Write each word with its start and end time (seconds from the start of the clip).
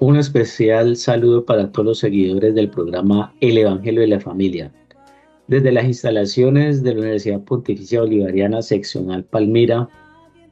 Un 0.00 0.16
especial 0.16 0.94
saludo 0.94 1.44
para 1.44 1.72
todos 1.72 1.86
los 1.86 1.98
seguidores 1.98 2.54
del 2.54 2.70
programa 2.70 3.34
El 3.40 3.58
Evangelio 3.58 4.00
de 4.00 4.06
la 4.06 4.20
Familia. 4.20 4.72
Desde 5.48 5.72
las 5.72 5.86
instalaciones 5.86 6.84
de 6.84 6.94
la 6.94 7.00
Universidad 7.00 7.42
Pontificia 7.42 8.00
Bolivariana 8.00 8.62
Seccional 8.62 9.24
Palmira, 9.24 9.88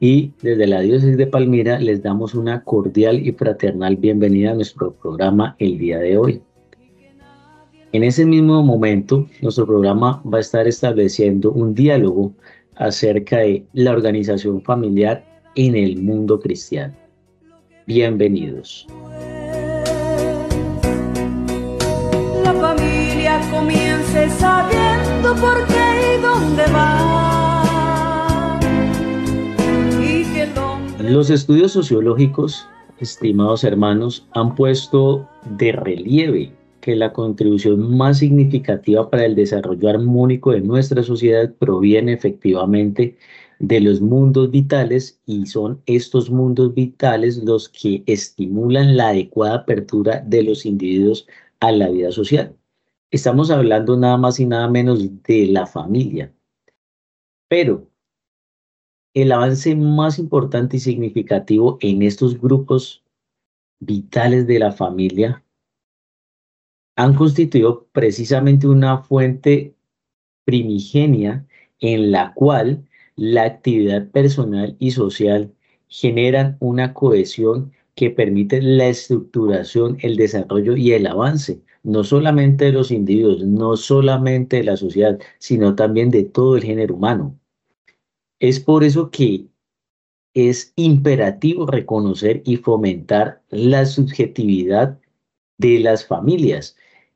y 0.01 0.33
desde 0.41 0.67
la 0.67 0.81
diócesis 0.81 1.17
de 1.17 1.27
Palmira 1.27 1.79
les 1.79 2.03
damos 2.03 2.35
una 2.35 2.63
cordial 2.63 3.25
y 3.25 3.31
fraternal 3.31 3.95
bienvenida 3.95 4.51
a 4.51 4.55
nuestro 4.55 4.93
programa 4.93 5.55
el 5.59 5.77
día 5.77 5.99
de 5.99 6.17
hoy. 6.17 6.41
En 7.93 8.03
ese 8.03 8.25
mismo 8.25 8.61
momento, 8.63 9.27
nuestro 9.41 9.65
programa 9.65 10.21
va 10.31 10.39
a 10.39 10.41
estar 10.41 10.67
estableciendo 10.67 11.51
un 11.53 11.73
diálogo 11.73 12.33
acerca 12.75 13.37
de 13.37 13.65
la 13.73 13.91
organización 13.91 14.61
familiar 14.61 15.25
en 15.55 15.75
el 15.75 15.97
mundo 16.01 16.37
cristiano. 16.39 16.93
Bienvenidos. 17.87 18.85
Comience 24.07 24.29
sabiendo 24.39 25.35
por 25.35 25.65
qué 25.67 26.15
y 26.17 26.21
dónde 26.21 26.63
va 26.73 28.59
Los 30.99 31.29
estudios 31.29 31.71
sociológicos, 31.71 32.67
estimados 32.99 33.63
hermanos, 33.63 34.27
han 34.33 34.55
puesto 34.55 35.27
de 35.57 35.71
relieve 35.71 36.51
que 36.81 36.95
la 36.95 37.13
contribución 37.13 37.95
más 37.95 38.17
significativa 38.19 39.09
para 39.09 39.25
el 39.25 39.35
desarrollo 39.35 39.89
armónico 39.89 40.51
de 40.51 40.61
nuestra 40.61 41.03
sociedad 41.03 41.53
proviene 41.59 42.13
efectivamente 42.13 43.17
de 43.59 43.79
los 43.79 44.01
mundos 44.01 44.51
vitales 44.51 45.19
y 45.25 45.45
son 45.45 45.81
estos 45.85 46.29
mundos 46.29 46.73
vitales 46.73 47.37
los 47.37 47.69
que 47.69 48.03
estimulan 48.05 48.97
la 48.97 49.09
adecuada 49.09 49.55
apertura 49.55 50.21
de 50.25 50.43
los 50.43 50.65
individuos 50.65 51.25
a 51.59 51.71
la 51.71 51.89
vida 51.89 52.11
social. 52.11 52.53
Estamos 53.09 53.51
hablando 53.51 53.95
nada 53.95 54.17
más 54.17 54.39
y 54.39 54.45
nada 54.45 54.67
menos 54.67 55.23
de 55.23 55.47
la 55.47 55.65
familia. 55.65 56.33
Pero 57.47 57.89
el 59.13 59.31
avance 59.31 59.75
más 59.75 60.19
importante 60.19 60.77
y 60.77 60.79
significativo 60.81 61.77
en 61.79 62.01
estos 62.01 62.39
grupos 62.39 63.03
vitales 63.79 64.45
de 64.45 64.59
la 64.59 64.73
familia 64.73 65.43
han 66.97 67.13
constituido 67.15 67.87
precisamente 67.93 68.67
una 68.67 68.97
fuente 68.97 69.73
primigenia 70.43 71.47
en 71.79 72.11
la 72.11 72.33
cual 72.33 72.85
la 73.15 73.43
actividad 73.43 74.09
personal 74.09 74.75
y 74.79 74.91
social 74.91 75.53
generan 75.87 76.57
una 76.59 76.93
cohesión 76.93 77.71
que 77.95 78.09
permite 78.09 78.61
la 78.61 78.87
estructuración, 78.87 79.97
el 80.01 80.17
desarrollo 80.17 80.75
y 80.75 80.91
el 80.91 81.07
avance, 81.07 81.61
no 81.83 82.03
solamente 82.03 82.65
de 82.65 82.71
los 82.73 82.91
individuos, 82.91 83.43
no 83.43 83.77
solamente 83.77 84.57
de 84.57 84.63
la 84.63 84.77
sociedad, 84.77 85.19
sino 85.39 85.75
también 85.75 86.09
de 86.11 86.23
todo 86.23 86.57
el 86.57 86.63
género 86.63 86.95
humano. 86.95 87.39
Es 88.39 88.59
por 88.59 88.83
eso 88.83 89.11
que 89.11 89.47
es 90.33 90.73
imperativo 90.75 91.65
reconocer 91.65 92.41
y 92.45 92.57
fomentar 92.57 93.41
la 93.49 93.85
subjetividad 93.85 94.99
de 95.57 95.79
las 95.79 96.05
familias. 96.05 96.75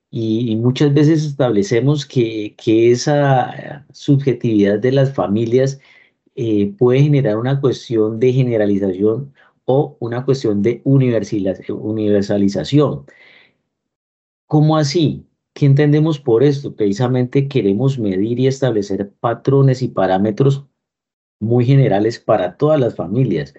Y, 0.09 0.55
muchas 0.57 0.93
veces 0.93 1.23
establecemos 1.25 2.05
que, 2.05 2.55
esa 2.65 3.85
subjetividad 3.93 4.79
de 4.79 4.91
las 4.91 5.13
familias 5.13 5.79
eh, 6.35 6.73
puede 6.77 7.01
generar 7.03 7.37
una 7.37 7.61
cuestión 7.61 8.19
de 8.19 8.33
generalización 8.33 9.33
o 9.65 9.97
una 9.99 10.25
cuestión 10.25 10.61
de 10.61 10.81
universalización. 10.83 13.05
¿Cómo 14.51 14.75
así? 14.75 15.25
¿Qué 15.53 15.65
entendemos 15.65 16.19
por 16.19 16.43
esto? 16.43 16.75
Precisamente 16.75 17.47
queremos 17.47 17.97
medir 17.97 18.37
y 18.37 18.47
establecer 18.47 19.09
patrones 19.21 19.81
y 19.81 19.87
parámetros 19.87 20.65
muy 21.39 21.63
generales 21.63 22.19
para 22.19 22.57
todas 22.57 22.77
las 22.77 22.93
familias. 22.93 23.53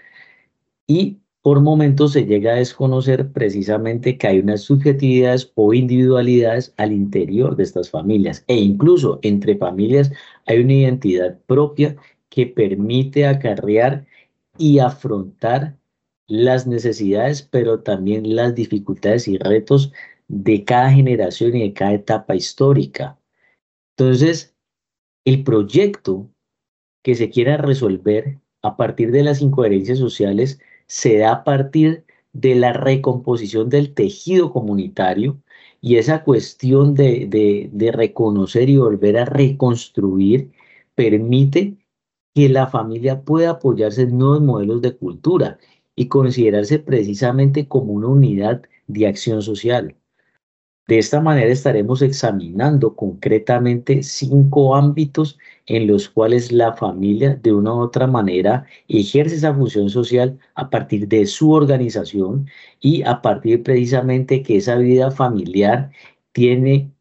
Y 0.87 1.21
por 1.41 1.63
momentos 1.63 2.13
se 2.13 2.27
llega 2.27 2.53
a 2.53 2.57
desconocer 2.57 3.33
precisamente 3.33 4.19
que 4.19 4.27
hay 4.27 4.41
unas 4.41 4.61
subjetividades 4.61 5.51
o 5.55 5.73
individualidades 5.73 6.75
al 6.77 6.93
interior 6.93 7.57
de 7.57 7.63
estas 7.63 7.89
familias 7.89 8.45
e 8.47 8.57
incluso 8.57 9.19
entre 9.23 9.57
familias 9.57 10.13
hay 10.45 10.59
una 10.59 10.75
identidad 10.75 11.39
propia 11.47 11.97
que 12.29 12.47
permite 12.47 13.25
acarrear 13.25 14.05
y 14.59 14.79
afrontar 14.79 15.75
las 16.27 16.67
necesidades, 16.67 17.43
pero 17.43 17.81
también 17.81 18.37
las 18.37 18.55
dificultades 18.55 19.27
y 19.27 19.39
retos 19.39 19.91
de 20.33 20.65
cada 20.65 20.91
generación 20.91 21.55
y 21.55 21.61
de 21.61 21.75
cada 21.75 21.93
etapa 21.93 22.35
histórica. 22.35 23.19
Entonces, 23.97 24.57
el 25.27 25.45
proyecto 25.45 26.31
que 27.03 27.15
se 27.15 27.29
quiera 27.29 27.59
resolver 27.59 28.39
a 28.63 28.77
partir 28.79 29.13
de 29.13 29.25
las 29.25 29.43
incoherencias 29.43 29.99
sociales 29.99 30.59
se 30.87 31.19
da 31.19 31.33
a 31.33 31.45
partir 31.45 32.07
de 32.33 32.55
la 32.55 32.73
recomposición 32.73 33.69
del 33.69 33.93
tejido 33.93 34.53
comunitario 34.53 35.43
y 35.83 35.97
esa 35.97 36.25
cuestión 36.25 36.95
de, 36.95 37.29
de, 37.71 37.93
reconocer 37.93 38.71
y 38.71 38.79
volver 38.79 39.19
a 39.19 39.27
reconstruir 39.27 40.51
permite 40.95 41.77
que 42.35 42.49
la 42.49 42.69
familia 42.69 43.23
pueda 43.23 43.51
apoyarse 43.51 44.03
en 44.03 44.17
nuevos 44.17 44.41
modelos 44.41 44.81
de 44.81 44.97
cultura 44.97 45.59
y 45.95 46.09
considerarse 46.09 46.79
precisamente 46.79 47.69
como 47.69 47.93
una 47.93 48.09
unidad 48.09 48.63
de 48.87 49.07
acción 49.07 49.43
social. 49.43 49.97
De 50.89 50.99
esta 50.99 51.21
manera 51.21 51.53
estaremos 51.53 52.03
examinando 52.03 52.97
concretamente 52.97 54.03
cinco 54.03 54.75
ámbitos 54.75 55.39
en 55.67 55.87
los 55.87 56.09
cuales 56.09 56.51
la 56.51 56.73
familia 56.75 57.37
de 57.37 57.53
una 57.53 57.73
u 57.73 57.79
otra 57.81 58.07
manera 58.09 58.67
ejerce 58.89 59.37
esa 59.37 59.55
función 59.55 59.91
social 59.91 60.39
a 60.55 60.71
partir 60.71 61.07
de 61.07 61.27
su 61.27 61.53
organización 61.53 62.49
y 62.81 63.03
a 63.03 63.23
partir 63.23 63.63
precisamente 63.63 64.43
que 64.43 64.57
esa 64.57 64.77
vida 64.77 65.11
familiar 65.13 65.93
tiene 66.33 66.93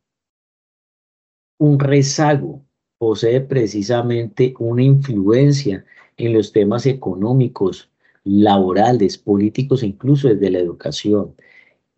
un 1.57 1.79
rezago, 1.79 2.63
posee 2.99 3.41
precisamente 3.41 4.53
una 4.59 4.83
influencia 4.83 5.85
en 6.17 6.33
los 6.33 6.51
temas 6.51 6.85
económicos, 6.85 7.91
laborales, 8.23 9.17
políticos 9.17 9.81
incluso 9.81 10.27
desde 10.27 10.51
la 10.51 10.59
educación 10.59 11.35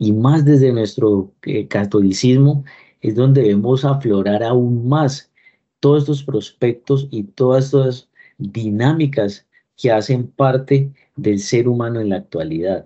y 0.03 0.11
más 0.11 0.43
desde 0.43 0.73
nuestro 0.73 1.31
eh, 1.43 1.65
catolicismo, 1.69 2.65
es 2.99 3.15
donde 3.15 3.41
debemos 3.41 3.85
aflorar 3.85 4.43
aún 4.43 4.85
más 4.85 5.31
todos 5.79 6.03
estos 6.03 6.23
prospectos 6.23 7.07
y 7.09 7.23
todas 7.23 7.65
estas 7.65 8.09
dinámicas 8.37 9.47
que 9.77 9.91
hacen 9.91 10.27
parte 10.27 10.91
del 11.15 11.39
ser 11.39 11.69
humano 11.69 12.01
en 12.01 12.09
la 12.09 12.17
actualidad. 12.17 12.85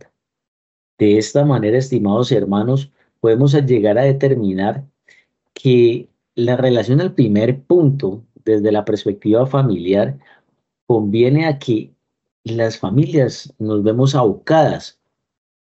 De 0.99 1.17
esta 1.17 1.43
manera, 1.43 1.79
estimados 1.79 2.31
hermanos, 2.31 2.91
podemos 3.19 3.53
llegar 3.65 3.97
a 3.97 4.03
determinar 4.03 4.85
que 5.55 6.09
la 6.35 6.55
relación 6.55 7.01
al 7.01 7.15
primer 7.15 7.63
punto, 7.63 8.23
desde 8.45 8.71
la 8.71 8.85
perspectiva 8.85 9.47
familiar, 9.47 10.19
conviene 10.85 11.47
a 11.47 11.57
que 11.57 11.95
las 12.43 12.77
familias 12.77 13.53
nos 13.57 13.81
vemos 13.81 14.13
abocadas 14.13 14.96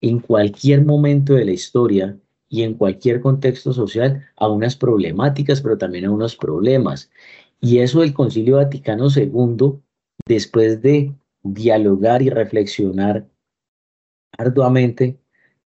en 0.01 0.21
cualquier 0.21 0.85
momento 0.85 1.35
de 1.35 1.45
la 1.45 1.53
historia 1.53 2.19
y 2.49 2.63
en 2.63 2.75
cualquier 2.75 3.21
contexto 3.21 3.73
social 3.73 4.27
a 4.37 4.49
unas 4.49 4.77
problemáticas, 4.77 5.61
pero 5.61 5.79
también 5.79 6.07
a 6.07 6.11
unos 6.11 6.37
problemas. 6.37 7.11
Y 7.61 7.79
eso 7.79 8.03
el 8.03 8.15
Concilio 8.15 8.57
Vaticano 8.57 9.09
II, 9.15 9.81
después 10.27 10.83
de 10.83 11.15
dialogar 11.43 12.23
y 12.23 12.31
reflexionar 12.31 13.29
arduamente 14.37 15.19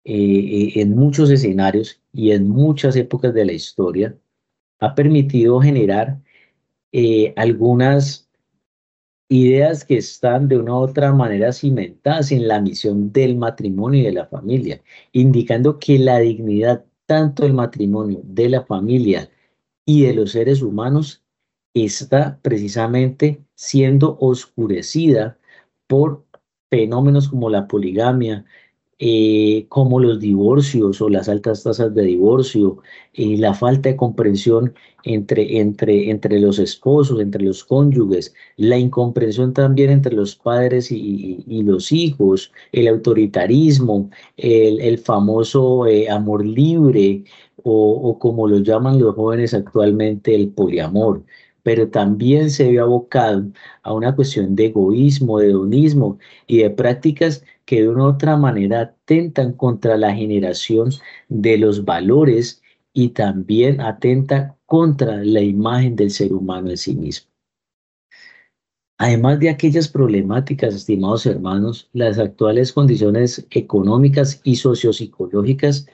eh, 0.03 0.13
eh, 0.13 0.81
en 0.81 0.95
muchos 0.95 1.29
escenarios 1.29 2.01
y 2.13 2.31
en 2.31 2.47
muchas 2.47 2.95
épocas 2.95 3.33
de 3.33 3.45
la 3.45 3.53
historia, 3.53 4.17
ha 4.79 4.95
permitido 4.95 5.59
generar 5.59 6.21
eh, 6.91 7.33
algunas 7.35 8.26
ideas 9.29 9.83
que 9.85 9.97
están 9.97 10.47
de 10.47 10.57
una 10.57 10.73
u 10.73 10.77
otra 10.77 11.13
manera 11.13 11.51
cimentadas 11.51 12.31
en 12.31 12.47
la 12.47 12.61
misión 12.61 13.11
del 13.11 13.37
matrimonio 13.37 14.01
y 14.01 14.05
de 14.05 14.13
la 14.13 14.27
familia, 14.27 14.81
indicando 15.11 15.79
que 15.79 15.99
la 15.99 16.19
dignidad 16.19 16.85
tanto 17.05 17.43
del 17.43 17.53
matrimonio, 17.53 18.21
de 18.23 18.49
la 18.49 18.63
familia 18.63 19.29
y 19.85 20.03
de 20.03 20.13
los 20.13 20.31
seres 20.31 20.61
humanos, 20.61 21.23
está 21.73 22.39
precisamente 22.41 23.41
siendo 23.55 24.17
oscurecida 24.19 25.37
por 25.87 26.25
fenómenos 26.69 27.29
como 27.29 27.49
la 27.49 27.67
poligamia, 27.67 28.45
eh, 28.99 29.65
como 29.69 29.99
los 29.99 30.19
divorcios 30.19 31.01
o 31.01 31.09
las 31.09 31.29
altas 31.29 31.63
tasas 31.63 31.93
de 31.93 32.03
divorcio, 32.03 32.79
y 33.13 33.37
la 33.37 33.53
falta 33.53 33.89
de 33.89 33.95
comprensión 33.95 34.73
entre, 35.03 35.59
entre, 35.59 36.09
entre 36.09 36.39
los 36.39 36.59
esposos, 36.59 37.19
entre 37.19 37.43
los 37.43 37.63
cónyuges, 37.63 38.33
la 38.57 38.77
incomprensión 38.77 39.53
también 39.53 39.89
entre 39.91 40.15
los 40.15 40.35
padres 40.35 40.91
y, 40.91 41.43
los 41.63 41.91
hijos, 41.91 42.51
el 42.71 42.87
autoritarismo, 42.87 44.09
el, 44.37 44.97
famoso 44.99 45.87
eh, 45.87 46.09
amor 46.09 46.45
libre 46.45 47.23
o, 47.63 47.91
o 48.09 48.19
como 48.19 48.47
lo 48.47 48.59
llaman 48.59 48.99
los 48.99 49.15
jóvenes 49.15 49.53
actualmente, 49.53 50.35
el 50.35 50.49
poliamor 50.49 51.23
pero 51.67 51.89
también 51.89 52.49
se 52.49 52.71
ve 52.71 52.79
abocado 52.79 53.45
a 53.83 53.91
una 53.91 54.15
cuestión 54.15 54.55
de 54.55 54.67
egoísmo, 54.67 55.39
de 55.39 55.49
hedonismo 55.49 56.17
y 56.47 56.59
de 56.59 56.69
prácticas 56.69 57.43
que 57.65 57.81
de 57.81 57.89
una 57.89 58.05
u 58.05 58.07
otra 58.07 58.37
manera 58.37 58.79
atentan 58.79 59.51
contra 59.51 59.97
la 59.97 60.15
generación 60.15 60.91
de 61.27 61.57
los 61.57 61.83
valores 61.83 62.61
y 62.93 63.09
también 63.09 63.81
atenta 63.81 64.55
contra 64.65 65.17
la 65.25 65.41
imagen 65.41 65.97
del 65.97 66.09
ser 66.09 66.31
humano 66.31 66.69
en 66.69 66.77
sí 66.77 66.95
mismo. 66.95 67.29
Además 68.97 69.37
de 69.41 69.49
aquellas 69.49 69.89
problemáticas, 69.89 70.73
estimados 70.73 71.25
hermanos, 71.25 71.89
las 71.91 72.17
actuales 72.17 72.71
condiciones 72.71 73.45
económicas 73.51 74.39
y 74.45 74.55
sociopsicológicas 74.55 75.85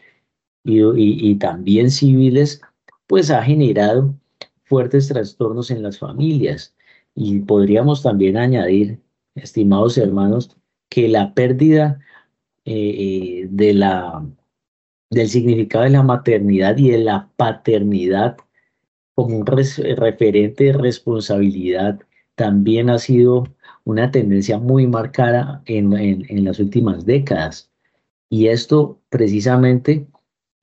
y, 0.63 0.83
y 0.95 1.35
también 1.39 1.89
civiles, 1.89 2.61
pues 3.07 3.31
ha 3.31 3.41
generado 3.41 4.13
fuertes 4.73 5.07
trastornos 5.07 5.69
en 5.69 5.83
las 5.83 5.99
familias. 5.99 6.75
Y 7.13 7.41
podríamos 7.41 8.01
también 8.01 8.37
añadir, 8.37 8.99
estimados 9.35 9.99
hermanos, 9.99 10.57
que 10.89 11.07
la 11.07 11.35
pérdida 11.35 11.99
eh, 12.65 13.45
de 13.51 13.73
la, 13.75 14.25
del 15.11 15.29
significado 15.29 15.83
de 15.83 15.91
la 15.91 16.01
maternidad 16.01 16.75
y 16.77 16.89
de 16.89 16.97
la 16.97 17.29
paternidad 17.37 18.37
como 19.13 19.37
un 19.37 19.45
referente 19.45 20.63
de 20.63 20.73
responsabilidad 20.73 21.99
también 22.33 22.89
ha 22.89 22.97
sido 22.97 23.43
una 23.83 24.09
tendencia 24.09 24.57
muy 24.57 24.87
marcada 24.87 25.61
en, 25.67 25.93
en 25.93 26.45
las 26.45 26.59
últimas 26.59 27.05
décadas. 27.05 27.71
Y 28.27 28.47
esto 28.47 28.99
precisamente 29.09 30.07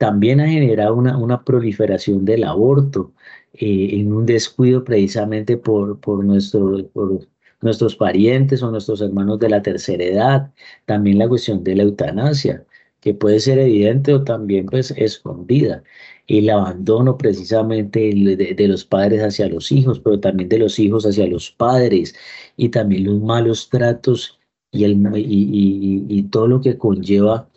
también 0.01 0.41
ha 0.41 0.49
generado 0.49 0.95
una, 0.95 1.19
una 1.19 1.45
proliferación 1.45 2.25
del 2.25 2.45
aborto 2.45 3.13
eh, 3.53 4.01
en 4.01 4.15
un 4.15 4.25
descuido 4.25 4.83
precisamente 4.83 5.59
por, 5.59 6.01
por, 6.01 6.25
nuestro, 6.25 6.89
por 6.95 7.29
nuestros 7.61 7.97
parientes 7.97 8.63
o 8.63 8.71
nuestros 8.71 9.03
hermanos 9.03 9.39
de 9.41 9.51
la 9.51 9.61
tercera 9.61 10.03
edad. 10.03 10.53
También 10.87 11.19
la 11.19 11.29
cuestión 11.29 11.63
de 11.65 11.77
la 11.77 11.83
eutanasia, 11.83 12.65
que 13.01 13.13
puede 13.13 13.41
ser 13.41 13.59
evidente 13.59 14.15
o 14.15 14.25
también 14.25 14.65
pues 14.67 14.91
escondida. 14.93 15.83
El 16.27 16.49
abandono 16.49 17.19
precisamente 17.19 18.01
de, 18.01 18.69
los 18.69 18.87
padres 18.87 19.23
hacia 19.23 19.49
los 19.51 19.71
hijos, 19.71 20.01
pero 20.01 20.19
también 20.19 20.49
de 20.49 20.61
los 20.61 20.79
hijos 20.79 21.05
hacia 21.05 21.27
los 21.27 21.51
padres 21.51 22.15
y 22.57 22.71
también 22.71 23.05
los 23.05 23.21
malos 23.21 23.69
tratos 23.69 24.41
y, 24.73 24.85
el, 24.85 24.93
y, 25.15 26.07
y 26.09 26.23
todo 26.31 26.47
lo 26.47 26.61
que 26.63 26.79
conlleva 26.79 27.51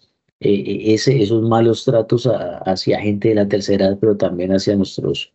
eh, 0.44 0.94
ese, 0.94 1.22
esos 1.22 1.42
malos 1.44 1.86
tratos 1.86 2.30
hacia 2.66 3.00
gente 3.00 3.30
de 3.30 3.36
la 3.36 3.48
tercera 3.48 3.86
edad, 3.88 3.98
pero 4.00 4.18
también 4.18 4.52
hacia 4.52 4.76
nuestros, 4.76 5.32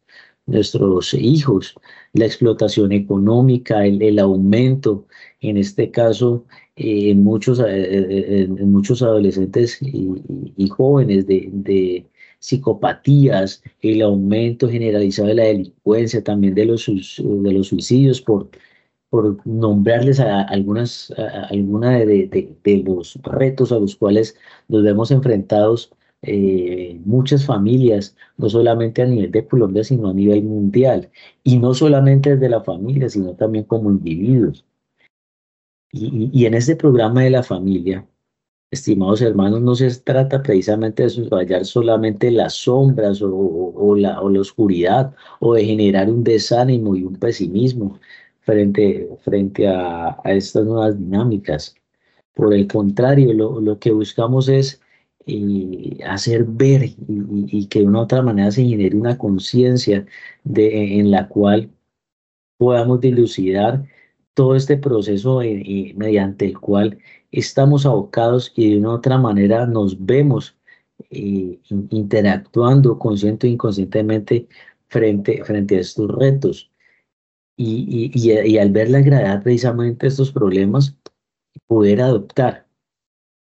nuestros 0.47 1.15
hijos, 1.15 1.75
la 2.13 2.27
explotación 2.27 2.93
económica, 2.93 3.87
el, 3.87 4.19
aumento, 4.19 5.07
en 5.41 5.57
este 5.57 5.91
caso, 5.91 6.45
eh, 6.77 7.11
en, 7.11 7.25
muchos, 7.25 7.61
eh, 7.61 8.43
en 8.45 8.73
muchos 8.73 9.03
adolescentes 9.03 9.79
y, 9.83 10.69
jóvenes 10.69 11.27
de, 11.27 11.49
de, 11.53 12.07
psicopatías, 12.41 13.63
el 13.81 14.03
aumento 14.03 14.69
generalizado 14.69 15.29
de 15.29 15.35
la 15.35 15.45
delincuencia, 15.45 16.23
también 16.23 16.55
de 16.55 16.67
los, 16.67 16.87
de 16.87 17.53
los 17.53 17.69
suicidios 17.69 18.21
por 18.21 18.49
por 19.11 19.47
nombrarles 19.47 20.21
a 20.21 20.43
algunas 20.43 21.13
alguna 21.51 21.99
de, 21.99 22.83
los 22.85 23.19
retos 23.23 23.73
a 23.73 23.79
los 23.79 23.97
cuales 23.97 24.37
nos 24.69 24.83
vemos 24.83 25.11
enfrentados 25.11 25.91
eh, 26.23 27.01
muchas 27.05 27.47
familias, 27.47 28.17
no 28.37 28.49
solamente 28.49 29.03
a 29.03 29.07
nivel 29.07 29.31
de 29.31 29.47
Colombia, 29.47 29.85
sino 29.85 30.09
a 30.09 30.15
nivel 30.15 30.43
mundial, 30.43 31.11
y 31.45 31.59
no 31.59 31.75
solamente 31.75 32.35
desde 32.35 32.49
la 32.49 32.63
familia, 32.63 33.09
sino 33.09 33.35
también 33.37 33.65
como 33.65 33.91
individuos. 33.91 34.65
Y, 35.93 36.45
en 36.45 36.55
este 36.55 36.77
programa 36.77 37.23
de 37.23 37.31
la 37.31 37.43
familia, 37.43 38.07
estimados 38.71 39.23
hermanos, 39.23 39.63
no 39.63 39.75
se 39.75 39.91
trata 40.01 40.43
precisamente 40.43 41.05
de 41.05 41.11
subrayar 41.11 41.65
solamente 41.65 42.31
las 42.31 42.55
sombras 42.55 43.23
o, 43.23 43.95
la, 43.97 44.21
o 44.21 44.29
la 44.29 44.41
oscuridad 44.41 45.15
o 45.41 45.55
de 45.55 45.65
generar 45.65 46.11
un 46.11 46.25
desánimo 46.25 46.95
y 46.97 47.05
un 47.05 47.17
pesimismo, 47.17 47.99
frente, 48.49 49.07
frente 49.21 49.69
a, 49.69 50.17
estas 50.25 50.65
nuevas 50.65 50.99
dinámicas. 50.99 51.75
Por 52.35 52.55
el 52.55 52.67
contrario, 52.67 53.35
lo, 53.35 53.79
que 53.79 53.93
buscamos 53.93 54.49
es 54.49 54.81
eh, 55.27 55.99
hacer 56.07 56.45
ver 56.45 56.85
y, 56.87 57.67
que 57.69 57.81
de 57.81 57.87
una 57.87 58.01
u 58.01 58.03
otra 58.05 58.23
manera 58.23 58.51
se 58.51 58.65
genere 58.65 58.97
una 58.97 59.19
conciencia 59.19 60.07
en 60.47 61.11
la 61.11 61.29
cual 61.29 61.71
podamos 62.57 63.01
dilucidar 63.03 63.85
todo 64.35 64.57
este 64.57 64.79
proceso 64.79 65.43
eh, 65.43 65.63
eh, 65.67 65.95
mediante 65.97 66.47
el 66.47 66.59
cual 66.59 66.99
estamos 67.33 67.85
abocados 67.85 68.53
y 68.57 68.71
de 68.71 68.79
una 68.79 68.91
u 68.91 68.93
otra 68.93 69.19
manera 69.19 69.67
nos 69.67 70.07
vemos 70.07 70.57
interactuando 71.11 72.99
consciente 72.99 73.47
o 73.47 73.51
inconscientemente 73.51 74.49
frente, 74.89 75.45
frente 75.45 75.77
a 75.77 75.81
estos 75.81 76.11
retos. 76.11 76.71
Y, 77.61 78.13
y, 78.15 78.31
y, 78.31 78.59
al 78.59 78.71
ver 78.71 78.89
la 78.89 79.01
gravedad 79.01 79.43
precisamente 79.43 80.07
de 80.07 80.11
estos 80.11 80.31
problemas, 80.31 80.97
poder 81.67 82.01
adoptar 82.01 82.69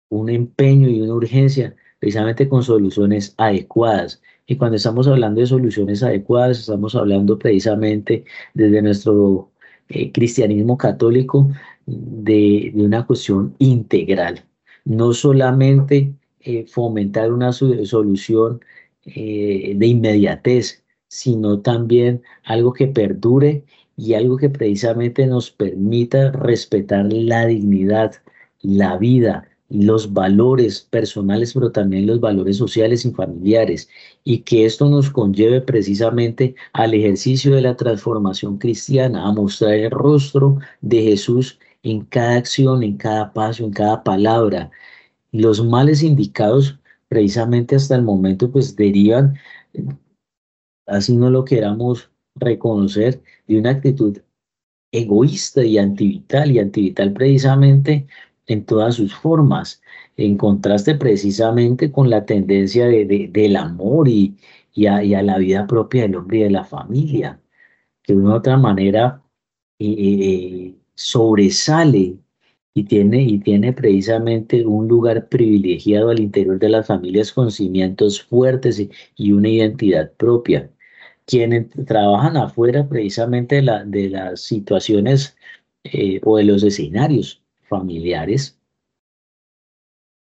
un 0.10 0.30
empeño 0.30 0.90
y 0.90 1.02
una 1.02 1.14
urgencia 1.14 1.76
precisamente 2.00 2.50
con 2.50 2.64
soluciones 2.64 3.36
adecuadas. 3.38 4.22
Y 4.48 4.56
cuando 4.58 4.78
estamos 4.78 5.08
hablando 5.08 5.42
de 5.42 5.48
soluciones 5.48 6.02
adecuadas, 6.02 6.60
estamos 6.60 6.96
hablando 6.96 7.38
precisamente 7.38 8.26
desde 8.56 8.82
nuestro 8.82 9.52
eh, 9.90 10.12
cristianismo 10.12 10.76
católico 10.76 11.52
de, 11.86 12.72
de, 12.74 12.84
una 12.84 13.06
cuestión 13.06 13.56
integral, 13.60 14.44
no 14.86 15.14
solamente 15.14 16.14
eh, 16.40 16.66
fomentar 16.68 17.32
una 17.32 17.52
solución 17.52 18.62
eh, 19.06 19.74
de 19.76 19.88
inmediatez, 19.88 20.84
sino 21.08 21.60
también 21.62 22.22
algo 22.44 22.74
que 22.74 22.88
perdure 22.88 23.66
y 24.00 24.14
algo 24.14 24.38
que 24.38 24.50
precisamente 24.50 25.28
nos 25.28 25.52
permita 25.52 26.32
respetar 26.32 27.12
la 27.12 27.46
dignidad, 27.46 28.16
la 28.62 28.98
vida, 28.98 29.50
los 29.70 30.14
valores 30.14 30.82
personales, 30.90 31.54
pero 31.54 31.72
también 31.72 32.08
los 32.08 32.20
valores 32.22 32.58
sociales 32.58 33.06
y 33.06 33.12
familiares, 33.12 33.90
y 34.24 34.40
que 34.40 34.66
esto 34.66 34.90
nos 34.90 35.10
conlleve 35.10 35.62
precisamente 35.62 36.56
al 36.74 36.94
ejercicio 36.94 37.54
de 37.54 37.62
la 37.62 37.76
transformación 37.76 38.58
cristiana, 38.58 39.28
a 39.28 39.34
mostrar 39.34 39.74
el 39.74 39.92
rostro 39.92 40.60
de 40.82 41.04
Jesús 41.04 41.60
en 41.84 42.06
cada 42.06 42.36
acción, 42.38 42.84
en 42.84 42.98
cada 42.98 43.34
paso, 43.34 43.66
en 43.66 43.72
cada 43.72 44.04
palabra. 44.04 44.72
Los 45.32 45.64
males 45.64 46.04
indicados 46.04 46.80
precisamente 47.10 47.76
hasta 47.76 47.96
el 47.96 48.04
momento 48.04 48.52
pues 48.52 48.76
derivan, 48.76 49.36
así 50.88 51.16
no 51.16 51.30
lo 51.30 51.46
queramos 51.46 52.09
reconocer 52.36 53.22
de 53.48 53.60
una 53.60 53.72
actitud 53.72 54.18
egoísta 54.92 55.64
y 55.64 55.78
antivital, 55.78 56.52
y 56.52 56.60
antivital 56.60 57.14
precisamente 57.14 58.08
en 58.48 58.66
todas 58.66 58.96
sus 58.96 59.16
formas, 59.16 59.82
en 60.18 60.38
contraste 60.38 60.96
precisamente 60.96 61.92
con 61.92 62.10
la 62.10 62.26
tendencia 62.26 62.88
de, 62.88 63.30
del 63.32 63.56
amor 63.56 64.08
y, 64.08 64.38
y, 64.74 64.86
a, 64.88 65.02
la 65.22 65.38
vida 65.38 65.68
propia 65.68 66.04
del 66.04 66.16
hombre 66.16 66.40
y 66.40 66.44
de 66.44 66.50
la 66.52 66.64
familia, 66.66 67.42
que 68.04 68.14
de 68.14 68.20
una 68.20 68.34
u 68.34 68.38
otra 68.38 68.58
manera 68.58 69.24
eh, 69.80 69.96
eh, 70.00 70.76
sobresale 70.96 72.18
y 72.74 72.84
tiene, 72.86 73.24
y 73.24 73.40
tiene 73.40 73.74
precisamente 73.74 74.66
un 74.66 74.88
lugar 74.88 75.30
privilegiado 75.30 76.10
al 76.10 76.20
interior 76.20 76.60
de 76.60 76.70
las 76.70 76.88
familias 76.88 77.32
con 77.34 77.52
cimientos 77.52 78.22
fuertes 78.22 78.82
y 79.16 79.32
una 79.32 79.50
identidad 79.50 80.12
propia 80.14 80.72
quienes 81.30 81.68
trabajan 81.86 82.38
afuera 82.38 82.90
precisamente 82.90 83.58
de, 83.58 83.62
la, 83.62 83.86
de 83.86 84.10
las 84.10 84.42
situaciones 84.42 85.38
eh, 85.84 86.20
o 86.24 86.38
de 86.38 86.44
los 86.44 86.64
escenarios 86.64 87.44
familiares, 87.68 88.60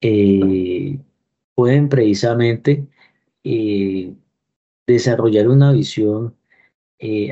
eh, 0.00 0.98
pueden 1.54 1.88
precisamente 1.88 2.88
eh, 3.44 4.12
desarrollar 4.86 5.48
una 5.48 5.72
visión 5.72 6.36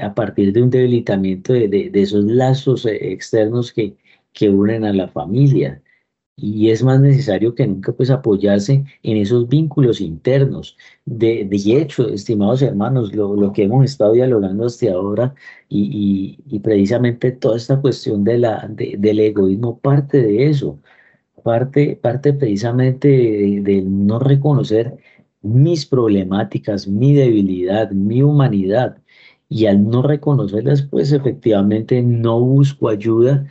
a 0.03 0.15
partir 0.15 0.53
de 0.55 0.63
un 0.63 0.71
debilitamiento 0.71 1.53
de, 1.53 1.91
esos 1.93 2.25
lazos 2.25 2.87
externos 2.87 3.71
que, 3.71 3.97
que 4.33 4.49
unen 4.49 4.85
a 4.85 4.95
la 4.95 5.09
familia. 5.09 5.83
Y 6.41 6.71
es 6.71 6.85
más 6.85 7.01
necesario 7.01 7.55
que 7.55 7.67
nunca 7.67 7.93
pues 7.93 8.11
apoyarse 8.11 8.85
en 9.03 9.17
esos 9.17 9.49
vínculos 9.49 10.01
internos. 10.01 10.77
De, 11.05 11.45
de 11.45 11.57
hecho, 11.81 12.09
estimados 12.09 12.63
hermanos, 12.63 13.15
lo, 13.15 13.35
lo, 13.35 13.53
que 13.53 13.65
hemos 13.65 13.85
estado 13.85 14.13
dialogando 14.13 14.67
hasta 14.67 14.93
ahora 14.93 15.35
y, 15.69 16.39
y, 16.49 16.61
precisamente 16.61 17.33
toda 17.33 17.57
esta 17.57 17.81
cuestión 17.81 18.23
de 18.25 18.39
la, 18.39 18.69
del 18.69 19.19
egoísmo 19.19 19.79
parte 19.81 20.23
de 20.23 20.49
eso, 20.49 20.79
parte, 21.43 21.97
parte 21.97 22.33
precisamente 22.33 23.09
de 23.09 23.83
no 23.83 24.19
reconocer 24.21 24.99
mis 25.43 25.87
problemáticas, 25.87 26.89
mi 26.89 27.15
debilidad, 27.15 27.91
mi 27.91 28.23
humanidad. 28.23 28.99
Y 29.49 29.67
al 29.67 29.89
no 29.89 30.03
reconocerlas, 30.03 30.83
pues 30.83 31.13
efectivamente 31.13 32.03
no 32.03 32.41
busco 32.41 32.89
ayuda 32.89 33.47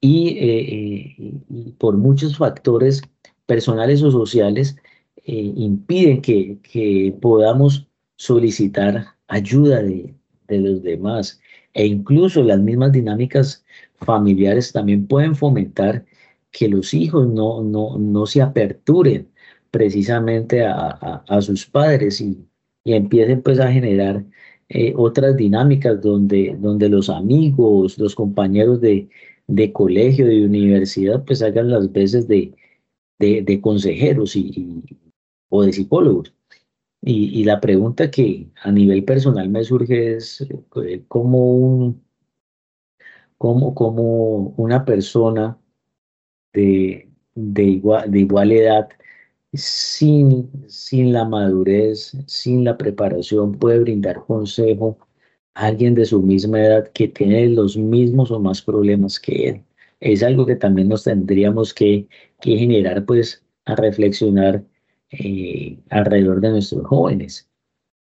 y, 0.00 0.28
eh, 0.38 1.16
eh, 1.18 1.72
por 1.78 1.96
muchos 1.96 2.36
factores 2.38 3.02
personales 3.46 4.02
o 4.02 4.10
sociales 4.10 4.76
eh, 5.24 5.52
impiden 5.56 6.22
que, 6.22 6.58
que, 6.62 7.14
podamos 7.20 7.86
solicitar 8.16 9.06
ayuda 9.28 9.82
de, 9.82 10.14
de 10.48 10.58
los 10.58 10.82
demás. 10.82 11.40
E 11.74 11.86
incluso 11.86 12.42
las 12.42 12.60
mismas 12.60 12.92
dinámicas 12.92 13.64
familiares 13.98 14.72
también 14.72 15.06
pueden 15.06 15.34
fomentar 15.36 16.04
que 16.50 16.68
los 16.68 16.94
hijos 16.94 17.28
no, 17.28 17.62
no, 17.62 17.98
no 17.98 18.26
se 18.26 18.42
aperturen 18.42 19.28
precisamente 19.70 20.64
a, 20.64 21.40
sus 21.42 21.66
padres 21.66 22.20
y, 22.20 22.46
empiecen 22.84 23.42
pues 23.42 23.60
a 23.60 23.70
generar 23.70 24.24
otras 24.96 25.36
dinámicas 25.36 26.00
donde, 26.00 26.56
donde 26.58 26.88
los 26.88 27.08
amigos, 27.10 27.98
los 27.98 28.14
compañeros 28.14 28.80
de, 28.80 29.08
de 29.50 29.72
colegio, 29.72 30.26
de 30.26 30.44
universidad, 30.44 31.24
pues 31.24 31.42
hagan 31.42 31.70
las 31.70 31.92
veces 31.92 32.28
de, 32.28 32.54
de, 33.18 33.60
consejeros 33.60 34.36
y, 34.36 34.84
o 35.48 35.64
de 35.64 35.72
psicólogos. 35.72 36.34
Y, 37.02 37.44
la 37.44 37.60
pregunta 37.60 38.10
que 38.10 38.50
a 38.62 38.70
nivel 38.72 39.04
personal 39.04 39.48
me 39.48 39.64
surge 39.64 40.16
es 40.16 40.42
eh, 40.42 41.04
cómo, 41.08 41.56
un, 41.56 42.04
cómo, 43.38 43.74
cómo 43.74 44.54
una 44.56 44.84
persona 44.84 45.58
de, 46.52 47.10
de, 47.34 47.64
igual, 47.64 48.10
de 48.10 48.20
igual 48.20 48.52
edad 48.52 48.88
sin, 49.52 50.50
sin 50.68 51.12
la 51.12 51.24
madurez, 51.24 52.16
sin 52.26 52.64
la 52.64 52.76
preparación, 52.76 53.52
puede 53.58 53.80
brindar 53.80 54.24
consejo 54.26 54.98
alguien 55.66 55.94
de 55.94 56.06
su 56.06 56.22
misma 56.22 56.60
edad 56.60 56.88
que 56.92 57.08
tiene 57.08 57.48
los 57.48 57.76
mismos 57.76 58.30
o 58.30 58.40
más 58.40 58.62
problemas 58.62 59.20
que 59.20 59.48
él. 59.48 59.62
Es 60.00 60.22
algo 60.22 60.46
que 60.46 60.56
también 60.56 60.88
nos 60.88 61.04
tendríamos 61.04 61.74
que, 61.74 62.08
que 62.40 62.56
generar, 62.56 63.04
pues, 63.04 63.44
a 63.66 63.76
reflexionar 63.76 64.64
eh, 65.10 65.78
alrededor 65.90 66.40
de 66.40 66.50
nuestros 66.50 66.86
jóvenes. 66.86 67.48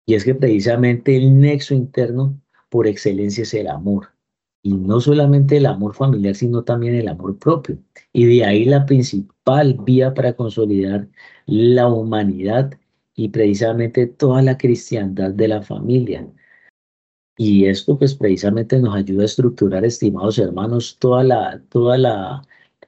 Y 0.05 0.15
es 0.15 0.25
que 0.25 0.35
precisamente 0.35 1.15
el 1.15 1.39
nexo 1.39 1.75
interno 1.75 2.39
por 2.69 2.87
excelencia 2.87 3.43
es 3.43 3.53
el 3.53 3.67
amor. 3.67 4.09
Y 4.63 4.73
no 4.73 4.99
solamente 5.01 5.57
el 5.57 5.65
amor 5.65 5.93
familiar, 5.93 6.35
sino 6.35 6.63
también 6.63 6.95
el 6.95 7.07
amor 7.07 7.37
propio. 7.37 7.77
Y 8.13 8.25
de 8.25 8.45
ahí 8.45 8.65
la 8.65 8.85
principal 8.85 9.75
vía 9.85 10.13
para 10.13 10.33
consolidar 10.33 11.07
la 11.45 11.87
humanidad 11.89 12.71
y 13.15 13.29
precisamente 13.29 14.07
toda 14.07 14.41
la 14.41 14.57
cristiandad 14.57 15.31
de 15.31 15.47
la 15.49 15.61
familia. 15.61 16.27
Y 17.37 17.65
esto 17.65 17.97
pues 17.97 18.13
precisamente 18.15 18.79
nos 18.79 18.95
ayuda 18.95 19.23
a 19.23 19.25
estructurar, 19.25 19.85
estimados 19.85 20.37
hermanos, 20.37 20.97
toda 20.99 21.23
la, 21.23 21.61
toda 21.69 21.97
la, 21.97 22.43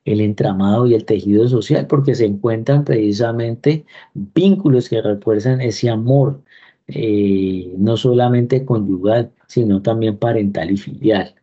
el 0.05 0.21
entramado 0.21 0.85
y 0.85 0.93
el 0.93 1.05
tejido 1.05 1.47
social, 1.47 1.87
porque 1.87 2.13
se 2.15 2.25
encuentran 2.25 2.85
precisamente 2.85 3.85
vínculos 4.13 4.87
que 4.89 5.01
refuerzan 5.01 5.61
ese 5.61 5.89
amor, 5.89 6.43
eh, 6.87 7.73
no 7.77 7.97
solamente 7.97 8.65
conyugal, 8.65 9.31
sino 9.47 9.81
también 9.81 10.17
parental 10.17 10.71
y 10.71 10.77
filial. 10.77 11.35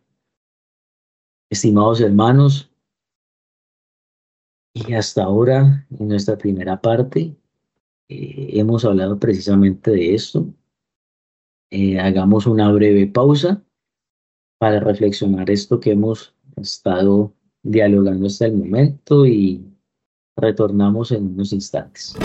Estimados 1.49 2.01
hermanos, 2.01 2.71
y 4.73 4.93
hasta 4.93 5.23
ahora, 5.23 5.85
en 5.99 6.07
nuestra 6.07 6.37
primera 6.37 6.81
parte, 6.81 7.35
eh, 8.09 8.47
hemos 8.53 8.85
hablado 8.85 9.19
precisamente 9.19 9.91
de 9.91 10.15
esto. 10.15 10.47
Eh, 11.75 11.99
hagamos 11.99 12.45
una 12.45 12.71
breve 12.71 13.07
pausa 13.07 13.63
para 14.59 14.79
reflexionar 14.79 15.49
esto 15.49 15.79
que 15.79 15.93
hemos 15.93 16.35
estado 16.55 17.33
dialogando 17.63 18.27
hasta 18.27 18.45
el 18.45 18.57
momento 18.57 19.25
y 19.25 19.65
retornamos 20.37 21.11
en 21.11 21.33
unos 21.33 21.51
instantes. 21.51 22.15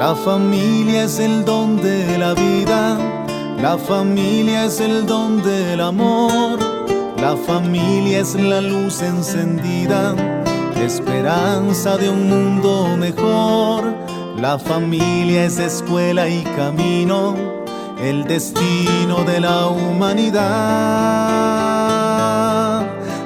La 0.00 0.14
familia 0.14 1.04
es 1.04 1.18
el 1.18 1.44
don 1.44 1.76
de 1.76 2.16
la 2.16 2.32
vida, 2.32 2.96
la 3.60 3.76
familia 3.76 4.64
es 4.64 4.80
el 4.80 5.04
don 5.04 5.42
del 5.42 5.78
amor, 5.78 6.58
la 7.18 7.36
familia 7.36 8.20
es 8.20 8.34
la 8.34 8.62
luz 8.62 9.02
encendida, 9.02 10.16
esperanza 10.82 11.98
de 11.98 12.08
un 12.08 12.30
mundo 12.30 12.96
mejor. 12.96 13.94
La 14.38 14.58
familia 14.58 15.44
es 15.44 15.58
escuela 15.58 16.30
y 16.30 16.44
camino, 16.56 17.36
el 18.02 18.24
destino 18.24 19.22
de 19.26 19.38
la 19.40 19.66
humanidad. 19.66 20.40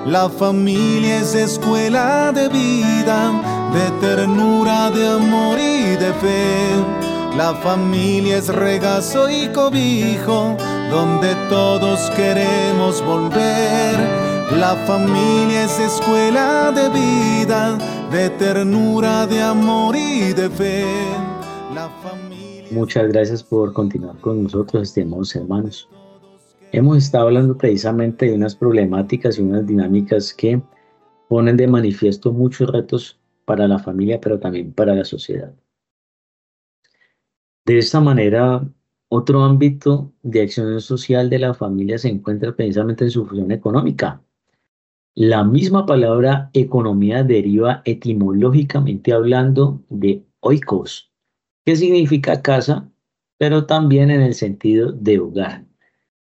La 0.06 0.28
familia 0.28 1.18
es 1.18 1.36
escuela 1.36 2.32
de 2.32 2.48
vida 2.48 3.30
de 3.74 3.90
ternura, 4.00 4.88
de 4.90 5.08
amor 5.08 5.53
de 5.96 6.12
fe. 6.14 7.36
La 7.36 7.54
familia 7.54 8.38
es 8.38 8.48
regazo 8.48 9.28
y 9.28 9.48
cobijo, 9.48 10.56
donde 10.90 11.34
todos 11.48 12.10
queremos 12.10 13.04
volver. 13.04 13.98
La 14.58 14.76
familia 14.86 15.64
es 15.64 15.78
escuela 15.78 16.70
de 16.70 16.88
vida, 16.90 17.78
de 18.10 18.30
ternura, 18.30 19.26
de 19.26 19.42
amor 19.42 19.96
y 19.96 20.32
de 20.32 20.48
fe. 20.50 20.84
La 21.74 21.88
familia... 22.02 22.68
Muchas 22.70 23.08
gracias 23.08 23.42
por 23.42 23.72
continuar 23.72 24.16
con 24.18 24.44
nosotros, 24.44 24.84
estimados 24.84 25.34
hermanos. 25.34 25.88
Hemos 26.72 26.98
estado 26.98 27.26
hablando 27.26 27.56
precisamente 27.56 28.26
de 28.26 28.34
unas 28.34 28.54
problemáticas 28.56 29.38
y 29.38 29.42
unas 29.42 29.66
dinámicas 29.66 30.34
que 30.34 30.60
ponen 31.28 31.56
de 31.56 31.66
manifiesto 31.66 32.32
muchos 32.32 32.70
retos 32.70 33.18
para 33.44 33.68
la 33.68 33.78
familia, 33.78 34.20
pero 34.20 34.38
también 34.38 34.72
para 34.72 34.94
la 34.94 35.04
sociedad. 35.04 35.52
De 37.66 37.78
esta 37.78 37.98
manera, 37.98 38.68
otro 39.08 39.42
ámbito 39.42 40.12
de 40.22 40.42
acción 40.42 40.80
social 40.82 41.30
de 41.30 41.38
la 41.38 41.54
familia 41.54 41.96
se 41.96 42.08
encuentra 42.08 42.54
precisamente 42.54 43.04
en 43.04 43.10
su 43.10 43.24
función 43.24 43.52
económica. 43.52 44.22
La 45.14 45.44
misma 45.44 45.86
palabra 45.86 46.50
economía 46.52 47.22
deriva 47.22 47.80
etimológicamente 47.86 49.12
hablando 49.12 49.82
de 49.88 50.24
oikos, 50.40 51.10
que 51.64 51.76
significa 51.76 52.42
casa, 52.42 52.90
pero 53.38 53.64
también 53.64 54.10
en 54.10 54.20
el 54.20 54.34
sentido 54.34 54.92
de 54.92 55.20
hogar. 55.20 55.64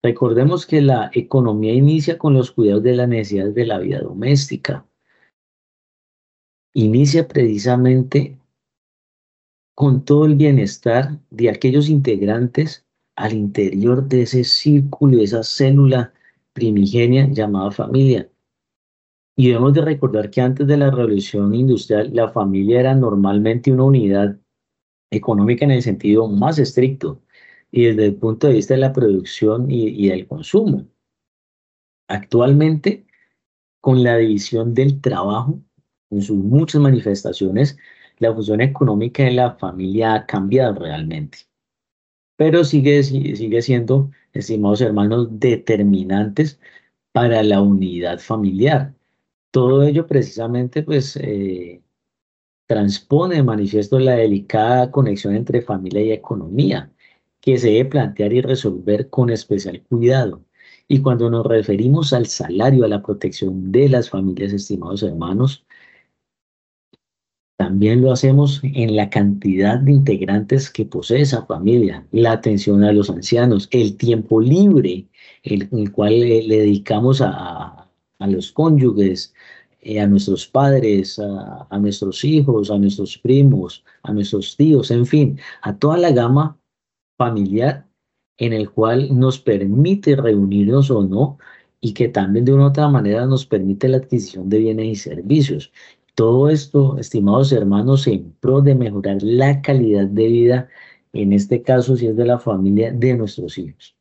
Recordemos 0.04 0.68
que 0.68 0.82
la 0.82 1.10
economía 1.14 1.74
inicia 1.74 2.20
con 2.20 2.36
los 2.36 2.52
cuidados 2.52 2.84
de 2.84 2.94
las 2.94 3.10
necesidades 3.10 3.56
de 3.56 3.66
la 3.66 3.80
vida 3.80 4.02
doméstica, 4.02 4.86
inicia 6.74 7.28
precisamente 7.28 8.35
con 9.76 10.06
todo 10.06 10.26
el 10.26 10.36
bienestar 10.36 11.20
de 11.30 11.50
aquellos 11.50 11.90
integrantes 11.90 12.86
al 13.16 13.34
interior 13.34 14.08
de 14.08 14.24
ese 14.24 14.44
círculo, 14.44 15.20
esa 15.22 15.44
célula 15.44 16.14
primigenia 16.54 17.28
llamada 17.30 17.72
familia. 17.72 18.30
Y 19.38 19.50
debemos 19.50 19.74
de 19.74 19.82
recordar 19.82 20.30
que 20.32 20.42
antes 20.42 20.66
de 20.66 20.78
la 20.78 20.92
revolución 20.92 21.54
industrial, 21.54 22.10
la 22.14 22.30
familia 22.30 22.80
era 22.80 22.96
normalmente 22.96 23.72
una 23.72 23.84
unidad 23.84 24.40
económica 25.12 25.66
en 25.66 25.72
el 25.72 25.82
sentido 25.82 26.28
más 26.28 26.58
estricto 26.58 27.22
y 27.72 27.86
desde 27.86 28.06
el 28.06 28.16
punto 28.16 28.48
de 28.48 28.54
vista 28.54 28.74
de 28.74 28.80
la 28.80 28.94
producción 28.94 29.70
y, 29.70 30.08
del 30.08 30.28
consumo. 30.28 30.88
Actualmente, 32.08 33.06
con 33.82 34.04
la 34.04 34.18
división 34.18 34.74
del 34.74 35.02
trabajo, 35.02 35.60
en 36.10 36.22
sus 36.22 36.38
muchas 36.38 36.82
manifestaciones, 36.82 37.78
la 38.20 38.34
función 38.34 38.62
económica 38.62 39.24
de 39.24 39.32
la 39.32 39.56
familia 39.56 40.14
ha 40.16 40.26
cambiado 40.26 40.76
realmente. 40.76 41.40
Pero 42.38 42.64
sigue, 42.64 43.04
sigue 43.04 43.62
siendo, 43.62 44.12
estimados 44.34 44.82
hermanos, 44.82 45.28
determinantes 45.40 46.60
para 47.12 47.44
la 47.44 47.62
unidad 47.62 48.20
familiar. 48.20 48.94
Todo 49.52 49.84
ello 49.84 50.06
precisamente 50.08 50.84
pues 50.84 51.16
eh, 51.18 51.82
transpone 52.68 53.36
de 53.36 53.44
manifiesto 53.44 54.00
la 54.00 54.16
delicada 54.16 54.92
conexión 54.92 55.36
entre 55.36 55.62
familia 55.62 56.02
y 56.02 56.12
economía, 56.12 56.92
que 57.42 57.58
se 57.58 57.70
debe 57.70 57.86
plantear 57.86 58.34
y 58.34 58.42
resolver 58.42 59.10
con 59.10 59.30
especial 59.30 59.82
cuidado. 59.84 60.44
Y 60.88 61.02
cuando 61.02 61.30
nos 61.30 61.46
referimos 61.46 62.14
al 62.14 62.28
salario, 62.28 62.86
a 62.86 62.88
la 62.88 63.02
protección 63.02 63.72
de 63.72 63.90
las 63.90 64.10
familias, 64.10 64.54
estimados 64.54 65.04
hermanos, 65.04 65.66
también 67.58 68.02
lo 68.02 68.12
hacemos 68.12 68.62
en 68.64 68.96
la 68.96 69.10
cantidad 69.10 69.80
de 69.80 69.94
integrantes 69.94 70.70
que 70.70 70.86
posee 70.86 71.22
esa 71.22 71.46
familia, 71.46 72.06
la 72.12 72.34
atención 72.34 72.84
a 72.84 72.92
los 72.92 73.10
ancianos, 73.10 73.68
el 73.72 73.98
tiempo 73.98 74.42
libre, 74.42 75.08
el, 75.44 75.70
el 75.72 75.92
cual 75.92 76.20
le, 76.20 76.48
dedicamos 76.48 77.22
a, 77.22 77.90
a 78.20 78.28
los 78.28 78.52
cónyuges, 78.52 79.34
eh, 79.82 80.00
a 80.00 80.08
nuestros 80.08 80.48
padres, 80.48 81.20
a, 81.20 81.78
nuestros 81.78 82.24
hijos, 82.24 82.72
a 82.72 82.78
nuestros 82.80 83.20
primos, 83.20 83.84
a 84.04 84.12
nuestros 84.14 84.58
tíos, 84.58 84.90
en 84.92 85.06
fin, 85.06 85.40
a 85.62 85.78
toda 85.78 85.98
la 85.98 86.12
gama 86.12 86.58
familiar 87.18 87.88
en 88.38 88.54
el 88.54 88.72
cual 88.72 89.18
nos 89.18 89.40
permite 89.40 90.16
reunirnos 90.16 90.90
o 90.92 91.04
no 91.04 91.38
y 91.82 91.94
que 91.94 92.10
también 92.10 92.46
de 92.46 92.54
una 92.54 92.66
u 92.66 92.68
otra 92.70 92.90
manera 92.90 93.26
nos 93.28 93.46
permite 93.46 93.88
la 93.88 93.98
adquisición 93.98 94.50
de 94.50 94.58
bienes 94.60 94.88
y 94.88 94.96
servicios. 94.96 95.72
Todo 96.16 96.50
esto, 96.50 96.98
estimados 96.98 97.52
hermanos, 97.52 98.08
en 98.08 98.32
pro 98.40 98.62
de 98.62 98.76
mejorar 98.76 99.18
la 99.22 99.62
calidad 99.62 100.08
de 100.08 100.28
vida, 100.28 100.70
en 101.14 101.34
este 101.34 101.62
caso 101.62 101.96
si 101.98 102.08
es 102.08 102.16
de 102.16 102.26
la 102.26 102.40
familia 102.40 102.92
de 102.92 103.16
nuestros 103.16 103.58
hijos. 103.58 103.96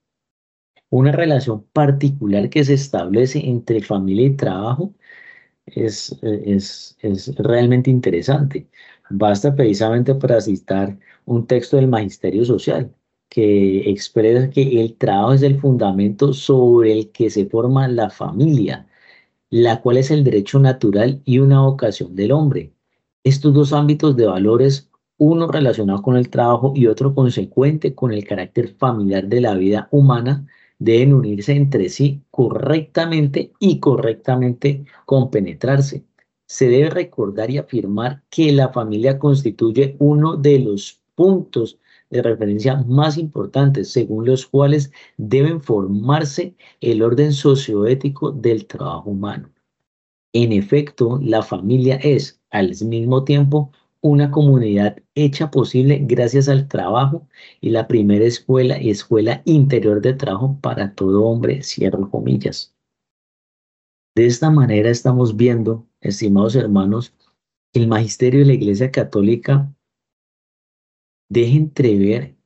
Una 0.91 1.13
relación 1.13 1.65
particular 1.73 2.49
que 2.51 2.65
se 2.65 2.75
establece 2.75 3.41
entre 3.49 3.83
familia 3.83 4.27
y 4.29 4.37
trabajo 4.37 4.95
es, 5.67 6.17
es, 6.23 6.97
es 7.01 7.35
realmente 7.37 7.91
interesante. 7.91 8.69
Basta 9.11 9.55
precisamente 9.55 10.15
para 10.15 10.41
citar 10.41 10.99
un 11.27 11.47
texto 11.47 11.77
del 11.77 11.89
Magisterio 11.89 12.45
Social 12.45 12.95
que 13.29 13.91
expresa 13.91 14.51
que 14.51 14.81
el 14.81 14.97
trabajo 14.97 15.35
es 15.35 15.43
el 15.43 15.61
fundamento 15.61 16.33
sobre 16.33 16.93
el 16.93 17.11
que 17.11 17.31
se 17.31 17.47
forma 17.47 17.89
la 17.89 18.11
familia, 18.11 18.87
la 19.55 19.81
cual 19.81 19.99
es 19.99 20.11
el 20.11 20.25
derecho 20.25 20.59
natural 20.59 21.23
y 21.25 21.39
una 21.39 21.61
vocación 21.61 22.17
del 22.17 22.33
hombre. 22.33 22.73
Estos 23.23 23.55
dos 23.55 23.73
ámbitos 23.73 24.17
de 24.17 24.27
valores, 24.27 24.91
uno 25.17 25.47
relacionado 25.47 26.03
con 26.03 26.17
el 26.17 26.29
trabajo 26.29 26.73
y 26.75 26.89
otro 26.89 27.15
consecuente 27.15 27.95
con 27.95 28.13
el 28.13 28.25
carácter 28.25 28.75
familiar 28.77 29.29
de 29.29 29.41
la 29.41 29.55
vida 29.55 29.87
humana, 29.93 30.45
deben 30.81 31.15
unirse 31.15 31.53
entre 31.53 31.89
sí 31.89 32.21
correctamente 32.33 33.53
y 33.61 33.79
correctamente 33.79 34.87
compenetrarse. 35.07 36.03
Se 36.47 36.69
debe 36.69 36.91
recordar 36.91 37.49
y 37.49 37.59
afirmar 37.59 38.25
que 38.31 38.51
la 38.51 38.71
familia 38.71 39.21
constituye 39.21 39.95
uno 40.01 40.37
de 40.37 40.59
los 40.59 41.01
puntos 41.15 41.79
de 42.11 42.23
referencia 42.23 42.77
más 42.87 43.19
importantes, 43.19 43.91
según 43.91 44.27
los 44.27 44.47
cuales 44.47 44.93
deben 45.17 45.61
formarse 45.61 46.55
el 46.81 47.03
orden 47.03 47.33
socioético 47.33 48.31
del 48.31 48.67
trabajo 48.67 49.11
humano. 49.11 49.51
En 50.33 50.53
efecto, 50.53 51.19
la 51.23 51.43
familia 51.43 51.97
es, 51.97 52.41
al 52.51 52.75
mismo 52.85 53.25
tiempo, 53.25 53.71
una 54.01 54.31
comunidad 54.31 54.99
hecha 55.15 55.51
posible 55.51 55.99
gracias 56.03 56.49
al 56.49 56.69
trabajo 56.69 57.27
y 57.61 57.71
la 57.71 57.87
primera 57.87 58.27
escuela 58.27 58.79
y 58.79 58.91
escuela 58.91 59.41
interior 59.47 60.03
de 60.03 60.13
trabajo 60.13 60.59
para 60.61 60.95
todo 60.95 61.25
hombre, 61.25 61.63
cierro 61.63 62.11
comillas. 62.11 62.75
De 64.15 64.27
esta 64.27 64.51
manera 64.51 64.91
estamos 64.91 65.37
viendo, 65.37 65.87
estimados 66.01 66.55
hermanos, 66.55 67.15
el 67.73 67.89
magisterio 67.89 68.41
de 68.41 68.47
la 68.47 68.53
Iglesia 68.53 68.91
Católica 68.91 69.75
deja 71.35 71.57
entrever 71.57 72.37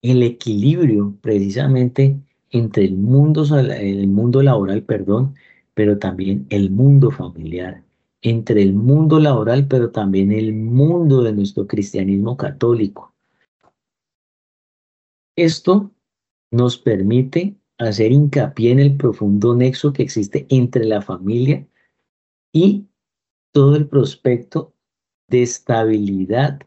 el 0.00 0.22
equilibrio 0.22 1.16
precisamente 1.20 2.16
entre 2.50 2.84
el 2.84 2.94
mundo, 2.94 3.44
el 3.58 4.08
mundo 4.08 4.42
laboral, 4.42 4.84
perdón, 4.84 5.34
pero 5.74 5.98
también 5.98 6.46
el 6.50 6.70
mundo 6.70 7.10
familiar 7.10 7.82
entre 8.22 8.62
el 8.62 8.74
mundo 8.74 9.18
laboral, 9.18 9.66
pero 9.66 9.90
también 9.90 10.30
el 10.30 10.52
mundo 10.54 11.22
de 11.22 11.32
nuestro 11.32 11.66
cristianismo 11.66 12.36
católico. 12.36 13.12
Esto 15.34 15.90
nos 16.52 16.78
permite 16.78 17.56
hacer 17.78 18.12
hincapié 18.12 18.70
en 18.70 18.78
el 18.78 18.96
profundo 18.96 19.56
nexo 19.56 19.92
que 19.92 20.04
existe 20.04 20.46
entre 20.50 20.84
la 20.84 21.02
familia 21.02 21.66
y 22.52 22.86
todo 23.50 23.74
el 23.74 23.88
prospecto 23.88 24.72
de 25.26 25.42
estabilidad 25.42 26.60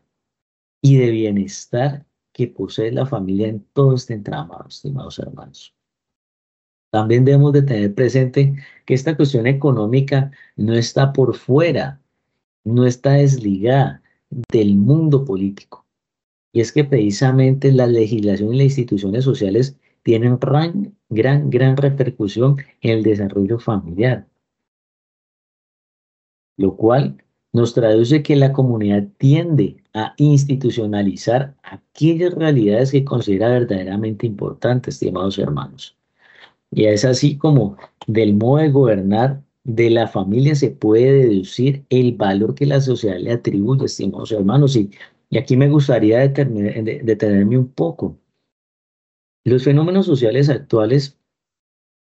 y 0.85 0.97
de 0.97 1.09
bienestar 1.09 2.05
que 2.31 2.47
posee 2.47 2.91
la 2.91 3.07
familia 3.07 3.47
en 3.47 3.65
todo 3.73 3.95
este 3.95 4.13
entramado, 4.13 4.67
estimados 4.67 5.17
hermanos. 5.17 5.73
También 6.91 7.25
debemos 7.25 7.53
de 7.53 7.63
tener 7.63 7.95
presente 7.95 8.53
que 8.85 8.93
esta 8.93 9.17
cuestión 9.17 9.47
económica 9.47 10.31
no 10.55 10.75
está 10.75 11.11
por 11.11 11.35
fuera, 11.35 11.99
no 12.63 12.85
está 12.85 13.13
desligada 13.13 14.03
del 14.51 14.75
mundo 14.75 15.25
político. 15.25 15.87
Y 16.53 16.61
es 16.61 16.71
que 16.71 16.83
precisamente 16.83 17.71
la 17.71 17.87
legislación 17.87 18.53
y 18.53 18.57
las 18.57 18.65
instituciones 18.65 19.23
sociales 19.23 19.79
tienen 20.03 20.37
gran, 20.37 20.95
gran, 21.09 21.49
gran 21.49 21.77
repercusión 21.77 22.57
en 22.81 22.97
el 22.97 23.01
desarrollo 23.01 23.57
familiar. 23.57 24.27
Lo 26.57 26.77
cual 26.77 27.23
nos 27.51 27.73
traduce 27.73 28.21
que 28.21 28.35
la 28.35 28.53
comunidad 28.53 29.07
tiende 29.17 29.83
a 29.95 30.13
institucionalizar 30.17 31.55
aquellas 31.63 32.33
realidades 32.33 32.91
que 32.91 33.05
considera 33.05 33.49
verdaderamente 33.49 34.27
importantes, 34.27 34.95
estimados 34.95 35.39
hermanos. 35.39 35.97
Y 36.71 36.85
es 36.85 37.05
así 37.05 37.37
como 37.37 37.77
del 38.05 38.35
modo 38.35 38.57
de 38.61 38.69
gobernar 38.69 39.41
de 39.65 39.89
la 39.89 40.07
familia 40.07 40.53
se 40.55 40.69
puede 40.71 41.27
deducir 41.27 41.85
el 41.89 42.13
valor 42.13 42.55
que 42.55 42.65
la 42.65 42.79
sociedad 42.81 43.17
le 43.19 43.31
atribuye, 43.31 43.85
estimados 43.85 44.31
hermanos. 44.31 44.75
Y, 44.75 44.91
aquí 45.37 45.57
me 45.57 45.69
gustaría 45.69 46.19
detenerme 46.19 47.57
un 47.57 47.69
poco. 47.69 48.17
Los 49.43 49.63
fenómenos 49.63 50.05
sociales 50.05 50.49
actuales, 50.49 51.17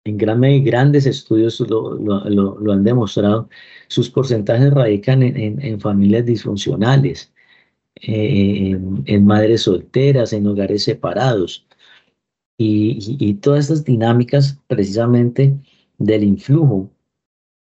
en 0.05 0.17
gran 0.17 0.39
medida, 0.39 0.65
grandes 0.65 1.05
estudios 1.05 1.59
lo, 1.61 1.95
lo, 1.95 2.71
han 2.71 2.83
demostrado, 2.83 3.49
sus 3.87 4.09
porcentajes 4.09 4.73
radican 4.73 5.21
en, 5.23 5.61
en, 5.61 5.79
familias 5.79 6.25
disfuncionales, 6.25 7.31
eh, 7.95 8.77
en 9.05 9.25
madres 9.25 9.63
solteras, 9.63 10.33
en 10.33 10.47
hogares 10.47 10.83
separados 10.83 11.65
y, 12.61 13.33
todas 13.35 13.65
estas 13.65 13.85
dinámicas 13.85 14.59
precisamente 14.67 15.57
del 15.97 16.23
influjo 16.23 16.89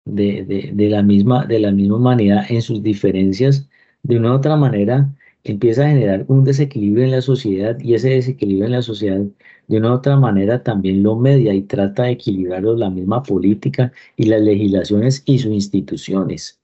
de, 0.05 0.73
la 0.91 1.03
misma, 1.03 1.47
de 1.47 1.59
la 1.61 1.73
misma 1.73 1.97
humanidad 1.97 2.45
en 2.49 2.63
sus 2.63 2.83
diferencias, 2.83 3.69
de 4.03 4.19
una 4.19 4.33
u 4.33 4.37
otra 4.37 4.57
manera 4.57 5.15
empieza 5.45 5.85
a 5.85 5.89
generar 5.89 6.25
un 6.29 6.45
desequilibrio 6.45 7.05
en 7.05 7.11
la 7.13 7.23
sociedad 7.23 7.79
y 7.81 7.95
ese 7.95 8.11
desequilibrio 8.11 8.67
en 8.67 8.73
la 8.73 8.83
sociedad 8.83 9.21
de 9.69 9.79
una 9.79 9.93
u 9.93 9.95
otra 9.95 10.17
manera 10.17 10.63
también 10.63 11.03
lo 11.03 11.17
media 11.17 11.55
y 11.55 11.63
trata 11.63 12.05
de 12.05 12.13
equilibrarlo 12.13 12.77
la 12.77 12.91
misma 12.91 13.23
política 13.23 13.93
y 14.17 14.25
las 14.25 14.43
legislaciones 14.43 15.23
y 15.27 15.39
sus 15.39 15.53
instituciones. 15.53 16.61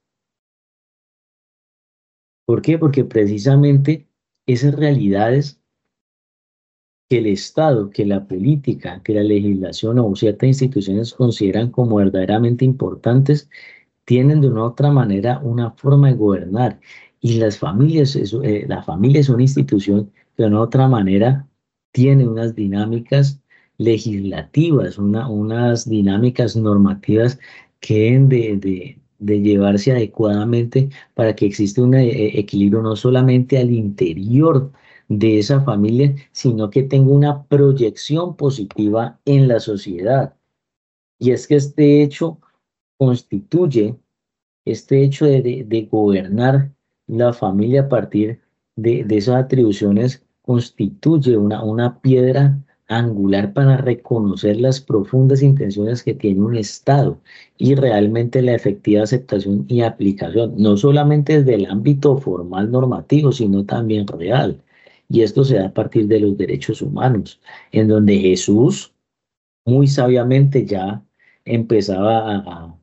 ¿Por 2.51 2.63
qué? 2.63 2.79
Porque 2.79 3.05
precisamente 3.05 4.09
esas 4.45 4.75
realidades 4.75 5.61
que 7.09 7.19
el 7.19 7.29
Estado, 7.29 7.91
que 7.91 8.05
la 8.05 8.27
política, 8.27 9.01
que 9.05 9.15
la 9.15 9.23
legislación 9.23 10.01
o 10.01 10.17
ciertas 10.17 10.49
instituciones 10.49 11.15
consideran 11.15 11.71
como 11.71 11.95
verdaderamente 11.95 12.65
importantes, 12.65 13.49
tienen 14.05 14.41
de 14.41 14.49
una 14.49 14.63
u 14.63 14.65
otra 14.65 14.91
manera 14.91 15.39
una 15.45 15.71
forma 15.71 16.09
de 16.09 16.17
gobernar. 16.17 16.81
Y 17.21 17.35
las 17.35 17.57
familias, 17.57 18.17
eh, 18.17 18.65
la 18.67 18.83
familia 18.83 19.21
es 19.21 19.29
una 19.29 19.43
institución 19.43 20.11
que 20.37 20.43
de 20.43 20.49
una 20.49 20.59
u 20.59 20.63
otra 20.63 20.89
manera 20.89 21.49
tiene 21.93 22.27
unas 22.27 22.57
dinámicas 22.57 23.41
legislativas, 23.79 24.99
una, 24.99 25.29
unas 25.29 25.89
dinámicas 25.89 26.57
normativas 26.57 27.39
que 27.79 28.19
de 28.19 29.00
llevarse 29.21 29.93
adecuadamente 29.93 30.89
para 31.15 31.35
que 31.35 31.47
exista 31.47 31.83
un 31.83 31.95
eh, 31.95 32.39
equilibrio 32.39 32.83
no 32.83 32.97
solamente 32.97 33.59
al 33.59 33.71
interior 33.71 34.73
de 35.09 35.39
esa 35.39 35.61
familia, 35.61 36.15
sino 36.33 36.71
que 36.71 36.85
tenga 36.85 37.11
una 37.11 37.43
proyección 37.45 38.37
positiva 38.37 39.19
en 39.25 39.49
la 39.49 39.61
sociedad. 39.61 40.35
Y 41.19 41.33
es 41.33 41.47
que 41.47 41.57
este 41.57 42.03
hecho 42.03 42.39
constituye, 42.97 43.97
este 44.65 45.03
hecho 45.03 45.27
de, 45.27 45.89
gobernar 45.91 46.73
la 47.07 47.33
familia 47.33 47.83
a 47.83 47.89
partir 47.89 48.41
de, 48.77 49.05
de 49.05 49.17
esas 49.17 49.45
atribuciones, 49.45 50.25
constituye 50.43 51.37
una, 51.37 51.63
una 51.63 52.01
piedra 52.01 52.59
angular 52.91 53.53
para 53.55 53.77
reconocer 53.79 54.61
las 54.61 54.81
profundas 54.81 55.43
intenciones 55.43 56.03
que 56.03 56.15
tiene 56.15 56.41
un 56.43 56.57
Estado 56.57 57.21
y 57.57 57.75
realmente 57.77 58.43
la 58.43 58.55
efectiva 58.55 59.05
aceptación 59.05 59.65
y 59.69 59.83
aplicación, 59.83 60.55
no 60.57 60.77
solamente 60.77 61.39
desde 61.39 61.55
el 61.55 61.67
ámbito 61.71 62.19
formal 62.19 62.71
normativo, 62.71 63.33
sino 63.33 63.65
también 63.65 64.07
real. 64.09 64.63
Y 65.09 65.23
esto 65.23 65.45
se 65.45 65.57
da 65.57 65.67
a 65.69 65.75
partir 65.75 66.09
de 66.09 66.21
los 66.21 66.37
derechos 66.37 66.83
humanos, 66.83 67.41
en 67.73 67.89
donde 67.89 68.19
Jesús 68.19 68.93
muy 69.65 69.87
sabiamente 69.89 70.67
ya 70.67 71.05
empezaba 71.45 72.37
a, 72.37 72.79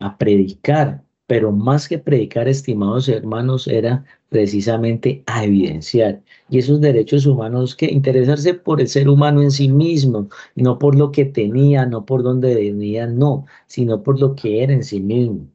a 0.00 0.18
predicar 0.18 1.01
pero 1.32 1.50
más 1.50 1.88
que 1.88 1.98
predicar, 1.98 2.46
estimados 2.46 3.08
hermanos, 3.08 3.66
era 3.66 4.04
precisamente 4.28 5.22
a 5.24 5.44
evidenciar. 5.46 6.22
Y 6.50 6.58
esos 6.58 6.78
derechos 6.82 7.24
humanos, 7.24 7.74
que 7.74 7.86
interesarse 7.86 8.52
por 8.52 8.82
el 8.82 8.88
ser 8.88 9.08
humano 9.08 9.40
en 9.40 9.50
sí 9.50 9.70
mismo, 9.70 10.28
no 10.56 10.78
por 10.78 10.94
lo 10.94 11.10
que 11.10 11.24
tenía, 11.24 11.86
no 11.86 12.04
por 12.04 12.22
dónde 12.22 12.54
venía, 12.54 13.06
no, 13.06 13.46
sino 13.66 14.02
por 14.02 14.20
lo 14.20 14.34
que 14.34 14.62
era 14.62 14.74
en 14.74 14.84
sí 14.84 15.00
mismo. 15.00 15.48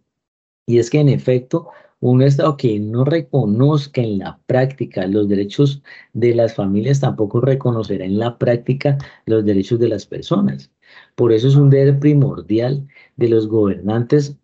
Y 0.65 0.79
es 0.79 0.89
que 0.89 0.99
en 0.99 1.09
efecto, 1.09 1.67
un 1.99 2.23
Estado 2.23 2.57
que 2.57 2.79
no 2.79 3.05
reconozca 3.05 4.01
en 4.01 4.17
la 4.17 4.39
práctica 4.47 5.05
los 5.05 5.27
derechos 5.29 5.83
de 6.13 6.33
las 6.33 6.55
familias 6.55 7.01
tampoco 7.01 7.39
reconocerá 7.39 8.03
en 8.05 8.17
la 8.17 8.39
práctica 8.39 8.97
los 9.27 9.45
derechos 9.45 9.79
de 9.79 9.89
las 9.89 10.07
personas. 10.07 10.71
Por 11.15 11.33
eso 11.33 11.47
es 11.47 11.55
un 11.55 11.69
deber 11.69 11.99
primordial 11.99 12.87
de 13.15 13.29
los 13.29 13.47
gobernantes 13.47 14.37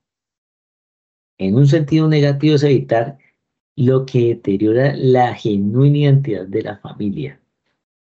en 1.44 1.56
un 1.56 1.68
sentido 1.68 2.08
negativo 2.08 2.56
es 2.56 2.64
evitar 2.64 3.18
lo 3.76 4.06
que 4.06 4.30
deteriora 4.30 4.96
la 4.96 5.34
genuina 5.36 5.98
identidad 5.98 6.48
de 6.48 6.62
la 6.62 6.78
familia. 6.78 7.40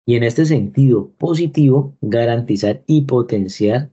Y 0.06 0.16
en 0.16 0.24
este 0.24 0.44
sentido 0.44 1.10
positivo, 1.18 1.96
garantizar 2.02 2.82
y 2.86 3.02
potenciar 3.02 3.90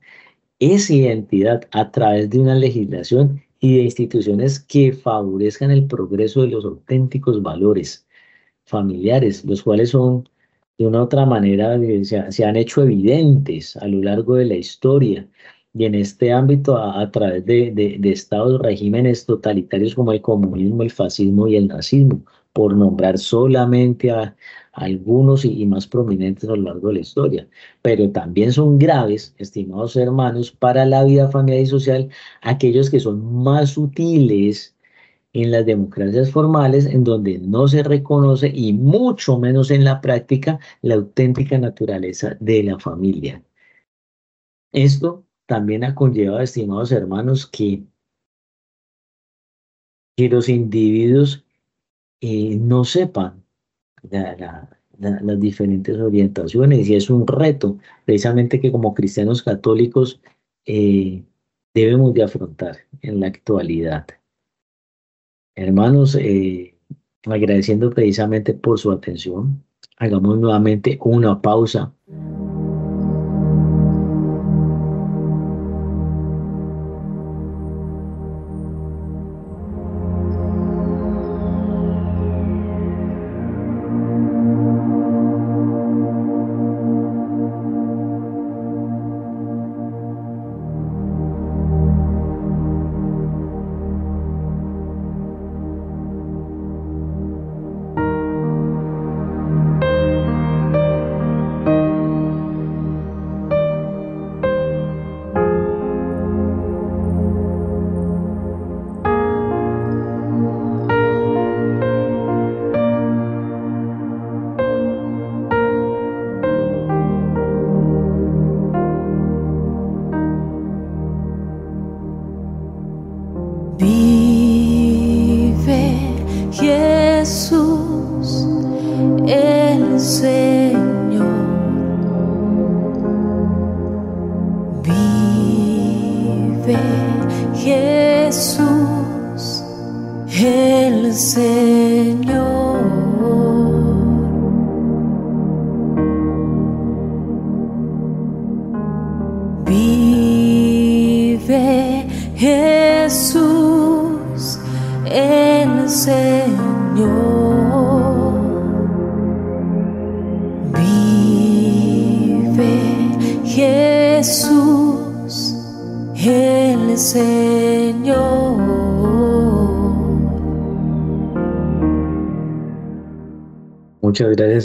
esa 0.59 0.93
identidad 0.93 1.67
a 1.71 1.91
través 1.91 2.29
de 2.29 2.39
una 2.39 2.55
legislación 2.55 3.41
y 3.59 3.77
de 3.77 3.83
instituciones 3.83 4.59
que 4.59 4.93
favorezcan 4.93 5.71
el 5.71 5.87
progreso 5.87 6.41
de 6.41 6.49
los 6.49 6.65
auténticos 6.65 7.41
valores 7.41 8.07
familiares, 8.65 9.45
los 9.45 9.63
cuales 9.63 9.91
son 9.91 10.27
de 10.77 10.87
una 10.87 11.01
u 11.01 11.03
otra 11.03 11.25
manera 11.25 11.79
se, 12.03 12.31
se 12.31 12.45
han 12.45 12.55
hecho 12.55 12.83
evidentes 12.83 13.77
a 13.77 13.87
lo 13.87 14.01
largo 14.01 14.35
de 14.35 14.45
la 14.45 14.55
historia 14.55 15.27
y 15.73 15.85
en 15.85 15.95
este 15.95 16.31
ámbito 16.33 16.77
a, 16.77 17.09
través 17.11 17.45
de, 17.45 17.71
de, 17.71 18.11
estados, 18.11 18.61
regímenes 18.61 19.25
totalitarios 19.25 19.95
como 19.95 20.11
el 20.11 20.21
comunismo, 20.21 20.83
el 20.83 20.91
fascismo 20.91 21.47
y 21.47 21.55
el 21.55 21.67
nazismo, 21.69 22.23
por 22.53 22.75
nombrar 22.75 23.17
solamente 23.17 24.11
a, 24.11 24.35
algunos 24.73 25.45
y, 25.45 25.65
más 25.65 25.87
prominentes 25.87 26.49
a 26.49 26.55
lo 26.55 26.63
largo 26.63 26.89
de 26.89 26.95
la 26.95 26.99
historia. 27.01 27.47
Pero 27.81 28.09
también 28.11 28.51
son 28.53 28.77
graves, 28.79 29.35
estimados 29.37 29.95
hermanos, 29.95 30.51
para 30.51 30.85
la 30.85 31.03
vida 31.03 31.29
familiar 31.29 31.61
y 31.63 31.65
social 31.67 32.09
aquellos 32.41 32.89
que 32.89 32.99
son 32.99 33.43
más 33.43 33.71
sutiles 33.71 34.75
en 35.33 35.51
las 35.51 35.65
democracias 35.65 36.31
formales, 36.31 36.85
en 36.85 37.03
donde 37.03 37.39
no 37.39 37.67
se 37.67 37.83
reconoce 37.83 38.51
y 38.53 38.73
mucho 38.73 39.39
menos 39.39 39.71
en 39.71 39.83
la 39.85 40.01
práctica 40.01 40.59
la 40.81 40.95
auténtica 40.95 41.57
naturaleza 41.57 42.37
de 42.39 42.63
la 42.63 42.79
familia. 42.79 43.43
Esto 44.73 45.25
también 45.51 45.83
ha 45.83 45.93
conllevado, 45.93 46.39
estimados 46.39 46.93
hermanos, 46.93 47.45
que, 47.45 47.83
que 50.15 50.29
los 50.29 50.47
individuos 50.47 51.43
eh, 52.21 52.55
no 52.55 52.85
sepan 52.85 53.43
las 54.01 55.39
diferentes 55.41 55.97
orientaciones 55.97 56.87
y 56.87 56.95
es 56.95 57.09
un 57.09 57.27
reto 57.27 57.77
precisamente 58.05 58.61
que 58.61 58.71
como 58.71 58.93
cristianos 58.93 59.43
católicos 59.43 60.21
eh, 60.65 61.21
debemos 61.73 62.13
de 62.13 62.23
afrontar 62.23 62.77
en 63.01 63.19
la 63.19 63.27
actualidad. 63.27 64.07
Hermanos, 65.55 66.15
eh, 66.15 66.77
agradeciendo 67.25 67.89
precisamente 67.89 68.53
por 68.53 68.79
su 68.79 68.89
atención, 68.89 69.61
hagamos 69.97 70.39
nuevamente 70.39 70.97
una 71.01 71.41
pausa. 71.41 71.93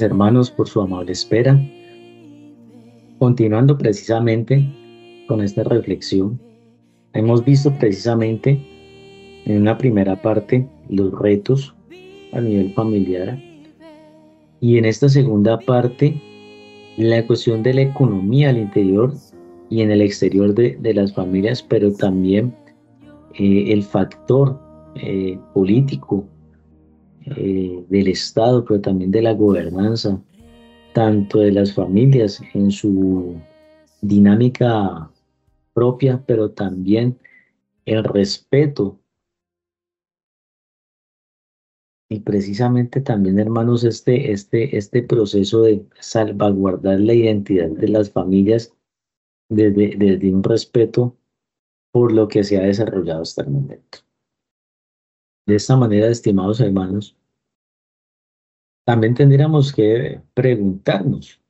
Hermanos 0.02 0.50
por 0.50 0.68
su 0.68 0.80
amable 0.80 1.12
espera. 1.12 1.60
Continuando 3.18 3.78
precisamente 3.78 4.66
con 5.28 5.40
esta 5.40 5.64
reflexión, 5.64 6.40
hemos 7.12 7.44
visto 7.44 7.72
precisamente 7.78 8.60
en 9.46 9.62
una 9.62 9.78
primera 9.78 10.20
parte 10.20 10.68
los 10.88 11.12
retos 11.18 11.74
a 12.32 12.40
nivel 12.40 12.72
familiar 12.74 13.38
y 14.60 14.78
en 14.78 14.84
esta 14.84 15.08
segunda 15.08 15.58
parte 15.58 16.20
la 16.96 17.26
cuestión 17.26 17.62
de 17.62 17.74
la 17.74 17.82
economía 17.82 18.50
al 18.50 18.58
interior 18.58 19.14
y 19.68 19.82
en 19.82 19.90
el 19.90 20.00
exterior 20.00 20.54
de, 20.54 20.94
las 20.94 21.12
familias, 21.12 21.62
pero 21.62 21.92
también 21.92 22.54
eh, 23.34 23.72
el 23.72 23.82
factor 23.82 24.58
eh, 24.96 25.38
político 25.52 26.26
eh, 27.34 27.84
del 27.88 28.08
Estado, 28.08 28.64
pero 28.64 28.80
también 28.80 29.10
de 29.10 29.22
la 29.22 29.32
gobernanza, 29.32 30.20
tanto 30.94 31.40
de 31.40 31.50
las 31.50 31.74
familias 31.74 32.40
en 32.54 32.70
su 32.70 33.34
dinámica 34.00 35.10
propia, 35.74 36.22
pero 36.24 36.52
también 36.52 37.18
el 37.84 38.04
respeto. 38.04 39.00
Y 42.08 42.20
precisamente 42.20 43.00
también, 43.00 43.40
hermanos, 43.40 43.82
este, 43.82 44.30
este, 44.30 44.76
este 44.76 45.02
proceso 45.02 45.62
de 45.62 45.84
salvaguardar 45.98 47.00
la 47.00 47.14
identidad 47.14 47.68
de 47.68 47.88
las 47.88 48.10
familias 48.10 48.72
desde, 49.48 49.96
desde 49.96 50.32
un 50.32 50.44
respeto 50.44 51.16
por 51.90 52.12
lo 52.12 52.28
que 52.28 52.44
se 52.44 52.58
ha 52.58 52.62
desarrollado 52.62 53.22
hasta 53.22 53.42
el 53.42 53.50
momento. 53.50 54.05
De 55.46 55.54
esta 55.54 55.76
manera, 55.76 56.08
estimados 56.08 56.60
hermanos, 56.60 57.16
también 58.84 59.14
tendríamos 59.14 59.72
que 59.72 60.20
preguntarnos 60.34 61.40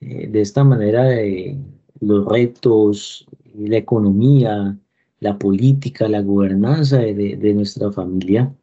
eh, 0.00 0.28
de 0.28 0.40
esta 0.40 0.64
manera 0.64 1.14
eh, 1.14 1.58
los 2.00 2.26
retos, 2.26 3.26
la 3.54 3.76
economía, 3.76 4.78
la 5.20 5.38
política, 5.38 6.08
la 6.08 6.22
gobernanza 6.22 6.98
de, 6.98 7.54
nuestra 7.54 7.92
familia, 7.92 8.54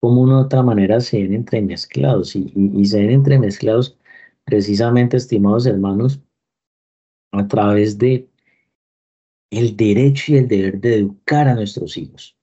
como 0.00 0.22
una 0.22 0.40
otra 0.40 0.62
manera 0.62 1.00
se 1.00 1.22
ven 1.22 1.34
entremezclados 1.34 2.36
y, 2.36 2.52
y, 2.54 2.80
y 2.80 2.84
se 2.84 3.00
ven 3.00 3.10
entremezclados 3.10 3.98
precisamente, 4.44 5.16
estimados 5.16 5.66
hermanos, 5.66 6.20
a 7.32 7.48
través 7.48 7.98
de 7.98 8.28
el 9.50 9.76
derecho 9.76 10.32
y 10.32 10.36
el 10.36 10.48
deber 10.48 10.80
de 10.80 10.96
educar 10.96 11.48
a 11.48 11.54
nuestros 11.54 11.96
hijos. 11.96 12.35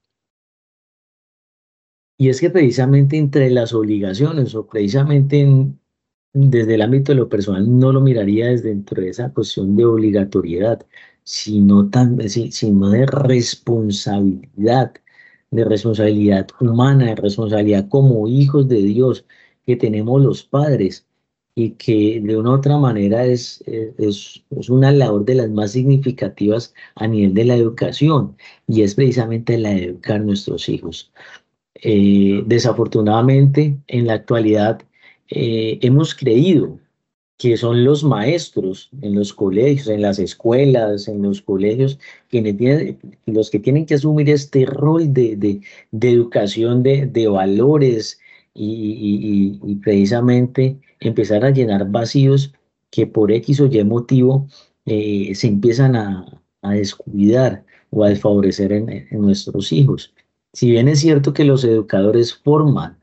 Y 2.23 2.29
es 2.29 2.39
que 2.39 2.49
precisamente 2.49 3.17
entre 3.17 3.49
las 3.49 3.73
obligaciones 3.73 4.55
o 4.55 4.65
precisamente 4.65 5.45
desde 6.31 6.75
el 6.75 6.81
ámbito 6.81 7.12
de 7.12 7.17
lo 7.17 7.27
personal 7.27 7.65
no 7.77 7.91
lo 7.91 7.99
miraría 7.99 8.47
desde 8.47 8.69
dentro 8.69 9.01
de 9.01 9.09
esa 9.09 9.33
cuestión 9.33 9.75
de 9.75 9.83
obligatoriedad, 9.83 10.86
sino, 11.23 11.89
sino 12.49 12.89
de 12.91 13.05
responsabilidad, 13.07 14.93
de 15.51 15.65
responsabilidad 15.65 16.47
humana, 16.62 17.07
de 17.07 17.15
responsabilidad 17.15 17.89
como 17.89 18.25
hijos 18.29 18.69
de 18.69 18.83
Dios 18.83 19.25
que 19.65 19.75
tenemos 19.75 20.21
los 20.23 20.43
padres 20.43 21.05
y 21.55 21.71
que 21.71 22.21
de 22.23 22.38
una 22.38 22.51
u 22.51 22.53
otra 22.53 22.77
manera 22.77 23.25
es, 23.25 23.62
es, 23.67 24.43
es, 24.49 24.69
una 24.69 24.91
labor 24.93 25.25
de 25.25 25.36
las 25.36 25.49
más 25.49 25.71
significativas 25.73 26.73
a 26.95 27.05
nivel 27.07 27.33
de 27.33 27.45
la 27.45 27.55
educación 27.55 28.38
y 28.67 28.83
es 28.83 28.95
precisamente 28.95 29.57
la 29.57 29.71
de 29.71 29.86
educar 29.86 30.21
a 30.21 30.23
nuestros 30.23 30.69
hijos. 30.69 31.12
Eh, 31.86 32.43
desafortunadamente, 32.46 33.78
en 33.88 34.08
la 34.08 34.13
actualidad 34.13 34.82
eh, 35.30 35.80
hemos 35.82 36.15
creído 36.15 36.80
que 37.38 37.58
son 37.58 37.84
los 37.84 38.06
maestros 38.06 38.89
en 39.02 39.15
los 39.15 39.34
colegios, 39.34 39.88
en 39.89 40.02
las 40.02 40.17
escuelas, 40.17 41.10
en 41.10 41.22
los 41.22 41.41
colegios, 41.41 42.00
quienes 42.30 42.56
tienen, 42.58 43.00
los 43.26 43.50
que 43.50 43.60
tienen 43.60 43.86
que 43.86 43.96
asumir 43.96 44.30
este 44.30 44.65
rol 44.65 45.13
de, 45.13 45.36
de, 45.36 46.10
educación 46.10 46.84
de, 46.84 47.06
de 47.08 47.28
valores 47.28 48.19
y, 48.54 49.60
precisamente 49.84 50.78
empezar 51.02 51.43
a 51.43 51.52
llenar 51.52 51.89
vacíos 51.91 52.54
que 52.91 53.08
por 53.08 53.32
X 53.32 53.60
o 53.60 53.65
Y 53.65 53.84
motivo 53.84 54.48
eh, 54.86 55.34
se 55.36 55.48
empiezan 55.48 55.96
a, 55.98 56.26
a, 56.62 56.74
descuidar 56.74 57.65
o 57.89 58.06
a 58.06 58.10
desfavorecer 58.10 58.72
en 58.72 59.08
nuestros 59.12 59.72
hijos. 59.74 60.12
Si 60.53 60.69
bien 60.71 60.87
es 60.87 60.99
cierto 60.99 61.33
que 61.33 61.43
los 61.45 61.63
educadores 61.63 62.33
forman 62.35 62.97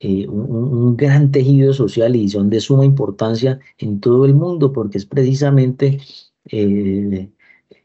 eh, 0.00 0.26
un, 0.28 0.96
gran 0.96 1.30
tejido 1.32 1.72
social 1.72 2.16
y 2.16 2.28
son 2.28 2.50
de 2.50 2.60
suma 2.60 2.84
importancia 2.84 3.60
en 3.78 4.00
todo 4.00 4.24
el 4.24 4.34
mundo, 4.34 4.72
porque 4.72 4.98
es 4.98 5.06
precisamente 5.06 6.00
eh, 6.46 7.30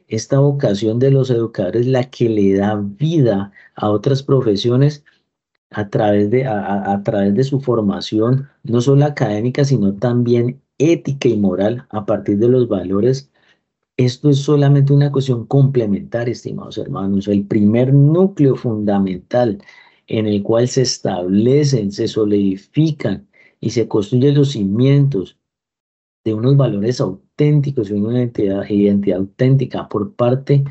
esta 0.08 0.40
vocación 0.40 1.00
de 1.00 1.12
los 1.12 1.30
educadores 1.30 1.86
la 1.88 2.10
que 2.10 2.30
le 2.30 2.56
da 2.56 2.76
vida 2.76 3.52
a 3.76 3.90
otras 3.90 4.24
profesiones 4.24 5.04
a 5.72 5.90
través 5.90 6.30
de, 6.32 6.46
a, 6.48 7.02
través 7.04 7.36
de 7.36 7.44
su 7.44 7.60
formación, 7.60 8.50
no 8.64 8.82
solo 8.82 9.06
académica, 9.06 9.66
sino 9.66 9.94
también 9.94 10.62
ética 10.78 11.28
y 11.30 11.38
moral 11.38 11.86
a 11.90 12.06
partir 12.06 12.38
de 12.40 12.50
los 12.50 12.68
valores. 12.68 13.30
Esto 13.98 14.30
es 14.30 14.38
solamente 14.40 14.94
una 14.94 15.12
cuestión 15.12 15.46
complementaria, 15.48 16.32
estimados 16.32 16.78
hermanos. 16.78 17.28
El 17.28 17.46
primer 17.46 17.94
núcleo 17.94 18.56
fundamental 18.56 19.60
en 20.08 20.28
el 20.28 20.44
cual 20.44 20.68
se 20.68 20.84
establecen, 20.84 21.92
se 21.92 22.08
solidifican 22.08 23.28
y 23.60 23.72
se 23.72 23.88
construyen 23.88 24.36
los 24.36 24.52
cimientos 24.52 25.38
de 26.24 26.34
unos 26.34 26.58
valores 26.58 27.02
auténticos 27.02 27.90
y 27.90 27.94
una 27.94 28.20
identidad, 28.20 28.70
identidad 28.70 29.20
auténtica 29.20 29.90
por 29.90 30.14
parte 30.16 30.64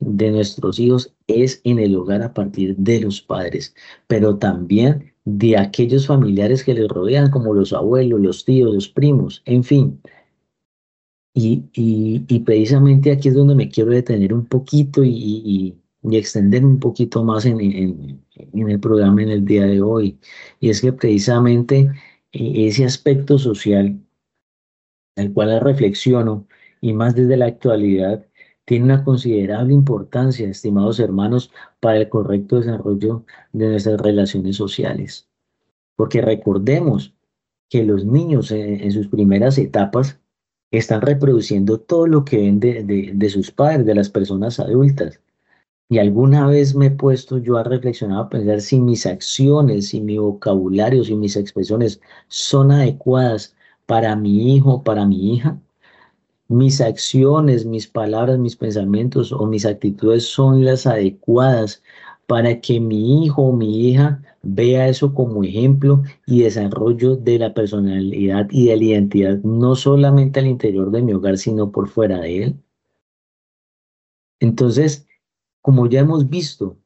de 0.00 0.30
nuestros 0.30 0.78
hijos 0.78 1.12
es 1.26 1.60
en 1.64 1.78
el 1.78 1.96
hogar 1.96 2.22
a 2.22 2.32
partir 2.32 2.76
de 2.76 3.00
los 3.00 3.20
padres, 3.20 3.74
pero 4.06 4.38
también 4.38 5.12
de 5.24 5.56
aquellos 5.58 6.06
familiares 6.06 6.64
que 6.64 6.74
les 6.74 6.88
rodean, 6.88 7.30
como 7.30 7.52
los 7.54 7.72
abuelos, 7.72 8.20
los 8.20 8.44
tíos, 8.44 8.74
los 8.74 8.88
primos, 8.88 9.42
en 9.44 9.64
fin. 9.64 10.00
Y, 11.40 12.24
y, 12.28 12.40
precisamente 12.40 13.12
aquí 13.12 13.28
es 13.28 13.34
donde 13.34 13.54
me 13.54 13.68
quiero 13.68 13.92
detener 13.92 14.34
un 14.34 14.46
poquito 14.46 15.04
y, 15.04 15.76
y 16.02 16.16
extender 16.16 16.64
un 16.64 16.80
poquito 16.80 17.22
más 17.22 17.46
en, 17.46 17.60
en, 17.60 18.24
en, 18.34 18.70
el 18.70 18.80
programa 18.80 19.22
en 19.22 19.30
el 19.30 19.44
día 19.44 19.64
de 19.64 19.80
hoy. 19.80 20.18
Y 20.58 20.70
es 20.70 20.80
que 20.80 20.92
precisamente 20.92 21.92
eh, 22.32 22.66
ese 22.66 22.84
aspecto 22.84 23.38
social 23.38 24.00
al 25.16 25.32
cual 25.32 25.60
reflexiono 25.60 26.46
y 26.80 26.92
más 26.92 27.14
desde 27.14 27.36
la 27.36 27.46
actualidad 27.46 28.26
tiene 28.64 28.84
una 28.86 29.04
considerable 29.04 29.72
importancia, 29.72 30.48
estimados 30.48 31.00
hermanos, 31.00 31.50
para 31.80 31.98
el 31.98 32.08
correcto 32.08 32.56
desarrollo 32.56 33.24
de 33.52 33.68
nuestras 33.68 34.00
relaciones 34.00 34.56
sociales. 34.56 35.28
Porque 35.96 36.20
recordemos 36.20 37.14
que 37.70 37.84
los 37.84 38.04
niños 38.04 38.50
en, 38.50 38.90
sus 38.92 39.08
primeras 39.08 39.58
etapas 39.58 40.20
están 40.70 41.00
reproduciendo 41.02 41.80
todo 41.80 42.06
lo 42.06 42.24
que 42.24 42.38
ven 42.38 42.60
de, 42.60 43.12
de 43.14 43.28
sus 43.30 43.50
padres, 43.50 43.86
de 43.86 43.94
las 43.94 44.10
personas 44.10 44.60
adultas. 44.60 45.20
Y 45.90 45.98
alguna 45.98 46.46
vez 46.46 46.74
me 46.74 46.86
he 46.86 46.90
puesto 46.90 47.38
yo 47.38 47.56
a 47.56 47.64
reflexionar, 47.64 48.20
a 48.20 48.28
pensar 48.28 48.60
si 48.60 48.78
mis 48.80 49.06
acciones, 49.06 49.88
si 49.88 50.00
mi 50.02 50.18
vocabulario, 50.18 51.02
si 51.04 51.14
mis 51.14 51.36
expresiones 51.36 52.00
son 52.28 52.70
adecuadas 52.72 53.56
para 53.86 54.14
mi 54.16 54.54
hijo, 54.54 54.82
para 54.84 55.06
mi 55.06 55.34
hija. 55.34 55.58
Mis 56.48 56.80
acciones, 56.80 57.64
mis 57.66 57.86
palabras, 57.86 58.38
mis 58.38 58.56
pensamientos 58.56 59.32
o 59.32 59.46
mis 59.46 59.64
actitudes 59.66 60.24
son 60.26 60.64
las 60.64 60.86
adecuadas 60.86 61.82
para 62.28 62.60
que 62.60 62.78
mi 62.78 63.24
hijo 63.24 63.42
o 63.42 63.56
mi 63.56 63.88
hija 63.88 64.22
vea 64.42 64.86
eso 64.86 65.14
como 65.14 65.42
ejemplo 65.42 66.02
y 66.26 66.42
desarrollo 66.42 67.16
de 67.16 67.38
la 67.38 67.54
personalidad 67.54 68.46
y 68.50 68.66
de 68.66 68.76
la 68.76 68.84
identidad, 68.84 69.38
no 69.44 69.74
solamente 69.74 70.38
al 70.38 70.46
interior 70.46 70.90
de 70.90 71.00
mi 71.00 71.14
hogar, 71.14 71.38
sino 71.38 71.72
por 71.72 71.88
fuera 71.88 72.20
de 72.20 72.42
él. 72.44 72.62
Entonces, 74.40 75.08
como 75.62 75.86
ya 75.88 76.00
hemos 76.00 76.28
visto 76.28 76.76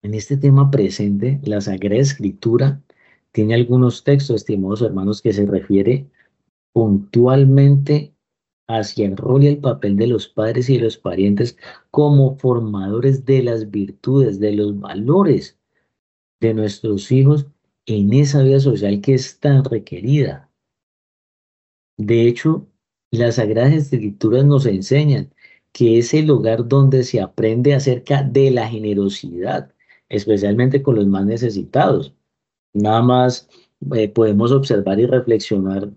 en 0.00 0.14
este 0.14 0.36
tema 0.36 0.70
presente, 0.70 1.40
la 1.42 1.60
Sagrada 1.60 2.00
Escritura 2.00 2.80
tiene 3.32 3.54
algunos 3.54 4.04
textos, 4.04 4.36
estimados 4.36 4.80
hermanos, 4.80 5.22
que 5.22 5.32
se 5.32 5.44
refiere 5.44 6.08
puntualmente 6.72 8.14
hacia 8.78 9.06
el 9.06 9.16
rol 9.16 9.44
y 9.44 9.48
el 9.48 9.58
papel 9.58 9.96
de 9.96 10.06
los 10.06 10.28
padres 10.28 10.70
y 10.70 10.76
de 10.76 10.84
los 10.84 10.96
parientes 10.96 11.56
como 11.90 12.36
formadores 12.36 13.24
de 13.24 13.42
las 13.42 13.70
virtudes, 13.70 14.38
de 14.38 14.52
los 14.52 14.78
valores 14.78 15.58
de 16.40 16.54
nuestros 16.54 17.10
hijos 17.10 17.46
en 17.86 18.12
esa 18.12 18.42
vida 18.42 18.60
social 18.60 19.00
que 19.00 19.14
es 19.14 19.40
tan 19.40 19.64
requerida. 19.64 20.50
De 21.96 22.26
hecho, 22.28 22.66
las 23.10 23.36
Sagradas 23.36 23.74
Escrituras 23.74 24.44
nos 24.44 24.66
enseñan 24.66 25.34
que 25.72 25.98
es 25.98 26.14
el 26.14 26.26
lugar 26.26 26.66
donde 26.68 27.04
se 27.04 27.20
aprende 27.20 27.74
acerca 27.74 28.22
de 28.22 28.50
la 28.50 28.68
generosidad, 28.68 29.72
especialmente 30.08 30.82
con 30.82 30.96
los 30.96 31.06
más 31.06 31.26
necesitados. 31.26 32.14
Nada 32.72 33.02
más 33.02 33.48
eh, 33.94 34.08
podemos 34.08 34.52
observar 34.52 35.00
y 35.00 35.06
reflexionar, 35.06 35.90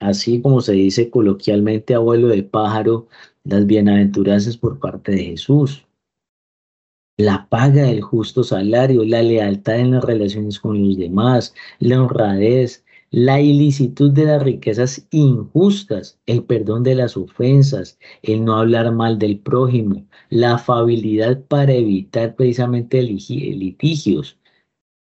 así 0.00 0.40
como 0.40 0.60
se 0.60 0.72
dice 0.72 1.10
coloquialmente, 1.10 1.94
abuelo 1.94 2.28
de 2.28 2.42
pájaro, 2.42 3.08
las 3.44 3.66
bienaventuranzas 3.66 4.56
por 4.56 4.78
parte 4.78 5.12
de 5.12 5.24
Jesús. 5.24 5.86
La 7.18 7.48
paga 7.48 7.84
del 7.84 8.02
justo 8.02 8.44
salario, 8.44 9.04
la 9.04 9.22
lealtad 9.22 9.78
en 9.78 9.92
las 9.92 10.04
relaciones 10.04 10.60
con 10.60 10.86
los 10.86 10.98
demás, 10.98 11.54
la 11.78 12.02
honradez, 12.02 12.84
la 13.10 13.40
ilicitud 13.40 14.10
de 14.10 14.24
las 14.24 14.42
riquezas 14.42 15.06
injustas, 15.10 16.18
el 16.26 16.44
perdón 16.44 16.82
de 16.82 16.96
las 16.96 17.16
ofensas, 17.16 17.98
el 18.22 18.44
no 18.44 18.56
hablar 18.56 18.92
mal 18.92 19.18
del 19.18 19.38
prójimo, 19.38 20.04
la 20.28 20.54
afabilidad 20.54 21.40
para 21.44 21.72
evitar 21.72 22.34
precisamente 22.34 23.02
litigios, 23.02 24.38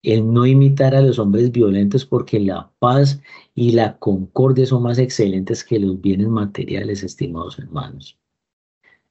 el 0.03 0.33
no 0.33 0.47
imitar 0.47 0.95
a 0.95 1.03
los 1.03 1.19
hombres 1.19 1.53
violentos 1.53 2.05
porque 2.07 2.41
la 2.41 2.71
paz 2.79 3.21
y 3.55 3.73
la 3.73 3.99
concordia 3.99 4.67
son 4.67 4.83
más 4.85 4.99
excelentes 4.99 5.65
que 5.65 5.79
los 5.79 6.01
bienes 6.01 6.29
materiales, 6.29 7.03
estimados 7.03 7.59
hermanos. 7.59 8.19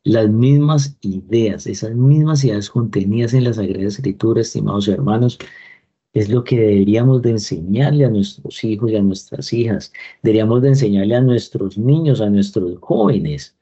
las 0.03 0.29
mismas 0.29 0.97
ideas, 1.01 1.67
esas 1.67 1.95
mismas 1.95 2.43
ideas 2.43 2.69
contenidas 2.69 3.33
en 3.33 3.43
la 3.45 3.53
Sagrada 3.53 3.87
Escritura, 3.87 4.41
estimados 4.41 4.87
hermanos, 4.87 5.37
es 6.13 6.29
lo 6.29 6.43
que 6.43 6.57
deberíamos 6.59 7.21
de 7.21 7.31
enseñarle 7.31 8.05
a 8.05 8.09
nuestros 8.09 8.63
hijos 8.63 8.91
y 8.91 8.95
a 8.95 9.01
nuestras 9.01 9.53
hijas. 9.53 9.93
Deberíamos 10.23 10.61
de 10.61 10.69
enseñarle 10.69 11.15
a 11.15 11.21
nuestros 11.21 11.77
niños, 11.77 12.21
a 12.21 12.29
nuestros 12.29 12.79
jóvenes. 12.79 13.56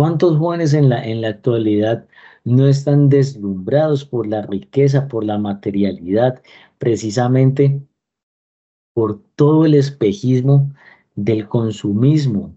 ¿Cuántos 0.00 0.38
jóvenes 0.38 0.72
en 0.72 0.88
la, 0.88 1.04
en 1.04 1.20
la 1.20 1.28
actualidad 1.28 2.08
no 2.44 2.66
están 2.66 3.10
deslumbrados 3.10 4.02
por 4.02 4.26
la 4.26 4.40
riqueza, 4.40 5.06
por 5.08 5.24
la 5.24 5.36
materialidad, 5.36 6.42
precisamente 6.78 7.82
por 8.94 9.22
todo 9.34 9.66
el 9.66 9.74
espejismo 9.74 10.72
del 11.16 11.46
consumismo, 11.46 12.56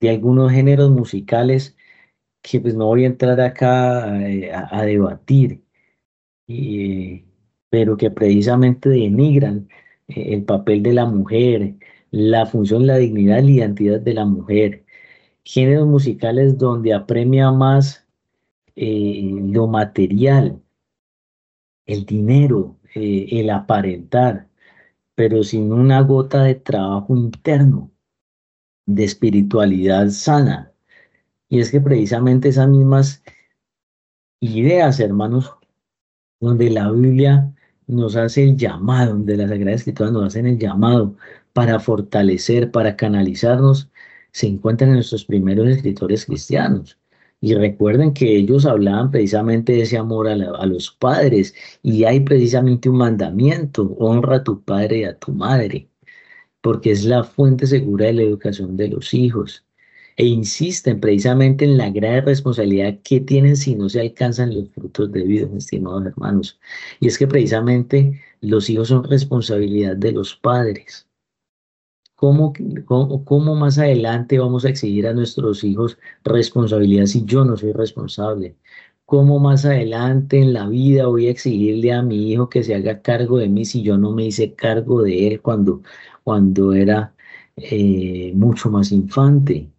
de 0.00 0.08
algunos 0.08 0.52
géneros 0.52 0.90
musicales 0.90 1.76
que 2.40 2.60
pues 2.60 2.74
no 2.74 2.86
voy 2.86 3.04
a 3.04 3.08
entrar 3.08 3.38
acá 3.42 4.18
eh, 4.26 4.50
a, 4.50 4.82
debatir, 4.82 5.62
pero 7.68 7.98
que 7.98 8.10
precisamente 8.10 8.88
denigran 8.88 9.68
eh, 10.08 10.32
el 10.32 10.44
papel 10.44 10.82
de 10.82 10.94
la 10.94 11.04
mujer, 11.04 11.74
la 12.10 12.46
función, 12.46 12.86
la 12.86 12.96
dignidad 12.96 13.42
la 13.42 13.50
identidad 13.50 14.00
de 14.00 14.14
la 14.14 14.24
mujer. 14.24 14.79
Géneros 15.44 15.86
musicales 15.86 16.58
donde 16.58 16.94
apremia 16.94 17.50
más 17.50 18.06
eh, 18.76 19.30
lo 19.46 19.66
material, 19.66 20.60
el 21.86 22.06
dinero, 22.06 22.76
el 22.94 23.50
aparentar, 23.50 24.48
pero 25.14 25.42
sin 25.42 25.72
una 25.72 26.00
gota 26.00 26.44
de 26.44 26.54
trabajo 26.54 27.16
interno, 27.16 27.90
de 28.86 29.04
espiritualidad 29.04 30.08
sana. 30.10 30.72
Y 31.48 31.60
es 31.60 31.70
que 31.70 31.80
precisamente 31.80 32.48
esas 32.48 32.68
mismas 32.68 33.22
ideas, 34.40 35.00
hermanos, 35.00 35.52
donde 36.40 36.70
la 36.70 36.90
Biblia 36.90 37.52
nos 37.86 38.16
hace 38.16 38.44
el 38.44 38.56
llamado, 38.56 39.12
donde 39.12 39.36
las 39.36 39.50
Sagradas 39.50 39.80
Escrituras 39.80 40.12
nos 40.12 40.26
hacen 40.26 40.46
el 40.46 40.58
llamado 40.58 41.16
para 41.52 41.80
fortalecer, 41.80 42.70
para 42.70 42.96
canalizarnos, 42.96 43.89
se 44.32 44.46
encuentran 44.46 44.90
en 44.90 44.96
nuestros 44.96 45.24
primeros 45.24 45.68
escritores 45.68 46.26
cristianos. 46.26 46.98
Y 47.40 47.54
recuerden 47.54 48.12
que 48.12 48.36
ellos 48.36 48.66
hablaban 48.66 49.10
precisamente 49.10 49.72
de 49.72 49.82
ese 49.82 49.96
amor 49.96 50.28
a, 50.28 50.36
los 50.36 50.90
padres 50.90 51.54
y 51.82 52.04
hay 52.04 52.20
precisamente 52.20 52.90
un 52.90 52.98
mandamiento, 52.98 53.96
honra 53.98 54.36
a 54.36 54.44
tu 54.44 54.62
padre 54.62 54.98
y 54.98 55.04
a 55.04 55.18
tu 55.18 55.32
madre, 55.32 55.88
porque 56.60 56.90
es 56.92 57.04
la 57.04 57.24
fuente 57.24 57.66
segura 57.66 58.06
de 58.06 58.14
la 58.14 58.22
educación 58.22 58.76
de 58.76 58.88
los 58.88 59.14
hijos. 59.14 59.64
E 60.16 60.26
insisten 60.26 61.00
precisamente 61.00 61.64
en 61.64 61.78
la 61.78 61.90
gran 61.90 62.26
responsabilidad 62.26 62.98
que 63.02 63.20
tienen 63.20 63.56
si 63.56 63.74
no 63.74 63.88
se 63.88 64.00
alcanzan 64.02 64.54
los 64.54 64.68
frutos 64.70 65.10
debidos, 65.12 65.50
estimados 65.56 66.06
hermanos. 66.06 66.60
Y 67.00 67.08
es 67.08 67.16
que 67.18 67.26
precisamente 67.26 68.20
los 68.42 68.68
hijos 68.68 68.88
son 68.88 69.04
responsabilidad 69.04 69.96
de 69.96 70.12
los 70.12 70.36
padres. 70.36 71.09
¿Cómo, 72.20 72.52
cómo, 73.24 73.54
más 73.56 73.78
adelante 73.78 74.38
vamos 74.38 74.66
a 74.66 74.68
exigir 74.68 75.06
a 75.06 75.14
nuestros 75.14 75.64
hijos 75.64 75.96
responsabilidad 76.22 77.06
si 77.06 77.24
yo 77.24 77.46
no 77.46 77.56
soy 77.56 77.72
responsable? 77.72 78.56
¿Cómo 79.06 79.38
más 79.38 79.64
adelante 79.64 80.38
en 80.38 80.52
la 80.52 80.68
vida 80.68 81.06
voy 81.06 81.28
a 81.28 81.30
exigirle 81.30 81.92
a 81.94 82.02
mi 82.02 82.30
hijo 82.30 82.50
que 82.50 82.62
se 82.62 82.74
haga 82.74 83.00
cargo 83.00 83.38
de 83.38 83.48
mí 83.48 83.64
si 83.64 83.82
yo 83.82 83.96
no 83.96 84.12
me 84.12 84.26
hice 84.26 84.54
cargo 84.54 85.02
de 85.02 85.28
él 85.28 85.40
cuando, 85.40 85.82
cuando 86.22 86.74
era 86.74 87.14
eh, 87.56 88.32
mucho 88.34 88.70
más 88.70 88.92
infante? 88.92 89.70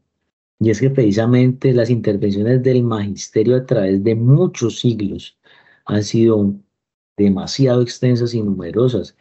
Y 0.60 0.72
es 0.72 0.82
que 0.82 0.90
precisamente 0.90 1.74
las 1.74 1.92
intervenciones 1.92 2.64
del 2.64 2.84
magisterio 2.84 3.56
a 3.58 3.66
través 3.68 4.04
de 4.04 4.16
muchos 4.16 4.80
siglos 4.80 5.38
han 5.86 6.04
sido 6.04 6.56
demasiado 7.18 7.82
extensas 7.84 8.34
y 8.34 8.42
numerosas 8.42 9.16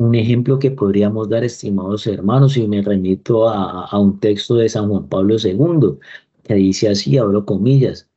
un 0.00 0.14
ejemplo 0.14 0.58
que 0.58 0.70
podríamos 0.70 1.28
dar, 1.28 1.44
estimados 1.44 2.06
hermanos, 2.06 2.56
y 2.56 2.66
me 2.66 2.80
remito 2.80 3.46
a, 3.50 3.98
un 3.98 4.18
texto 4.18 4.54
de 4.54 4.70
San 4.70 4.88
Juan 4.88 5.06
Pablo 5.08 5.36
II, 5.38 5.98
que 6.42 6.54
dice 6.54 6.88
así, 6.88 7.18
abro 7.18 7.44
comillas, 7.44 8.08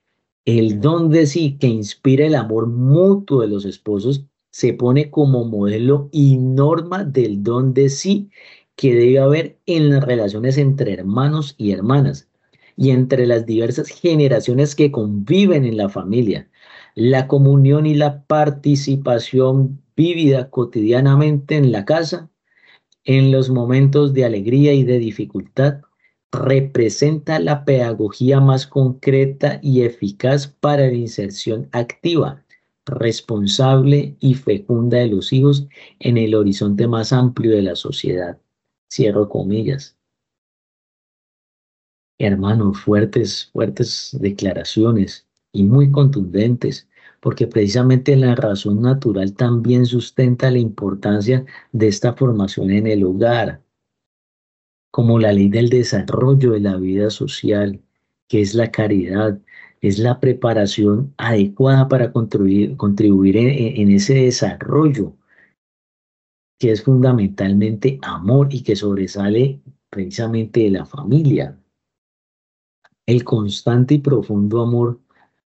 el 0.46 0.80
don 0.80 1.10
de 1.10 1.26
sí 1.26 1.58
que 1.60 1.68
inspira 1.68 2.26
el 2.26 2.36
amor 2.36 2.68
mutuo 2.68 3.42
de 3.42 3.50
los 3.50 3.66
esposos 3.66 4.26
se 4.50 4.72
pone 4.74 5.12
como 5.12 5.44
modelo 5.44 6.08
y 6.14 6.38
norma 6.38 7.04
del 7.04 7.44
don 7.44 7.74
de 7.74 7.90
sí 7.90 8.30
que 8.78 8.96
debe 8.96 9.20
haber 9.20 9.58
en 9.66 9.90
las 9.90 10.06
relaciones 10.06 10.58
entre 10.58 10.94
hermanos 10.94 11.54
y 11.58 11.72
hermanas 11.72 12.30
y 12.78 12.92
entre 12.92 13.28
las 13.28 13.46
diversas 13.46 13.90
generaciones 13.90 14.74
que 14.74 14.92
conviven 14.92 15.66
en 15.66 15.76
la 15.76 15.90
familia. 15.90 16.50
La 16.96 17.28
comunión 17.28 17.86
y 17.86 17.94
la 17.94 18.24
participación 18.24 19.83
vívida 19.96 20.50
cotidianamente 20.50 21.56
en 21.56 21.72
la 21.72 21.86
casa, 21.86 22.30
en 23.04 23.32
los 23.32 23.50
momentos 23.50 24.14
de 24.14 24.26
alegría 24.26 24.74
y 24.74 24.84
de 24.84 25.00
dificultad, 25.00 25.82
representa 26.32 27.40
la 27.40 27.64
pedagogía 27.64 28.40
más 28.40 28.66
concreta 28.66 29.60
y 29.62 29.84
eficaz 29.84 30.48
para 30.48 30.88
la 30.88 30.94
inserción 30.94 31.70
activa, 31.72 32.44
responsable 32.86 34.16
y 34.20 34.34
fecunda 34.34 34.98
de 34.98 35.08
los 35.08 35.32
hijos 35.32 35.68
en 36.00 36.18
el 36.18 36.36
horizonte 36.36 36.88
más 36.88 37.14
amplio 37.14 37.52
de 37.52 37.62
la 37.62 37.76
sociedad. 37.76 38.40
Cierro 38.92 39.30
comillas. 39.30 39.98
Hermanos, 42.18 42.80
fuertes, 42.80 43.50
fuertes 43.52 44.16
declaraciones 44.20 45.28
y 45.52 45.64
muy 45.64 45.92
contundentes 45.92 46.88
porque 47.24 47.48
precisamente 47.48 48.18
la 48.18 48.36
razón 48.36 48.82
natural 48.82 49.34
también 49.34 49.86
sustenta 49.86 50.52
la 50.52 50.60
importancia 50.60 51.46
de 51.72 51.88
esta 51.88 52.12
formación 52.12 52.70
en 52.70 52.86
el 52.86 53.06
hogar, 53.06 53.62
como 54.92 55.18
la 55.18 55.32
ley 55.32 55.48
del 55.48 55.70
desarrollo 55.70 56.52
de 56.52 56.60
la 56.60 56.76
vida 56.76 57.10
social, 57.10 57.82
que 58.28 58.42
es 58.42 58.54
la 58.56 58.72
caridad, 58.72 59.40
es 59.80 60.00
la 60.00 60.20
preparación 60.20 61.14
adecuada 61.16 61.88
para 61.88 62.12
contribuir, 62.12 62.76
contribuir 62.76 63.38
en, 63.38 63.90
ese 63.90 64.16
desarrollo, 64.16 65.16
que 66.60 66.72
es 66.72 66.84
fundamentalmente 66.84 68.00
amor 68.02 68.50
y 68.52 68.64
que 68.64 68.76
sobresale 68.76 69.62
precisamente 69.90 70.60
de 70.60 70.72
la 70.72 70.86
familia. 70.86 71.58
El 73.06 73.24
constante 73.24 73.94
y 73.94 74.00
profundo 74.00 74.62
amor 74.62 75.00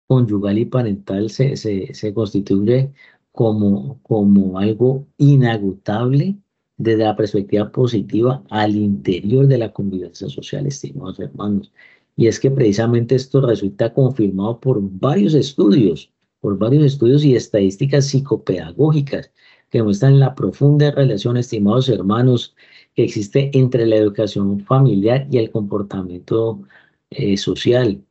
conyugal 0.07 0.57
y 0.57 0.65
parental 0.65 1.29
se, 1.29 1.55
se, 1.57 2.13
constituye 2.13 2.91
como, 3.31 4.01
como 4.03 4.59
algo 4.59 5.07
inagotable 5.17 6.37
desde 6.77 7.03
la 7.03 7.15
perspectiva 7.15 7.71
positiva 7.71 8.43
al 8.49 8.75
interior 8.75 9.47
de 9.47 9.57
la 9.57 9.73
convivencia 9.73 10.29
social, 10.29 10.65
estimados 10.67 11.19
hermanos. 11.19 11.71
Y 12.15 12.27
es 12.27 12.39
que 12.39 12.51
precisamente 12.51 13.15
esto 13.15 13.41
resulta 13.41 13.93
confirmado 13.93 14.59
por 14.59 14.79
varios 14.81 15.33
estudios, 15.33 16.11
por 16.39 16.57
varios 16.57 16.85
estudios 16.85 17.23
y 17.23 17.35
estadísticas 17.35 18.07
psicopedagógicas 18.07 19.31
que 19.69 19.83
muestran 19.83 20.19
la 20.19 20.33
profunda 20.33 20.91
relación, 20.91 21.37
estimados 21.37 21.89
hermanos, 21.89 22.55
que 22.95 23.03
existe 23.03 23.51
entre 23.53 23.85
la 23.85 23.97
educación 23.97 24.61
familiar 24.61 25.27
y 25.29 25.37
el 25.37 25.51
comportamiento 25.51 26.61
eh, 27.11 27.37
social. 27.37 28.01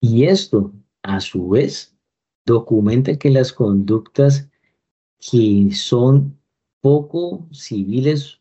Y 0.00 0.24
esto, 0.24 0.72
a 1.02 1.20
su 1.20 1.48
vez, 1.48 1.96
documenta 2.44 3.16
que 3.16 3.30
las 3.30 3.52
conductas 3.52 4.48
que 5.18 5.70
son 5.72 6.38
poco 6.80 7.48
civiles 7.50 8.40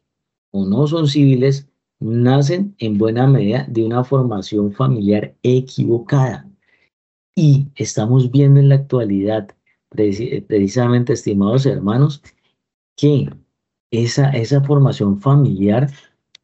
o 0.51 0.65
no 0.65 0.87
son 0.87 1.07
civiles 1.07 1.67
nacen 1.99 2.75
en 2.79 2.97
buena 2.97 3.27
medida 3.27 3.65
de 3.69 3.83
una 3.83 4.03
formación 4.03 4.71
familiar 4.71 5.35
equivocada. 5.43 6.49
Y 7.35 7.67
estamos 7.75 8.31
viendo 8.31 8.59
en 8.59 8.69
la 8.69 8.75
actualidad, 8.75 9.49
precisamente, 9.89 11.13
estimados 11.13 11.65
hermanos, 11.65 12.21
que 12.95 13.29
esa, 13.91 14.29
esa 14.29 14.61
formación 14.61 15.19
familiar 15.19 15.89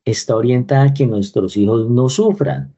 está 0.05 0.35
orientada 0.35 0.85
a 0.85 0.93
que 0.93 1.05
nuestros 1.05 1.55
hijos 1.55 1.89
no 1.89 2.09
sufran, 2.09 2.75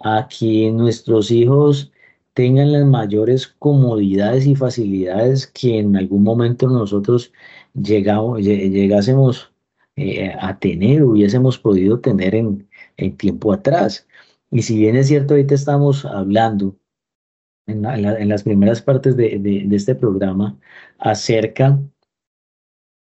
a 0.00 0.28
que 0.28 0.70
nuestros 0.70 1.30
hijos 1.30 1.92
tengan 2.34 2.72
las 2.72 2.84
mayores 2.86 3.46
comodidades 3.46 4.46
y 4.46 4.54
facilidades 4.54 5.46
que 5.46 5.78
en 5.78 5.96
algún 5.96 6.22
momento 6.22 6.68
nosotros 6.68 7.32
llegamos, 7.74 8.42
llegásemos 8.42 9.52
eh, 9.96 10.34
a 10.38 10.58
tener, 10.58 11.02
hubiésemos 11.02 11.58
podido 11.58 12.00
tener 12.00 12.34
en, 12.34 12.68
tiempo 13.16 13.52
atrás. 13.52 14.06
Y 14.50 14.62
si 14.62 14.76
bien 14.76 14.96
es 14.96 15.08
cierto, 15.08 15.34
ahorita 15.34 15.54
estamos 15.54 16.04
hablando 16.04 16.76
en, 17.66 17.82
las 18.28 18.42
primeras 18.42 18.82
partes 18.82 19.16
de, 19.16 19.38
de, 19.38 19.74
este 19.74 19.94
programa 19.94 20.58
acerca 20.98 21.80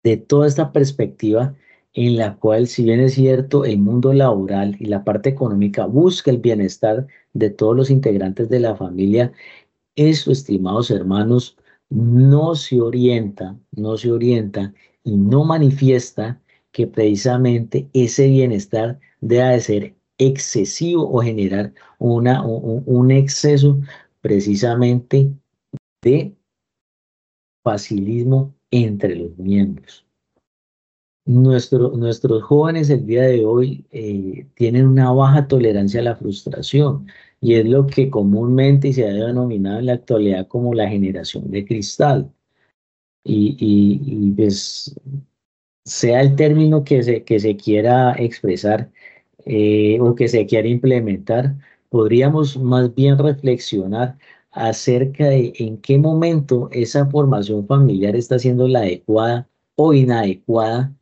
de 0.03 0.17
toda 0.17 0.47
esta 0.49 0.73
perspectiva 0.73 1.55
en 1.95 2.17
la 2.17 2.37
cual, 2.37 2.67
si 2.67 2.85
bien 2.85 3.01
es 3.01 3.15
cierto, 3.15 3.65
el 3.65 3.79
mundo 3.79 4.13
laboral 4.13 4.77
y 4.79 4.87
la 4.87 5.05
parte 5.05 5.31
económica 5.31 5.87
busca 5.87 6.31
el 6.31 6.39
bienestar 6.39 7.07
de 7.33 7.51
todos 7.51 7.77
los 7.77 7.91
integrantes 7.91 8.49
de 8.49 8.61
la 8.61 8.77
familia, 8.77 9.33
eso, 9.97 10.31
estimados 10.33 10.91
hermanos, 10.91 11.57
no 11.91 12.55
se 12.55 12.81
orienta, 12.81 13.59
no 13.73 13.97
se 13.97 14.13
orienta 14.13 14.73
y 15.05 15.17
no 15.17 15.45
manifiesta 15.45 16.41
que 16.73 16.87
precisamente 16.87 17.89
ese 17.93 18.29
bienestar 18.29 19.01
deba 19.21 19.51
de 19.51 19.61
ser 19.61 19.95
excesivo 20.19 21.11
o 21.11 21.21
generar 21.23 21.73
una, 21.99 22.45
un, 22.47 22.83
un 22.87 23.11
exceso 23.11 23.81
precisamente 24.21 25.33
de 26.03 26.37
facilismo 27.65 28.55
entre 28.71 29.17
los 29.17 29.37
miembros. 29.39 30.07
Nuestro, 31.27 31.91
nuestros 31.97 32.43
jóvenes 32.43 32.91
el 32.91 33.07
día 33.07 33.23
de 33.23 33.45
hoy 33.45 33.87
eh, 33.93 34.47
tienen 34.55 34.87
una 34.89 35.13
baja 35.13 35.47
tolerancia 35.47 36.01
a 36.01 36.05
la 36.05 36.17
frustración 36.17 37.07
y 37.41 37.55
es 37.55 37.67
lo 37.67 37.87
que 37.87 38.11
comúnmente 38.11 38.93
se 38.93 39.07
ha 39.07 39.13
denominado 39.13 39.79
en 39.79 39.87
la 39.87 39.95
actualidad 39.95 40.49
como 40.49 40.75
la 40.75 40.89
generación 40.89 41.51
de 41.51 41.65
cristal. 41.67 42.33
Y, 43.25 43.57
y, 43.61 44.33
pues, 44.33 44.95
sea 45.85 46.23
el 46.23 46.37
término 46.37 46.85
que 46.85 47.03
se, 47.03 47.25
que 47.25 47.41
se 47.41 47.57
quiera 47.57 48.15
expresar 48.19 48.91
eh, 49.47 49.99
o 50.01 50.15
que 50.15 50.29
se 50.29 50.47
quiera 50.47 50.69
implementar, 50.69 51.57
podríamos 51.91 52.57
más 52.59 52.95
bien 52.95 53.19
reflexionar 53.19 54.19
acerca 54.53 55.27
de 55.29 55.53
en 55.59 55.79
qué 55.79 55.99
momento 55.99 56.69
esa 56.73 57.07
formación 57.07 57.67
familiar 57.67 58.17
está 58.17 58.39
siendo 58.39 58.69
la 58.69 58.81
adecuada 58.81 59.49
o 59.77 59.95
inadecuada 59.95 60.95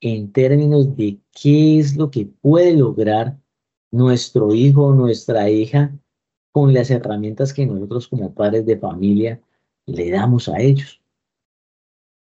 en 0.00 0.32
términos 0.32 0.96
de 0.96 1.18
qué 1.32 1.78
es 1.78 1.96
lo 1.96 2.10
que 2.10 2.26
puede 2.26 2.74
lograr 2.74 3.38
nuestro 3.90 4.54
hijo 4.54 4.86
o 4.86 4.94
nuestra 4.94 5.50
hija 5.50 5.96
con 6.52 6.74
las 6.74 6.90
herramientas 6.90 7.52
que 7.52 7.66
nosotros 7.66 8.08
como 8.08 8.34
padres 8.34 8.66
de 8.66 8.78
familia 8.78 9.40
le 9.86 10.10
damos 10.10 10.48
a 10.48 10.58
ellos. 10.60 11.00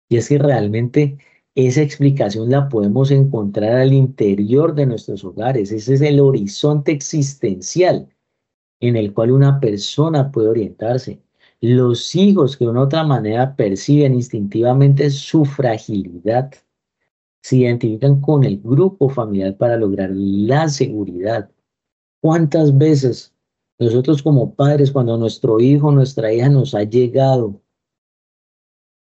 Y 0.09 0.17
es 0.17 0.29
que 0.29 0.37
realmente 0.37 1.17
esa 1.55 1.81
explicación 1.81 2.49
la 2.49 2.69
podemos 2.69 3.11
encontrar 3.11 3.77
al 3.77 3.93
interior 3.93 4.73
de 4.73 4.85
nuestros 4.85 5.23
hogares. 5.23 5.71
Ese 5.71 5.93
es 5.95 6.01
el 6.01 6.19
horizonte 6.19 6.91
existencial 6.91 8.09
en 8.81 8.95
el 8.95 9.13
cual 9.13 9.31
una 9.31 9.59
persona 9.59 10.31
puede 10.31 10.49
orientarse. 10.49 11.21
Los 11.61 12.15
hijos 12.15 12.57
que 12.57 12.65
de 12.65 12.71
una 12.71 12.81
otra 12.81 13.03
manera 13.03 13.55
perciben 13.55 14.15
instintivamente 14.15 15.09
su 15.11 15.45
fragilidad, 15.45 16.51
se 17.41 17.57
identifican 17.57 18.21
con 18.21 18.43
el 18.43 18.59
grupo 18.61 19.09
familiar 19.09 19.57
para 19.57 19.77
lograr 19.77 20.11
la 20.13 20.69
seguridad. 20.69 21.49
¿Cuántas 22.21 22.77
veces 22.77 23.33
nosotros 23.79 24.21
como 24.21 24.53
padres, 24.53 24.91
cuando 24.91 25.17
nuestro 25.17 25.59
hijo, 25.59 25.91
nuestra 25.91 26.31
hija 26.31 26.49
nos 26.49 26.75
ha 26.75 26.83
llegado 26.83 27.59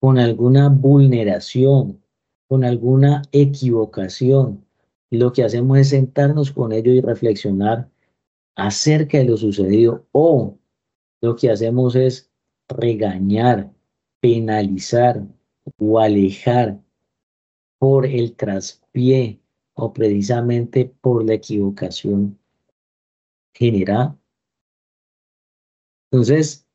con 0.01 0.19
alguna 0.19 0.69
vulneración, 0.69 2.03
con 2.49 2.65
alguna 2.65 3.23
equivocación, 3.31 4.65
lo 5.11 5.33
que 5.33 5.45
hacemos 5.45 5.79
es 5.79 5.91
sentarnos 5.91 6.51
con 6.51 6.73
ellos 6.73 6.97
y 6.97 7.01
reflexionar 7.01 7.89
acerca 8.57 9.19
de 9.19 9.25
lo 9.25 9.37
sucedido 9.37 10.07
o 10.11 10.59
lo 11.23 11.37
que 11.37 11.51
hacemos 11.51 11.95
es 11.95 12.31
regañar, 12.69 13.73
penalizar 14.21 15.25
o 15.79 16.01
alejar 16.01 16.84
por 17.85 18.07
el 18.07 18.35
traspié 18.35 19.39
o 19.75 19.93
precisamente 19.93 20.91
por 21.03 21.23
la 21.23 21.35
equivocación 21.35 22.39
generada. 23.53 24.19
Entonces, 26.11 26.67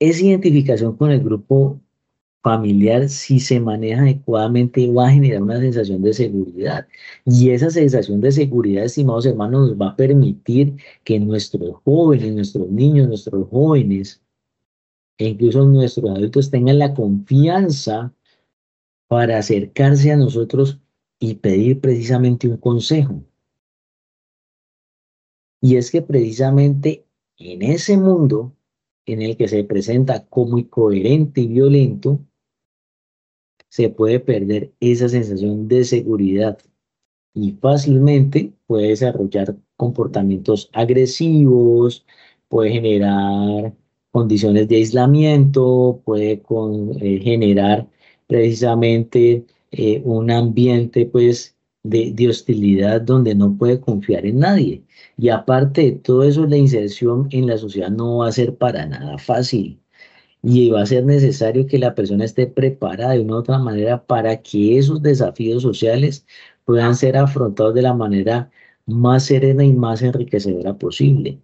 esa 0.00 0.24
identificación 0.24 0.96
con 0.96 1.12
el 1.12 1.22
grupo 1.22 1.80
familiar, 2.42 3.08
si 3.08 3.38
se 3.38 3.60
maneja 3.60 4.02
adecuadamente, 4.02 4.90
va 4.90 5.06
a 5.06 5.12
generar 5.12 5.40
una 5.40 5.60
sensación 5.60 6.02
de 6.02 6.14
seguridad. 6.14 6.88
Y 7.24 7.50
esa 7.50 7.70
sensación 7.70 8.20
de 8.20 8.32
seguridad, 8.32 8.86
estimados 8.86 9.24
hermanos, 9.24 9.68
nos 9.68 9.80
va 9.80 9.90
a 9.90 9.96
permitir 9.96 10.74
que 11.04 11.20
nuestros 11.20 11.76
jóvenes, 11.84 12.34
nuestros 12.34 12.68
niños, 12.70 13.06
nuestros 13.06 13.48
jóvenes, 13.50 14.20
e 15.16 15.28
incluso 15.28 15.64
nuestros 15.64 16.10
adultos 16.10 16.50
tengan 16.50 16.80
la 16.80 16.92
confianza 16.92 18.12
para 19.08 19.38
acercarse 19.38 20.12
a 20.12 20.16
nosotros 20.16 20.80
y 21.18 21.34
pedir 21.36 21.80
precisamente 21.80 22.48
un 22.48 22.58
consejo. 22.58 23.24
Y 25.60 25.76
es 25.76 25.90
que 25.90 26.02
precisamente 26.02 27.04
en 27.38 27.62
ese 27.62 27.96
mundo 27.96 28.54
en 29.06 29.22
el 29.22 29.36
que 29.36 29.48
se 29.48 29.64
presenta 29.64 30.26
como 30.26 30.58
incoherente 30.58 31.40
y 31.40 31.48
violento, 31.48 32.20
se 33.68 33.88
puede 33.90 34.20
perder 34.20 34.72
esa 34.80 35.08
sensación 35.08 35.68
de 35.68 35.84
seguridad 35.84 36.58
y 37.34 37.52
fácilmente 37.52 38.52
puede 38.66 38.88
desarrollar 38.88 39.56
comportamientos 39.76 40.70
agresivos, 40.72 42.04
puede 42.48 42.70
generar 42.72 43.74
condiciones 44.10 44.68
de 44.68 44.76
aislamiento, 44.76 46.02
puede 46.04 46.42
eh, 47.00 47.20
generar 47.22 47.88
precisamente 48.28 49.46
eh, 49.72 50.02
un 50.04 50.30
ambiente 50.30 51.06
pues 51.06 51.56
de, 51.82 52.12
de, 52.12 52.28
hostilidad 52.28 53.00
donde 53.02 53.34
no 53.34 53.56
puede 53.56 53.80
confiar 53.80 54.26
en 54.26 54.40
nadie. 54.40 54.84
Y 55.16 55.30
aparte 55.30 55.82
de 55.82 55.92
todo 55.92 56.24
eso, 56.24 56.46
la 56.46 56.56
inserción 56.56 57.28
en 57.32 57.46
la 57.48 57.58
sociedad 57.58 57.90
no 57.90 58.18
va 58.18 58.28
a 58.28 58.32
ser 58.32 58.56
para 58.56 58.86
nada 58.86 59.18
fácil 59.18 59.80
y 60.42 60.70
va 60.70 60.82
a 60.82 60.86
ser 60.86 61.04
necesario 61.04 61.66
que 61.66 61.78
la 61.78 61.94
persona 61.94 62.24
esté 62.24 62.46
preparada 62.46 63.12
de 63.12 63.20
una 63.20 63.34
u 63.34 63.38
otra 63.38 63.58
manera 63.58 64.04
para 64.06 64.40
que 64.42 64.78
esos 64.78 65.02
desafíos 65.02 65.62
sociales 65.62 66.26
puedan 66.64 66.94
ser 66.94 67.16
afrontados 67.16 67.74
de 67.74 67.82
la 67.82 67.94
manera 67.94 68.50
más 68.86 69.24
serena 69.26 69.64
y 69.64 69.72
más 69.72 70.02
enriquecedora 70.02 70.76
posible. 70.78 71.40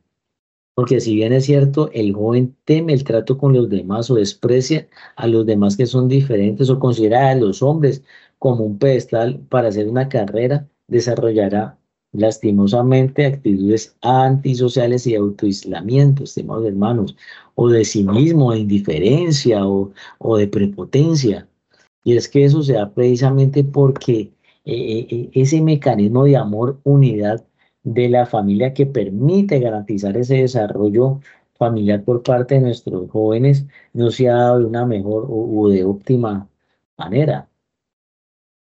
Porque 0.75 1.01
si 1.01 1.15
bien 1.15 1.33
es 1.33 1.45
cierto, 1.45 1.91
el 1.93 2.13
joven 2.13 2.57
teme 2.65 2.93
el 2.93 3.05
trato 3.05 3.39
con 3.39 3.53
los 3.53 3.69
demás 3.69 4.11
o 4.11 4.17
desprecia 4.17 4.89
a 5.17 5.27
los 5.29 5.47
demás 5.47 5.77
que 5.77 5.87
son 5.87 6.09
diferentes 6.09 6.69
o 6.69 6.81
considera 6.81 7.31
a 7.31 7.35
los 7.35 7.63
hombres 7.63 8.03
como 8.39 8.65
un 8.65 8.79
pedestal 8.79 9.41
para 9.49 9.69
hacer 9.69 9.89
una 9.89 10.09
carrera, 10.09 10.69
desarrollará 10.89 11.79
lastimosamente 12.13 13.27
actitudes 13.27 13.97
antisociales 14.03 15.07
y 15.07 15.15
autoaislamiento, 15.15 16.25
estimados 16.25 16.67
hermanos, 16.67 17.17
o 17.55 17.69
de 17.69 17.85
sí 17.85 18.05
mismo, 18.05 18.53
de 18.53 18.61
indiferencia 18.61 19.67
o, 19.67 19.93
o 20.19 20.37
de 20.37 20.49
prepotencia. 20.49 21.49
Y 22.05 22.17
es 22.17 22.29
que 22.29 22.45
eso 22.45 22.63
se 22.63 22.75
da 22.75 22.93
precisamente 22.93 23.65
porque 23.65 24.33
eh, 24.65 24.75
eh, 24.75 25.07
eh, 25.11 25.31
ese 25.35 25.61
mecanismo 25.61 26.25
de 26.25 26.37
amor, 26.37 26.81
unidad 26.85 27.45
de 27.85 28.09
la 28.09 28.27
familia 28.27 28.75
que 28.75 28.87
permite 28.87 29.61
garantizar 29.61 30.17
ese 30.17 30.37
desarrollo 30.37 31.21
familiar 31.55 32.03
por 32.05 32.23
parte 32.23 32.57
de 32.57 32.63
nuestros 32.63 33.11
jóvenes 33.11 33.67
no 33.93 34.11
se 34.11 34.29
ha 34.29 34.35
dado 34.35 34.59
de 34.61 34.65
una 34.67 34.87
mejor 34.87 35.27
o, 35.29 35.69
de 35.69 35.85
óptima 35.85 36.49
manera. 36.97 37.49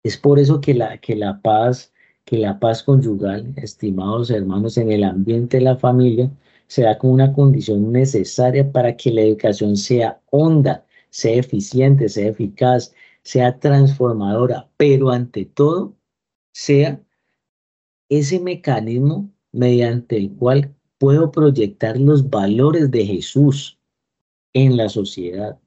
Es 0.02 0.16
por 0.18 0.38
eso 0.38 0.60
que 0.60 0.74
la, 0.74 0.98
que 0.98 1.16
la 1.16 1.40
paz 1.40 1.92
que 2.24 2.38
la 2.38 2.58
paz 2.58 2.82
conyugal, 2.82 3.52
estimados 3.56 4.30
hermanos, 4.30 4.78
en 4.78 4.90
el 4.92 5.04
ambiente 5.04 5.58
de 5.58 5.64
la 5.64 5.76
familia, 5.76 6.30
se 6.66 6.82
da 6.82 6.96
como 6.98 7.12
una 7.12 7.32
condición 7.32 7.92
necesaria 7.92 8.70
para 8.70 8.96
que 8.96 9.10
la 9.12 9.22
educación 9.22 9.76
sea 9.76 10.20
honda, 10.30 10.86
sea 11.10 11.34
eficiente, 11.34 12.08
sea 12.08 12.28
eficaz, 12.28 12.94
sea 13.22 13.58
transformadora, 13.58 14.68
pero 14.76 15.10
ante 15.10 15.44
todo 15.46 15.94
sea 16.52 17.00
ese 18.18 18.40
mecanismo 18.40 19.30
mediante 19.52 20.16
el 20.18 20.32
cual 20.32 20.74
puedo 20.98 21.30
proyectar 21.30 21.98
los 21.98 22.28
valores 22.28 22.90
de 22.90 23.06
Jesús 23.06 23.78
en 24.52 24.76
la 24.76 24.90
sociedad. 24.90 25.58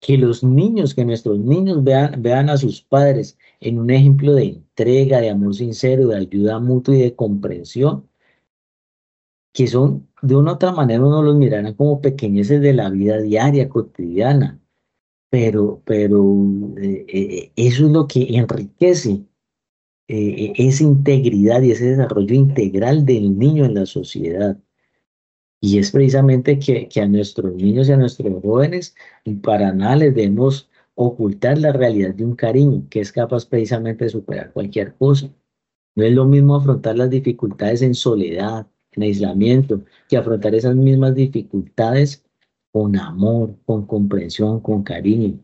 Que 0.00 0.16
los 0.16 0.44
niños, 0.44 0.94
que 0.94 1.04
nuestros 1.04 1.40
niños 1.40 1.82
vean, 1.82 2.22
vean 2.22 2.48
a 2.48 2.56
sus 2.56 2.82
padres 2.82 3.36
en 3.58 3.80
un 3.80 3.90
ejemplo 3.90 4.34
de 4.34 4.44
entrega, 4.44 5.20
de 5.20 5.30
amor 5.30 5.54
sincero, 5.54 6.06
de 6.06 6.18
ayuda 6.18 6.60
mutua 6.60 6.94
y 6.94 7.02
de 7.02 7.16
comprensión, 7.16 8.08
que 9.52 9.66
son 9.66 10.08
de 10.22 10.36
una 10.36 10.52
u 10.52 10.54
otra 10.54 10.70
manera 10.70 11.04
uno 11.04 11.22
los 11.22 11.34
mirará 11.34 11.74
como 11.74 12.00
pequeñeces 12.00 12.60
de 12.60 12.72
la 12.72 12.90
vida 12.90 13.20
diaria, 13.20 13.68
cotidiana, 13.68 14.60
pero, 15.28 15.82
pero 15.84 16.22
eh, 16.76 17.04
eh, 17.08 17.52
eso 17.56 17.86
es 17.86 17.92
lo 17.92 18.06
que 18.06 18.36
enriquece 18.36 19.27
eh, 20.08 20.52
esa 20.56 20.84
integridad 20.84 21.62
y 21.62 21.72
ese 21.72 21.90
desarrollo 21.90 22.34
integral 22.34 23.04
del 23.04 23.38
niño 23.38 23.64
en 23.66 23.74
la 23.74 23.86
sociedad. 23.86 24.58
Y 25.60 25.78
es 25.78 25.90
precisamente 25.90 26.58
que, 26.58 26.88
que, 26.88 27.00
a 27.00 27.06
nuestros 27.08 27.54
niños 27.54 27.88
y 27.88 27.92
a 27.92 27.96
nuestros 27.96 28.42
jóvenes 28.42 28.94
para 29.42 29.72
nada 29.72 29.96
les 29.96 30.14
demos 30.14 30.70
ocultar 30.94 31.58
la 31.58 31.72
realidad 31.72 32.14
de 32.14 32.24
un 32.24 32.34
cariño 32.36 32.86
que 32.90 33.00
es 33.00 33.12
capaz 33.12 33.46
precisamente 33.46 34.04
de 34.04 34.10
superar 34.10 34.52
cualquier 34.52 34.94
cosa. 34.96 35.30
No 35.94 36.04
es 36.04 36.12
lo 36.12 36.24
mismo 36.26 36.56
afrontar 36.56 36.96
las 36.96 37.10
dificultades 37.10 37.82
en 37.82 37.94
soledad, 37.94 38.66
en 38.92 39.02
aislamiento, 39.02 39.82
que 40.08 40.16
afrontar 40.16 40.54
esas 40.54 40.74
mismas 40.74 41.14
dificultades 41.14 42.24
con 42.72 42.96
amor, 42.96 43.56
con 43.64 43.86
comprensión, 43.86 44.60
con 44.60 44.82
cariño. 44.82 45.38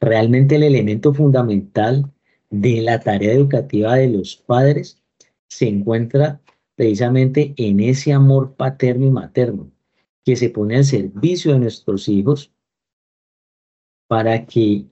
Realmente 0.00 0.56
el 0.56 0.64
elemento 0.64 1.14
fundamental 1.14 2.12
de 2.60 2.82
la 2.82 3.00
tarea 3.00 3.32
educativa 3.32 3.96
de 3.96 4.08
los 4.08 4.36
padres 4.36 5.02
se 5.48 5.68
encuentra 5.68 6.40
precisamente 6.76 7.54
en 7.56 7.80
ese 7.80 8.12
amor 8.12 8.54
paterno 8.54 9.06
y 9.06 9.10
materno 9.10 9.70
que 10.24 10.36
se 10.36 10.50
pone 10.50 10.76
al 10.76 10.84
servicio 10.84 11.52
de 11.52 11.58
nuestros 11.60 12.08
hijos 12.08 12.52
para 14.08 14.46
que 14.46 14.86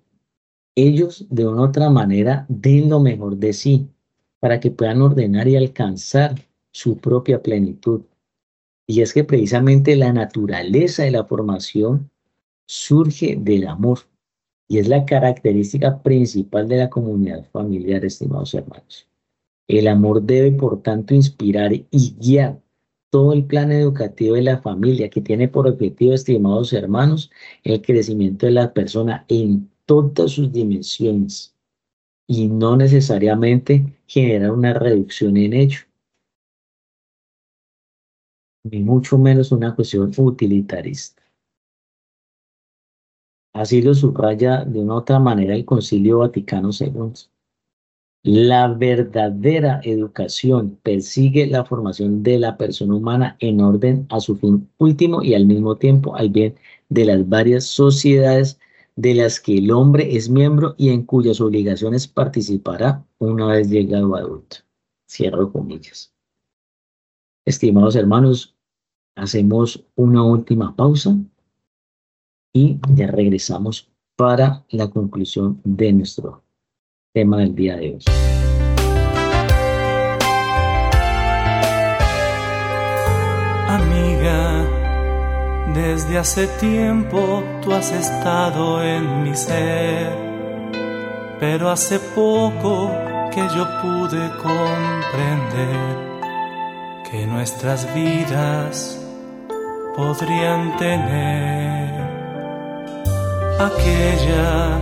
ellos 0.75 1.27
de 1.31 1.47
una 1.47 1.63
u 1.63 1.65
otra 1.67 1.91
manera 1.91 2.47
den 2.49 2.89
lo 2.89 3.01
mejor 3.01 3.37
de 3.37 3.53
sí, 3.53 3.89
para 4.41 4.59
que 4.59 4.71
puedan 4.71 5.03
ordenar 5.03 5.47
y 5.47 5.57
alcanzar 5.57 6.35
su 6.71 6.97
propia 6.97 7.43
plenitud. 7.43 8.03
Y 8.87 9.03
es 9.03 9.13
que 9.13 9.25
precisamente 9.25 9.95
la 9.97 10.13
naturaleza 10.13 11.05
de 11.05 11.13
la 11.13 11.25
formación 11.25 12.11
surge 12.67 13.37
del 13.39 13.69
amor 13.69 14.01
y 14.73 14.79
es 14.79 14.89
la 14.89 15.05
característica 15.05 16.03
principal 16.03 16.67
de 16.67 16.79
la 16.79 16.89
comunidad 16.89 17.45
familiar, 17.53 18.07
estimados 18.07 18.55
hermanos. 18.55 19.07
El 19.69 19.87
amor 19.87 20.23
debe, 20.23 20.51
por 20.51 20.83
tanto, 20.83 21.15
inspirar 21.15 21.75
y 21.75 22.17
guiar 22.19 22.59
todo 23.11 23.35
el 23.35 23.45
plan 23.45 23.71
educativo 23.71 24.35
de 24.35 24.41
la 24.41 24.63
familia 24.63 25.11
que 25.11 25.21
tiene 25.21 25.47
por 25.47 25.69
objetivo, 25.69 26.15
estimados 26.15 26.73
hermanos, 26.73 27.31
el 27.65 27.83
crecimiento 27.83 28.47
de 28.47 28.53
la 28.53 28.73
persona 28.73 29.27
en 29.29 29.71
todas 29.85 30.31
sus 30.31 30.51
dimensiones 30.51 31.55
y 32.27 32.49
no 32.49 32.75
necesariamente 32.75 34.01
generar 34.07 34.53
una 34.53 34.73
reducción 34.73 35.37
en 35.37 35.53
ello, 35.53 35.81
ni 38.65 38.81
mucho 38.81 39.19
menos 39.19 39.53
una 39.53 39.75
cuestión 39.75 40.11
utilitarista. 40.17 41.22
Así 43.53 43.83
lo 43.83 43.95
subraya 43.95 44.65
de 44.65 44.81
una 44.81 44.95
otra 44.95 45.19
manera 45.19 45.55
el 45.55 45.65
Concilio 45.65 46.19
Vaticano 46.19 46.71
II. 46.79 47.13
La 48.25 48.69
verdadera 48.69 49.81
educación 49.83 50.79
persigue 50.83 51.47
la 51.49 51.65
formación 51.65 52.23
de 52.23 52.39
la 52.39 52.57
persona 52.57 52.95
humana 52.95 53.37
en 53.41 53.61
orden 53.61 54.07
a 54.11 54.21
su 54.21 54.37
fin 54.37 54.71
último 54.79 55.23
y 55.23 55.35
al 55.35 55.45
mismo 55.45 55.77
tiempo 55.77 56.15
al 56.15 56.31
bien 56.31 56.55
de 56.89 57.05
las 57.05 57.29
varias 57.29 57.65
sociedades 57.65 58.59
de 58.97 59.15
las 59.15 59.41
que 59.41 59.59
el 59.59 59.71
hombre 59.71 60.17
es 60.17 60.31
miembro 60.31 60.75
y 60.79 60.91
en 60.91 61.05
cuyas 61.05 61.41
obligaciones 61.41 62.07
participará 62.07 63.05
una 63.19 63.47
vez 63.47 63.69
llegado 63.69 64.15
adulto. 64.15 64.59
Cierro 65.11 65.53
comillas. 65.53 66.15
Estimados 67.45 67.97
hermanos, 67.97 68.55
hacemos 69.17 69.85
una 69.97 70.23
última 70.23 70.77
pausa 70.77 71.17
y 72.53 72.79
ya 72.95 73.07
regresamos 73.07 73.89
para 74.17 74.65
la 74.71 74.91
conclusión 74.91 75.61
de 75.65 75.93
nuestro 75.93 76.43
tema 77.13 77.39
del 77.39 77.55
día 77.55 77.77
de 77.77 77.95
hoy. 77.95 78.05
Amiga, 83.69 84.67
desde 85.75 86.19
hace 86.19 86.47
tiempo 86.61 87.43
tú 87.63 87.73
has 87.73 87.91
estado 87.91 88.83
en 88.83 89.23
mi 89.23 89.35
ser, 89.35 90.13
pero 91.41 91.71
hace 91.71 91.99
poco 92.15 92.91
que 93.33 93.41
yo 93.57 93.67
pude 93.81 94.31
comprender 94.43 96.13
que 97.11 97.27
nuestras 97.27 97.93
vidas 97.95 98.99
podrían 99.97 100.77
tener 100.77 101.82
aquella 103.67 104.81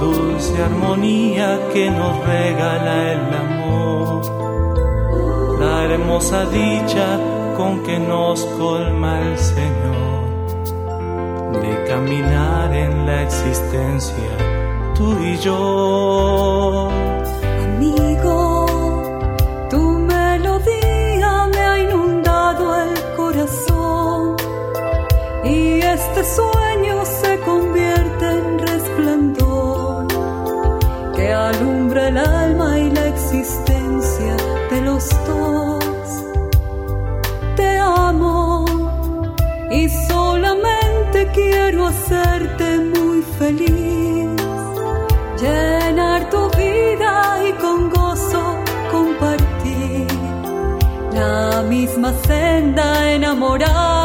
dulce 0.00 0.62
armonía 0.62 1.58
que 1.72 1.90
nos 1.90 2.24
regala 2.26 3.12
el 3.12 3.34
amor, 3.44 4.22
la 5.60 5.84
hermosa 5.84 6.44
dicha 6.46 7.18
con 7.56 7.82
que 7.82 7.98
nos 7.98 8.44
colma 8.58 9.20
el 9.20 9.38
Señor, 9.38 10.22
de 11.62 11.84
caminar 11.88 12.72
en 12.74 13.06
la 13.06 13.22
existencia 13.22 14.32
tú 14.94 15.18
y 15.20 15.36
yo. 15.38 16.88
Amigo, 17.64 18.66
tu 19.70 19.80
melodía 19.80 21.48
me 21.52 21.58
ha 21.58 21.78
inundado 21.80 22.64
el 22.82 22.94
corazón. 23.16 24.36
Y 25.44 25.80
este 25.80 26.24
sueño 26.24 26.61
hacerte 42.12 42.78
muy 42.78 43.22
feliz, 43.38 44.28
llenar 45.40 46.28
tu 46.30 46.50
vida 46.56 47.38
y 47.48 47.52
con 47.54 47.90
gozo 47.90 48.56
compartir 48.90 50.06
la 51.12 51.62
misma 51.68 52.12
senda 52.26 53.12
enamorados. 53.12 54.01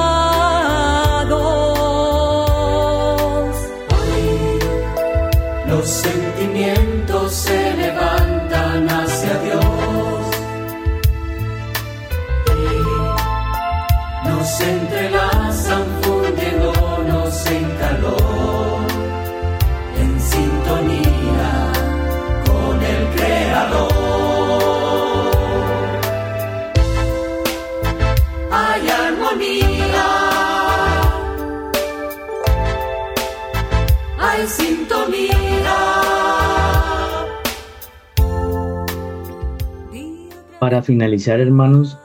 Para 40.78 40.86
finalizar, 40.86 41.40
hermanos, 41.40 41.98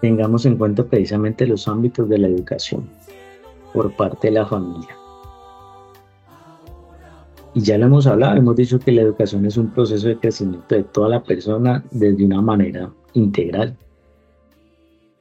tengamos 0.00 0.46
en 0.46 0.56
cuenta 0.56 0.84
precisamente 0.84 1.46
los 1.46 1.68
ámbitos 1.68 2.08
de 2.08 2.16
la 2.16 2.28
educación 2.28 2.88
por 3.74 3.94
parte 3.94 4.28
de 4.28 4.32
la 4.32 4.46
familia. 4.46 4.96
Y 7.52 7.60
ya 7.60 7.76
lo 7.76 7.84
hemos 7.84 8.06
hablado, 8.06 8.38
hemos 8.38 8.56
dicho 8.56 8.78
que 8.78 8.90
la 8.90 9.02
educación 9.02 9.44
es 9.44 9.58
un 9.58 9.68
proceso 9.68 10.08
de 10.08 10.16
crecimiento 10.16 10.74
de 10.74 10.84
toda 10.84 11.10
la 11.10 11.22
persona 11.22 11.84
desde 11.90 12.24
una 12.24 12.40
manera 12.40 12.90
integral. 13.12 13.76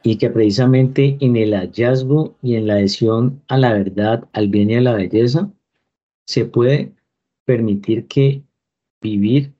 Y 0.01 0.15
que 0.15 0.29
precisamente 0.29 1.17
en 1.19 1.35
el 1.35 1.53
hallazgo 1.53 2.37
y 2.41 2.55
en 2.55 2.67
la 2.67 2.75
adhesión 2.75 3.41
a 3.49 3.57
la 3.57 3.73
verdad, 3.73 4.23
al 4.31 4.47
bien 4.47 4.69
y 4.69 4.75
a 4.75 4.81
la 4.81 4.93
belleza, 4.93 5.51
se 6.25 6.45
puede 6.45 6.93
permitir 7.43 8.07
que 8.07 8.41
vivir 9.01 9.53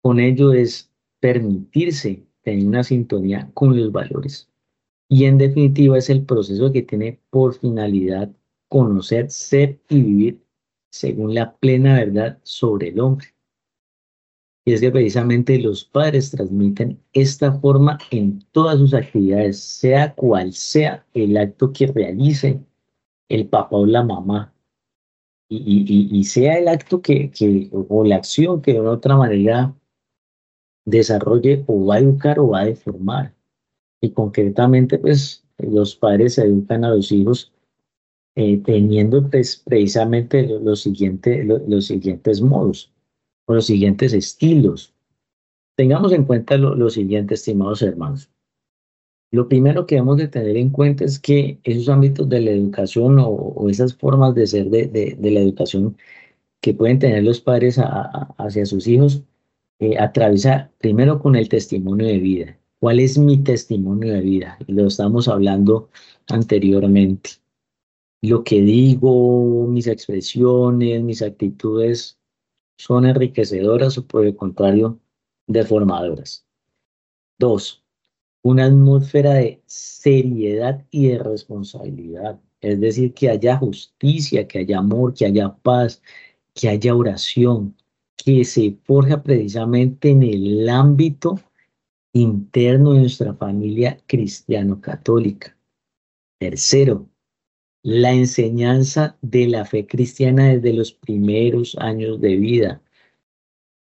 con 0.00 0.18
ello 0.18 0.54
es 0.54 0.90
permitirse 1.24 2.22
tener 2.42 2.66
una 2.66 2.84
sintonía 2.84 3.50
con 3.54 3.74
los 3.74 3.90
valores. 3.90 4.50
Y 5.08 5.24
en 5.24 5.38
definitiva 5.38 5.96
es 5.96 6.10
el 6.10 6.26
proceso 6.26 6.70
que 6.70 6.82
tiene 6.82 7.18
por 7.30 7.54
finalidad 7.54 8.30
conocer, 8.68 9.30
ser 9.30 9.80
y 9.88 10.02
vivir 10.02 10.44
según 10.90 11.34
la 11.34 11.56
plena 11.56 11.94
verdad 11.94 12.38
sobre 12.42 12.88
el 12.88 13.00
hombre. 13.00 13.28
Y 14.66 14.74
es 14.74 14.82
que 14.82 14.90
precisamente 14.90 15.58
los 15.58 15.86
padres 15.86 16.30
transmiten 16.30 17.00
esta 17.14 17.58
forma 17.58 17.96
en 18.10 18.44
todas 18.52 18.78
sus 18.78 18.92
actividades, 18.92 19.58
sea 19.60 20.14
cual 20.14 20.52
sea 20.52 21.06
el 21.14 21.38
acto 21.38 21.72
que 21.72 21.86
realice 21.86 22.60
el 23.30 23.48
papá 23.48 23.76
o 23.78 23.86
la 23.86 24.02
mamá. 24.02 24.52
Y, 25.48 26.18
y- 26.18 26.24
sea 26.24 26.58
el 26.58 26.68
acto 26.68 27.00
que, 27.00 27.30
que, 27.30 27.70
o 27.72 28.04
la 28.04 28.16
acción 28.16 28.60
que 28.60 28.74
de 28.74 28.80
una 28.80 28.90
otra 28.90 29.16
manera 29.16 29.74
desarrolle 30.84 31.64
o 31.66 31.86
va 31.86 31.96
a 31.96 32.00
educar 32.00 32.38
o 32.38 32.48
va 32.48 32.60
a 32.60 32.66
deformar. 32.66 33.34
Y 34.00 34.10
concretamente, 34.10 34.98
pues 34.98 35.44
los 35.58 35.94
padres 35.96 36.38
educan 36.38 36.84
a 36.84 36.90
los 36.90 37.12
hijos 37.12 37.52
eh, 38.36 38.60
teniendo 38.64 39.30
pues, 39.30 39.62
precisamente 39.64 40.42
los, 40.42 40.80
siguientes, 40.80 41.46
los 41.46 41.86
siguientes 41.86 42.40
modos 42.42 42.92
o 43.46 43.54
los 43.54 43.66
siguientes 43.66 44.12
estilos. 44.12 44.92
Tengamos 45.76 46.12
en 46.12 46.24
cuenta 46.24 46.56
lo, 46.56 46.90
siguiente, 46.90 47.34
estimados 47.34 47.82
hermanos. 47.82 48.30
Lo 49.30 49.48
primero 49.48 49.86
que 49.86 49.96
debemos 49.96 50.16
de 50.18 50.28
tener 50.28 50.56
en 50.56 50.70
cuenta 50.70 51.04
es 51.04 51.18
que 51.18 51.58
esos 51.64 51.88
ámbitos 51.88 52.28
de 52.28 52.40
la 52.40 52.50
educación 52.50 53.18
o, 53.20 53.68
esas 53.68 53.94
formas 53.94 54.34
de 54.34 54.46
ser 54.46 54.68
de, 54.68 55.16
la 55.20 55.40
educación 55.40 55.96
que 56.60 56.74
pueden 56.74 56.98
tener 56.98 57.22
los 57.24 57.40
padres 57.40 57.80
hacia 58.38 58.66
sus 58.66 58.86
hijos, 58.86 59.22
eh, 59.92 59.98
atraviesa 59.98 60.70
primero 60.78 61.20
con 61.20 61.36
el 61.36 61.48
testimonio 61.48 62.06
de 62.06 62.18
vida. 62.18 62.58
¿Cuál 62.80 63.00
es 63.00 63.18
mi 63.18 63.38
testimonio 63.42 64.12
de 64.12 64.20
vida? 64.20 64.58
Lo 64.66 64.86
estamos 64.86 65.28
hablando 65.28 65.90
anteriormente 66.28 67.30
lo 68.28 68.42
que 68.42 68.60
digo, 68.62 69.66
mis 69.68 69.86
expresiones, 69.86 71.02
mis 71.02 71.20
actitudes 71.20 72.18
son 72.78 73.04
enriquecedoras 73.04 73.98
o 73.98 74.06
por 74.06 74.24
el 74.24 74.34
contrario, 74.34 74.98
deformadoras. 75.46 76.46
Dos, 77.38 77.84
una 78.42 78.64
atmósfera 78.66 79.34
de 79.34 79.62
seriedad 79.66 80.86
y 80.90 81.08
de 81.08 81.18
responsabilidad. 81.18 82.40
Es 82.62 82.80
decir, 82.80 83.12
que 83.12 83.28
haya 83.28 83.58
justicia, 83.58 84.48
que 84.48 84.60
haya 84.60 84.78
amor, 84.78 85.12
que 85.12 85.26
haya 85.26 85.54
paz, 85.56 86.02
que 86.54 86.70
haya 86.70 86.94
oración, 86.96 87.76
que 88.16 88.44
se 88.44 88.76
forja 88.84 89.22
precisamente 89.22 90.10
en 90.10 90.22
el 90.22 90.68
ámbito 90.68 91.38
interno 92.12 92.92
de 92.92 93.00
nuestra 93.00 93.34
familia 93.34 93.98
cristiano-católica. 94.06 95.56
Tercero, 96.38 97.08
la 97.82 98.12
enseñanza 98.12 99.18
de 99.20 99.48
la 99.48 99.64
fe 99.64 99.86
cristiana 99.86 100.48
desde 100.48 100.72
los 100.72 100.92
primeros 100.92 101.76
años 101.78 102.20
de 102.20 102.36
vida, 102.36 102.82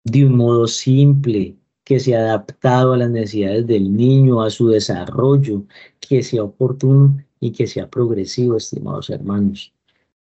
de 0.05 0.25
un 0.25 0.37
modo 0.37 0.67
simple, 0.67 1.57
que 1.83 1.99
sea 1.99 2.19
adaptado 2.19 2.93
a 2.93 2.97
las 2.97 3.09
necesidades 3.09 3.65
del 3.65 3.95
niño, 3.95 4.43
a 4.43 4.51
su 4.51 4.67
desarrollo, 4.67 5.65
que 5.99 6.21
sea 6.21 6.43
oportuno 6.43 7.17
y 7.39 7.51
que 7.51 7.65
sea 7.65 7.89
progresivo, 7.89 8.57
estimados 8.57 9.09
hermanos. 9.09 9.73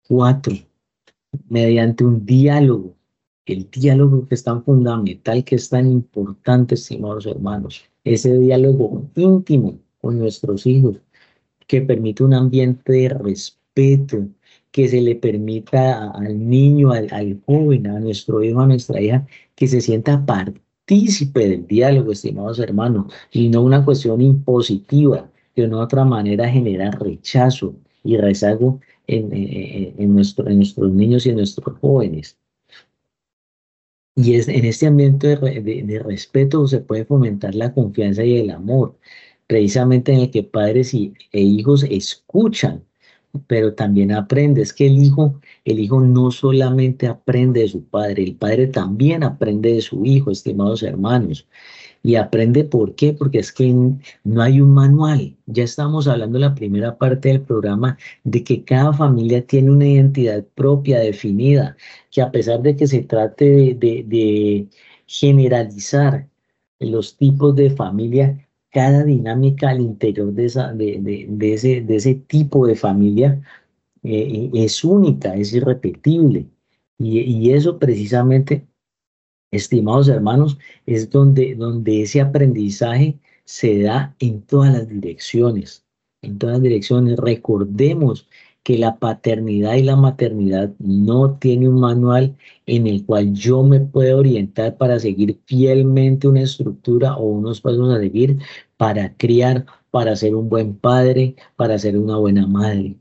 Cuatro, 0.09 0.55
mediante 1.49 2.03
un 2.03 2.25
diálogo, 2.25 2.97
el 3.47 3.71
diálogo 3.71 4.27
que 4.29 4.35
es 4.35 4.45
tan 4.45 4.65
fundamental, 4.65 5.45
que 5.45 5.57
es 5.57 5.69
tan 5.69 5.91
importante, 5.91 6.75
estimados 6.75 7.27
hermanos, 7.27 7.85
ese 8.05 8.39
diálogo 8.39 9.11
íntimo 9.17 9.79
con 10.01 10.19
nuestros 10.19 10.67
hijos, 10.67 10.97
que 11.67 11.81
permite 11.83 12.25
un 12.25 12.35
ambiente 12.35 12.93
de 12.93 13.09
respeto 13.11 14.29
que 14.71 14.89
se 14.89 15.01
le 15.01 15.17
permita 15.17 16.11
al 16.11 16.49
niño, 16.49 16.93
al, 16.93 17.41
joven, 17.47 17.87
a 17.87 18.01
nuestro 18.01 18.43
hijo, 18.43 18.61
a 18.61 18.67
nuestra 18.67 19.01
hija, 19.01 19.27
que 19.55 19.67
se 19.67 19.81
sienta 19.81 20.25
partícipe 20.25 21.49
del 21.49 21.67
diálogo, 21.67 22.13
estimados 22.13 22.59
hermanos, 22.59 23.13
y 23.33 23.49
no 23.49 23.63
una 23.63 23.85
cuestión 23.85 24.21
impositiva 24.21 25.31
que 25.55 25.63
de 25.63 25.69
una 25.69 25.81
otra 25.81 26.05
manera 26.05 26.49
genera 26.49 26.91
rechazo 26.93 27.75
y 28.05 28.17
rezago 28.17 28.81
en, 29.07 29.31
en, 29.33 30.15
nuestro, 30.15 30.49
en 30.49 30.57
nuestros 30.57 30.93
niños 30.93 31.27
y 31.27 31.31
en 31.31 31.37
nuestros 31.37 31.79
jóvenes. 31.79 32.39
Y 34.23 34.35
es, 34.35 34.49
en 34.49 34.65
este 34.65 34.87
ambiente 34.87 35.37
de, 35.37 36.03
respeto 36.05 36.67
se 36.67 36.81
puede 36.81 37.05
fomentar 37.05 37.55
la 37.55 37.73
confianza 37.73 38.25
y 38.25 38.39
el 38.39 38.51
amor, 38.51 38.99
precisamente 39.47 40.13
en 40.13 40.21
el 40.21 40.31
que 40.31 40.43
padres 40.43 40.95
y, 40.95 41.15
e 41.33 41.41
hijos 41.41 41.85
escuchan 41.85 42.85
pero 43.47 43.75
también 43.75 44.13
aprende. 44.13 44.63
Es 44.63 44.73
que 44.73 44.87
el 44.87 45.03
hijo, 45.03 45.41
el 45.65 45.79
hijo 45.79 46.01
no 46.01 46.31
solamente 46.31 47.07
aprende 47.07 47.61
de 47.61 47.69
su 47.69 47.85
padre, 47.85 48.25
el 48.25 48.35
padre 48.37 48.67
también 48.67 49.23
aprende 49.23 49.75
de 49.75 49.81
su 49.81 50.05
hijo, 50.05 50.31
estimados 50.31 50.83
hermanos. 50.83 51.47
Y 52.03 52.15
aprende 52.17 52.65
por 52.65 52.95
qué, 52.95 53.13
porque 53.13 53.41
es 53.41 53.53
que 53.53 53.75
no 54.25 54.43
hay 54.43 54.61
un 54.61 54.73
manual. 54.73 55.37
Ya 55.47 55.65
estamos 55.65 56.09
hablando 56.09 56.39
en 56.39 56.43
la 56.43 56.55
primera 56.55 56.97
parte 56.97 57.29
del 57.29 57.43
programa 57.43 57.99
de 58.25 58.43
que 58.45 58.65
cada 58.65 58.93
familia 58.93 59.47
tiene 59.47 59.71
una 59.71 59.87
identidad 59.87 60.45
propia, 60.55 61.01
definida, 61.01 61.77
que 62.11 62.23
a 62.23 62.31
pesar 62.31 62.63
de 62.63 62.77
que 62.77 62.87
se 62.87 63.03
trate 63.03 63.75
de, 63.75 64.69
generalizar 65.07 66.29
los 66.79 67.17
tipos 67.17 67.55
de 67.57 67.71
familia, 67.71 68.49
cada 68.71 69.05
dinámica 69.05 69.71
al 69.71 69.81
interior 69.81 70.33
de, 70.33 70.45
esa, 70.47 70.73
de 70.73 71.55
ese, 71.55 72.15
tipo 72.29 72.67
de 72.67 72.77
familia 72.77 73.43
eh, 74.03 74.51
es 74.55 74.85
única, 74.85 75.35
es 75.35 75.53
irrepetible. 75.53 76.47
Y, 77.01 77.53
eso 77.53 77.79
precisamente, 77.79 78.67
estimados 79.51 80.09
hermanos, 80.09 80.59
es 80.87 81.11
donde, 81.11 81.55
donde 81.55 82.03
ese 82.03 82.21
aprendizaje 82.21 83.19
se 83.45 83.83
da 83.83 84.15
en 84.21 84.43
todas 84.43 84.73
las 84.73 84.89
direcciones. 84.89 85.85
En 86.23 86.39
todas 86.39 86.57
las 86.57 86.63
direcciones. 86.63 87.19
Recordemos 87.19 88.29
que 88.63 88.79
la 88.79 88.99
paternidad 88.99 89.75
y 89.75 89.83
la 89.83 89.97
maternidad 89.97 90.71
no 90.79 91.39
tiene 91.39 91.69
un 91.69 91.81
manual 91.81 92.37
en 92.67 92.87
el 92.87 93.05
cual 93.07 93.33
yo 93.33 93.63
me 93.63 93.81
pueda 93.81 94.17
orientar 94.17 94.77
para 94.77 94.99
seguir 94.99 95.41
fielmente 95.47 96.29
una 96.29 96.43
estructura 96.43 97.17
o 97.17 97.25
unos 97.25 97.61
pasos 97.61 97.93
a 97.93 97.99
seguir 97.99 98.39
para 98.77 99.17
criar, 99.17 99.67
para 99.91 100.15
ser 100.15 100.35
un 100.35 100.49
buen 100.49 100.77
padre, 100.77 101.37
para 101.57 101.79
ser 101.79 101.97
una 101.97 102.19
buena 102.19 102.47
madre. 102.47 102.97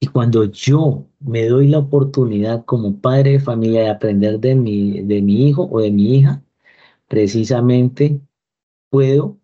Y 0.00 0.06
cuando 0.08 0.44
yo 0.44 1.06
me 1.20 1.46
doy 1.46 1.68
la 1.68 1.78
oportunidad 1.78 2.64
como 2.64 3.00
padre 3.00 3.32
de 3.32 3.40
familia 3.40 3.82
de 3.82 3.90
aprender 3.90 4.40
de 4.40 4.54
mi, 4.54 5.02
de 5.02 5.22
mi 5.22 5.48
hijo 5.48 5.68
o 5.70 5.80
de 5.80 5.90
mi 5.90 6.16
hija, 6.16 6.42
precisamente 7.08 8.20
puedo 8.90 9.38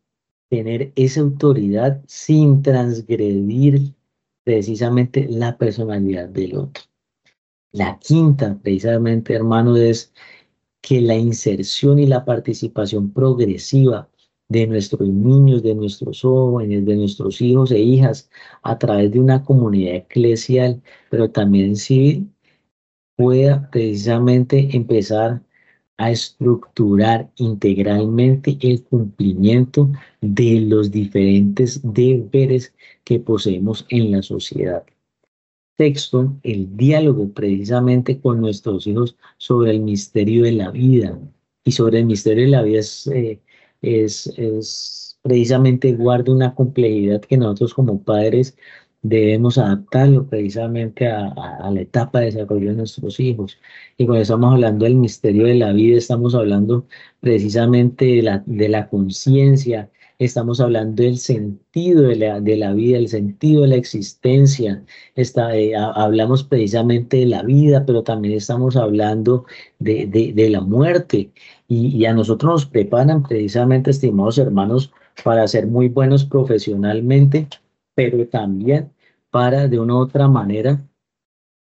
tener 0.49 0.93
esa 0.97 1.21
autoridad 1.21 2.03
sin 2.07 2.63
transgredir 2.63 3.95
precisamente 4.45 5.27
la 5.29 5.59
personalidad 5.59 6.29
del 6.29 6.57
otro. 6.57 6.85
La 7.73 7.99
quinta, 7.99 8.59
precisamente, 8.63 9.35
hermano, 9.35 9.77
es 9.77 10.13
que 10.81 11.01
la 11.01 11.17
inserción 11.17 11.99
y 11.99 12.07
la 12.07 12.25
participación 12.25 13.13
progresiva 13.13 14.09
de 14.49 14.67
nuestros 14.67 15.09
niños, 15.09 15.63
de 15.63 15.75
nuestros 15.75 16.23
jóvenes, 16.23 16.85
de 16.87 16.97
nuestros 16.97 17.41
hijos 17.41 17.71
e 17.73 17.81
hijas 17.81 18.31
a 18.63 18.79
través 18.79 19.13
de 19.13 19.21
una 19.21 19.45
comunidad 19.45 19.97
eclesial, 19.97 20.83
pero 21.11 21.31
también 21.31 21.77
civil, 21.77 22.31
pueda 23.17 23.69
precisamente 23.71 24.77
empezar 24.77 25.43
a 25.99 26.11
estructurar 26.11 27.31
integralmente 27.37 28.59
el 28.61 28.85
cumplimiento 28.85 29.91
de 30.21 30.61
los 30.61 30.91
diferentes 30.91 31.81
deberes 31.83 32.75
que 33.05 33.19
poseemos 33.19 33.87
en 33.89 34.11
la 34.13 34.23
sociedad. 34.23 34.85
Texto, 35.77 36.35
el 36.43 36.77
diálogo 36.77 37.33
precisamente 37.33 38.21
con 38.21 38.41
nuestros 38.41 38.87
hijos 38.87 39.17
sobre 39.37 39.73
el 39.73 39.81
misterio 39.81 40.45
de 40.45 40.53
la 40.53 40.71
vida. 40.71 41.19
Y 41.65 41.73
sobre 41.73 41.99
el 41.99 42.07
misterio 42.07 42.45
de 42.45 42.51
la 42.51 42.63
vida 42.63 42.79
es, 42.81 43.07
eh, 43.09 43.41
es, 43.83 44.27
es 44.37 45.19
precisamente 45.23 45.93
guarda 45.95 46.33
una 46.33 46.55
complejidad 46.55 47.21
que 47.23 47.37
nosotros 47.37 47.75
como 47.75 48.03
padres 48.03 48.57
debemos 49.03 49.59
adaptarlo 49.59 50.27
precisamente 50.27 51.07
a, 51.09 51.71
la 51.71 51.81
etapa 51.81 52.21
de 52.21 52.27
desarrollo 52.27 52.71
de 52.71 52.77
nuestros 52.77 53.21
hijos. 53.21 53.59
Y 53.97 54.07
cuando 54.07 54.23
estamos 54.23 54.53
hablando 54.55 54.85
del 54.85 54.97
misterio 54.97 55.47
de 55.47 55.55
la 55.55 55.73
vida, 55.73 55.99
estamos 55.99 56.35
hablando 56.35 56.87
precisamente 57.21 58.05
de 58.07 58.23
la, 58.23 58.43
de 58.47 58.69
la 58.69 58.89
conciencia, 58.89 59.91
estamos 60.19 60.61
hablando 60.61 61.03
del 61.03 61.19
sentido 61.19 62.03
de 62.03 62.17
la, 62.17 62.41
de 62.41 62.57
la, 62.57 62.73
vida, 62.73 62.99
el 62.99 63.09
sentido 63.09 63.63
de 63.63 63.69
la 63.69 63.77
existencia, 63.77 64.85
eh, 65.15 65.73
hablamos 65.77 66.45
precisamente 66.45 67.19
de 67.19 67.27
la 67.27 67.43
vida, 67.43 67.85
pero 67.87 68.03
también 68.03 68.35
estamos 68.35 68.77
hablando 68.77 69.45
de, 69.79 70.07
de, 70.07 70.51
la 70.51 70.61
muerte. 70.61 71.31
Y, 71.69 71.89
y, 71.97 72.07
a 72.07 72.15
nosotros 72.15 72.51
nos 72.53 72.67
preparan 72.67 73.23
precisamente, 73.23 73.91
estimados 73.91 74.39
hermanos, 74.39 74.93
para 75.25 75.47
ser 75.49 75.67
muy 75.67 75.89
buenos 75.89 76.25
profesionalmente, 76.25 77.49
pero 77.95 78.27
también 78.29 78.93
para 79.31 79.69
de 79.69 79.79
una 79.79 79.95
u 79.95 79.99
otra 79.99 80.29
manera 80.29 80.83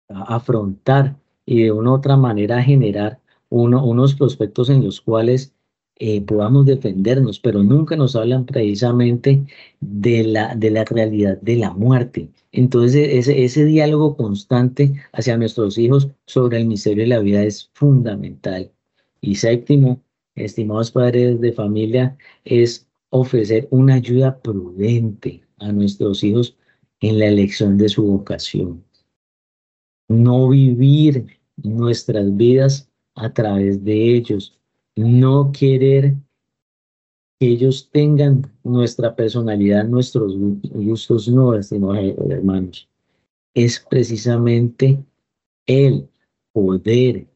afrontar 0.10 1.16
y 1.46 1.64
de 1.64 1.72
una 1.72 1.92
u 1.92 1.94
otra 1.96 2.18
manera 2.18 2.62
generar 2.62 3.20
unos 3.50 4.16
prospectos 4.16 4.70
en 4.70 4.84
los 4.84 5.02
cuales 5.02 5.54
eh, 6.00 6.22
podamos 6.22 6.66
defendernos, 6.66 7.40
pero 7.40 7.64
nunca 7.64 7.96
nos 7.96 8.16
hablan 8.16 8.46
precisamente 8.46 9.46
de 9.80 10.24
la, 10.24 10.56
de 10.56 10.72
la 10.72 10.86
realidad 10.86 11.40
de 11.42 11.56
la 11.56 11.74
muerte. 11.74 12.30
Entonces, 12.52 13.10
ese, 13.12 13.44
ese 13.44 13.66
diálogo 13.66 14.16
constante 14.16 14.94
hacia 15.14 15.38
nuestros 15.38 15.78
hijos 15.78 16.10
sobre 16.26 16.58
el 16.58 16.68
misterio 16.68 17.04
de 17.04 17.10
la 17.10 17.20
vida 17.20 17.44
es 17.44 17.72
fundamental. 17.74 18.72
Y 19.22 19.36
séptimo, 19.36 20.02
estimados 20.36 20.92
padres 20.92 21.42
de 21.42 21.52
familia, 21.54 22.18
es 22.46 22.88
ofrecer 23.10 23.68
una 23.72 23.96
ayuda 23.96 24.40
prudente 24.40 25.44
a 25.60 25.72
nuestros 25.72 26.24
hijos 26.24 26.56
en 27.00 27.20
la 27.20 27.28
elección 27.28 27.78
de 27.78 27.90
su 27.90 28.06
vocación. 28.06 28.84
No 30.10 30.50
vivir 30.50 31.26
nuestras 31.58 32.36
vidas 32.36 32.90
a 33.16 33.34
través 33.34 33.84
de 33.84 34.16
ellos. 34.16 34.58
No 34.98 35.52
querer 35.52 36.16
que 37.40 37.48
ellos 37.48 37.90
tengan 37.92 38.52
nuestra 38.64 39.16
personalidad, 39.16 39.86
nuestros 39.86 40.36
gustos, 40.38 41.28
no, 41.28 41.54
estimados 41.54 42.16
hermanos. 42.30 42.90
Es 43.54 43.80
precisamente 43.80 45.04
el 45.68 46.10
poder 46.52 47.28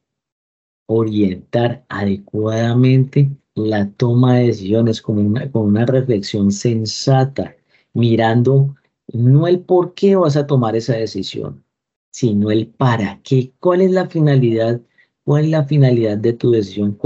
orientar 0.87 1.85
adecuadamente 1.87 3.29
la 3.53 3.91
toma 3.91 4.37
de 4.37 4.47
decisiones 4.47 4.99
con 4.99 5.19
una, 5.19 5.51
con 5.51 5.67
una 5.67 5.85
reflexión 5.85 6.51
sensata, 6.51 7.55
mirando 7.93 8.75
no 9.13 9.47
el 9.47 9.59
por 9.59 9.93
qué 9.93 10.15
vas 10.15 10.35
a 10.35 10.47
tomar 10.47 10.75
esa 10.75 10.95
decisión, 10.95 11.63
sino 12.11 12.49
el 12.49 12.67
para 12.67 13.21
qué, 13.21 13.53
cuál 13.59 13.81
es 13.81 13.91
la 13.91 14.07
finalidad 14.07 14.81
¿Cuál 15.23 15.45
es 15.45 15.51
la 15.51 15.63
finalidad 15.65 16.17
de 16.17 16.33
tu 16.33 16.51
decisión? 16.51 16.97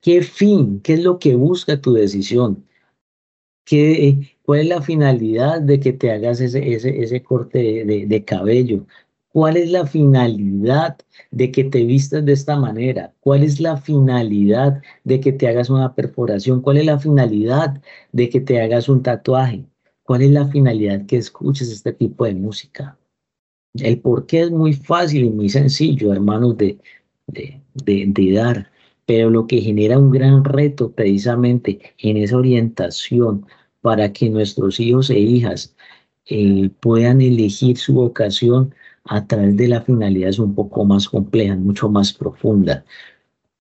¿Qué 0.00 0.22
fin? 0.22 0.80
¿Qué 0.80 0.94
es 0.94 1.02
lo 1.02 1.18
que 1.18 1.34
busca 1.36 1.80
tu 1.80 1.92
decisión? 1.92 2.64
¿Qué, 3.64 4.36
¿Cuál 4.42 4.60
es 4.60 4.68
la 4.68 4.82
finalidad 4.82 5.60
de 5.60 5.78
que 5.78 5.92
te 5.92 6.10
hagas 6.10 6.40
ese, 6.40 6.74
ese, 6.74 7.02
ese 7.02 7.22
corte 7.22 7.84
de, 7.84 8.06
de, 8.06 8.24
cabello? 8.24 8.86
¿Cuál 9.28 9.56
es 9.56 9.70
la 9.70 9.86
finalidad 9.86 10.98
de 11.30 11.52
que 11.52 11.62
te 11.64 11.84
vistas 11.84 12.24
de 12.24 12.32
esta 12.32 12.56
manera? 12.56 13.14
¿Cuál 13.20 13.44
es 13.44 13.60
la 13.60 13.76
finalidad 13.76 14.82
de 15.04 15.20
que 15.20 15.32
te 15.32 15.46
hagas 15.46 15.70
una 15.70 15.94
perforación? 15.94 16.62
¿Cuál 16.62 16.78
es 16.78 16.86
la 16.86 16.98
finalidad 16.98 17.80
de 18.10 18.28
que 18.28 18.40
te 18.40 18.60
hagas 18.60 18.88
un 18.88 19.04
tatuaje? 19.04 19.64
¿Cuál 20.02 20.22
es 20.22 20.32
la 20.32 20.48
finalidad 20.48 21.06
que 21.06 21.18
escuches 21.18 21.70
este 21.70 21.92
tipo 21.92 22.24
de 22.24 22.34
música? 22.34 22.98
El 23.74 24.00
por 24.00 24.26
qué 24.26 24.42
es 24.42 24.50
muy 24.50 24.72
fácil 24.72 25.26
y 25.26 25.30
muy 25.30 25.48
sencillo, 25.48 26.12
hermanos, 26.12 26.56
de, 26.56 26.78
de, 27.32 28.32
dar, 28.32 28.70
pero 29.06 29.30
lo 29.30 29.46
que 29.46 29.60
genera 29.60 29.98
un 29.98 30.10
gran 30.10 30.44
reto 30.44 30.92
precisamente 30.92 31.80
en 31.98 32.16
esa 32.16 32.36
orientación 32.36 33.46
para 33.80 34.12
que 34.12 34.30
nuestros 34.30 34.78
hijos 34.80 35.10
e 35.10 35.18
hijas 35.18 35.74
eh, 36.26 36.70
puedan 36.80 37.20
elegir 37.20 37.76
su 37.78 37.94
vocación 37.94 38.74
a 39.04 39.26
través 39.26 39.56
de 39.56 39.68
la 39.68 39.82
finalidad 39.82 40.30
es 40.30 40.38
un 40.38 40.54
poco 40.54 40.84
más 40.84 41.08
compleja, 41.08 41.56
mucho 41.56 41.88
más 41.88 42.12
profunda. 42.12 42.84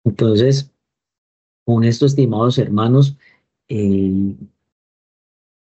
Entonces, 0.04 0.72
con 1.66 1.84
esto, 1.84 2.06
estimados 2.06 2.58
hermanos, 2.58 3.18
eh, 3.70 4.36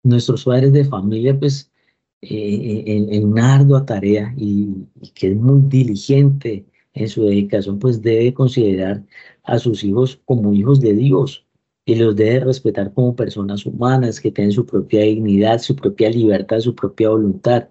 nuestros 0.02 0.44
padres 0.44 0.72
de 0.72 0.84
familia, 0.84 1.38
pues, 1.38 1.70
eh, 2.22 2.84
en, 2.86 3.24
una 3.24 3.54
ardua 3.54 3.84
tarea 3.84 4.34
y, 4.36 4.86
que 5.14 5.32
es 5.32 5.36
muy 5.36 5.62
diligente 5.68 6.66
en 6.94 7.08
su 7.08 7.24
dedicación, 7.24 7.78
pues 7.78 8.02
debe 8.02 8.34
considerar 8.34 9.04
a 9.44 9.58
sus 9.58 9.84
hijos 9.84 10.20
como 10.24 10.52
hijos 10.52 10.80
de 10.80 10.94
Dios 10.94 11.46
y 11.84 11.96
los 11.96 12.14
debe 12.16 12.40
respetar 12.40 12.92
como 12.94 13.16
personas 13.16 13.66
humanas 13.66 14.20
que 14.20 14.30
tienen 14.30 14.52
su 14.52 14.64
propia 14.66 15.02
dignidad, 15.02 15.58
su 15.60 15.74
propia 15.74 16.10
libertad, 16.10 16.60
su 16.60 16.74
propia 16.74 17.10
voluntad, 17.10 17.68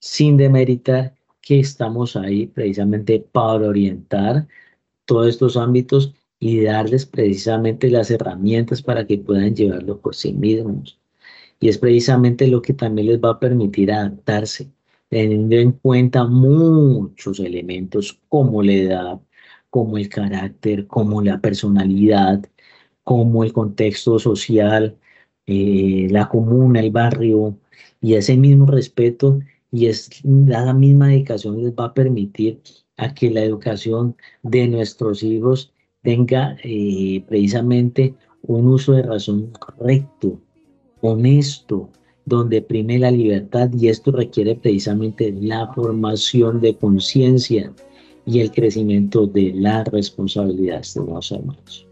sin 0.00 0.36
demeritar 0.36 1.14
que 1.40 1.60
estamos 1.60 2.16
ahí 2.16 2.46
precisamente 2.46 3.20
para 3.20 3.68
orientar 3.68 4.46
todos 5.06 5.28
estos 5.28 5.56
ámbitos 5.56 6.14
y 6.38 6.62
darles 6.62 7.06
precisamente 7.06 7.90
las 7.90 8.10
herramientas 8.10 8.82
para 8.82 9.06
que 9.06 9.18
puedan 9.18 9.54
llevarlo 9.54 10.00
por 10.00 10.14
sí 10.14 10.32
mismos. 10.32 11.00
Y 11.60 11.68
es 11.68 11.78
precisamente 11.78 12.46
lo 12.48 12.60
que 12.62 12.74
también 12.74 13.08
les 13.08 13.20
va 13.20 13.30
a 13.30 13.40
permitir 13.40 13.90
adaptarse 13.92 14.70
teniendo 15.08 15.56
en 15.56 15.72
cuenta 15.72 16.24
muchos 16.24 17.40
elementos 17.40 18.20
como 18.28 18.62
la 18.62 18.72
edad, 18.72 19.20
como 19.70 19.98
el 19.98 20.08
carácter, 20.08 20.86
como 20.86 21.22
la 21.22 21.40
personalidad, 21.40 22.44
como 23.04 23.44
el 23.44 23.52
contexto 23.52 24.18
social, 24.18 24.98
eh, 25.46 26.08
la 26.10 26.28
comuna, 26.28 26.80
el 26.80 26.90
barrio, 26.90 27.58
y 28.00 28.14
ese 28.14 28.36
mismo 28.36 28.66
respeto 28.66 29.40
y 29.70 29.86
es 29.86 30.10
la 30.24 30.72
misma 30.74 31.08
dedicación 31.08 31.62
les 31.62 31.72
va 31.72 31.86
a 31.86 31.94
permitir 31.94 32.60
a 32.96 33.14
que 33.14 33.30
la 33.30 33.42
educación 33.42 34.16
de 34.42 34.68
nuestros 34.68 35.22
hijos 35.22 35.72
tenga 36.02 36.56
eh, 36.62 37.24
precisamente 37.28 38.14
un 38.42 38.68
uso 38.68 38.92
de 38.92 39.02
razón 39.02 39.50
correcto, 39.52 40.40
honesto, 41.00 41.90
donde 42.26 42.60
prime 42.60 42.98
la 42.98 43.10
libertad 43.10 43.70
y 43.72 43.88
esto 43.88 44.10
requiere 44.10 44.56
precisamente 44.56 45.32
la 45.40 45.72
formación 45.72 46.60
de 46.60 46.74
conciencia 46.74 47.72
y 48.26 48.40
el 48.40 48.50
crecimiento 48.50 49.28
de 49.28 49.52
la 49.54 49.84
responsabilidad, 49.84 50.80
estimados 50.80 51.30
hermanos. 51.30 51.86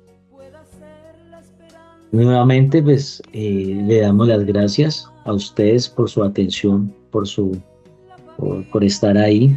Nuevamente, 2.10 2.82
pues 2.82 3.22
eh, 3.32 3.80
le 3.86 4.00
damos 4.00 4.28
las 4.28 4.44
gracias 4.44 5.08
a 5.24 5.32
ustedes 5.32 5.88
por 5.88 6.10
su 6.10 6.22
atención, 6.22 6.92
por 7.10 7.26
su 7.26 7.56
por, 8.72 8.84
estar 8.84 9.16
ahí. 9.16 9.56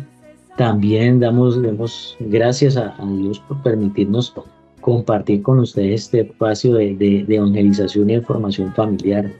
También 0.57 1.19
damos, 1.19 1.61
damos 1.61 2.15
gracias 2.19 2.78
a, 2.78 2.95
Dios 3.19 3.39
por 3.47 3.61
permitirnos 3.63 4.34
compartir 4.82 5.41
con 5.41 5.59
ustedes 5.59 6.05
este 6.05 6.21
espacio 6.21 6.75
de, 6.75 6.95
de, 6.95 7.23
de 7.25 7.36
evangelización 7.36 8.09
y 8.09 8.13
información 8.13 8.73
familiar 8.73 9.32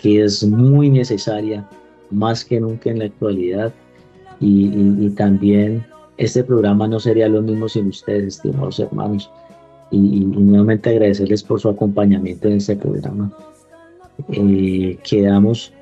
que 0.00 0.24
es 0.24 0.44
muy 0.44 0.88
necesaria 0.88 1.68
más 2.10 2.44
que 2.44 2.60
nunca 2.60 2.90
en 2.90 3.00
la 3.00 3.04
actualidad 3.06 3.72
y, 4.40 5.10
también 5.10 5.84
este 6.16 6.42
programa 6.42 6.88
no 6.88 6.98
sería 6.98 7.28
lo 7.28 7.42
mismo 7.42 7.68
sin 7.68 7.88
ustedes, 7.88 8.36
estimados 8.36 8.78
hermanos. 8.80 9.30
Y, 9.90 10.20
nuevamente 10.24 10.90
agradecerles 10.90 11.42
por 11.42 11.60
su 11.60 11.68
acompañamiento 11.68 12.48
en 12.48 12.54
este 12.54 12.76
programa. 12.76 13.30
Eh, 14.32 14.98
quedamos 15.02 15.72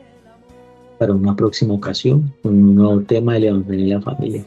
para 0.98 1.12
una 1.12 1.36
próxima 1.36 1.74
ocasión 1.74 2.32
con 2.42 2.54
un 2.54 2.74
nuevo 2.74 3.00
tema 3.02 3.34
de 3.34 3.52
la 3.52 4.00
familia. 4.00 4.44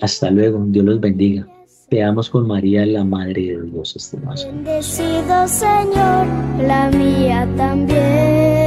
Hasta 0.00 0.30
luego, 0.30 0.64
Dios 0.68 0.84
los 0.84 1.00
bendiga. 1.00 1.46
Veamos 1.90 2.30
con 2.30 2.46
María, 2.46 2.86
la 2.86 3.04
Madre 3.04 3.56
de 3.56 3.62
Dios, 3.62 3.96
estimados. 3.96 4.46
Bendecido 4.46 5.48
Señor, 5.48 6.26
la 6.66 6.90
mía 6.90 7.48
también. 7.56 8.63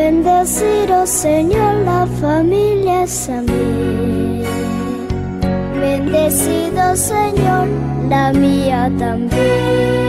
Bendecido 0.00 1.04
Señor, 1.08 1.74
la 1.84 2.06
familia 2.20 3.02
es 3.02 3.28
a 3.28 3.42
mí. 3.42 4.44
Bendecido 5.80 6.94
Señor, 6.94 7.66
la 8.08 8.32
mía 8.32 8.92
también. 8.96 10.07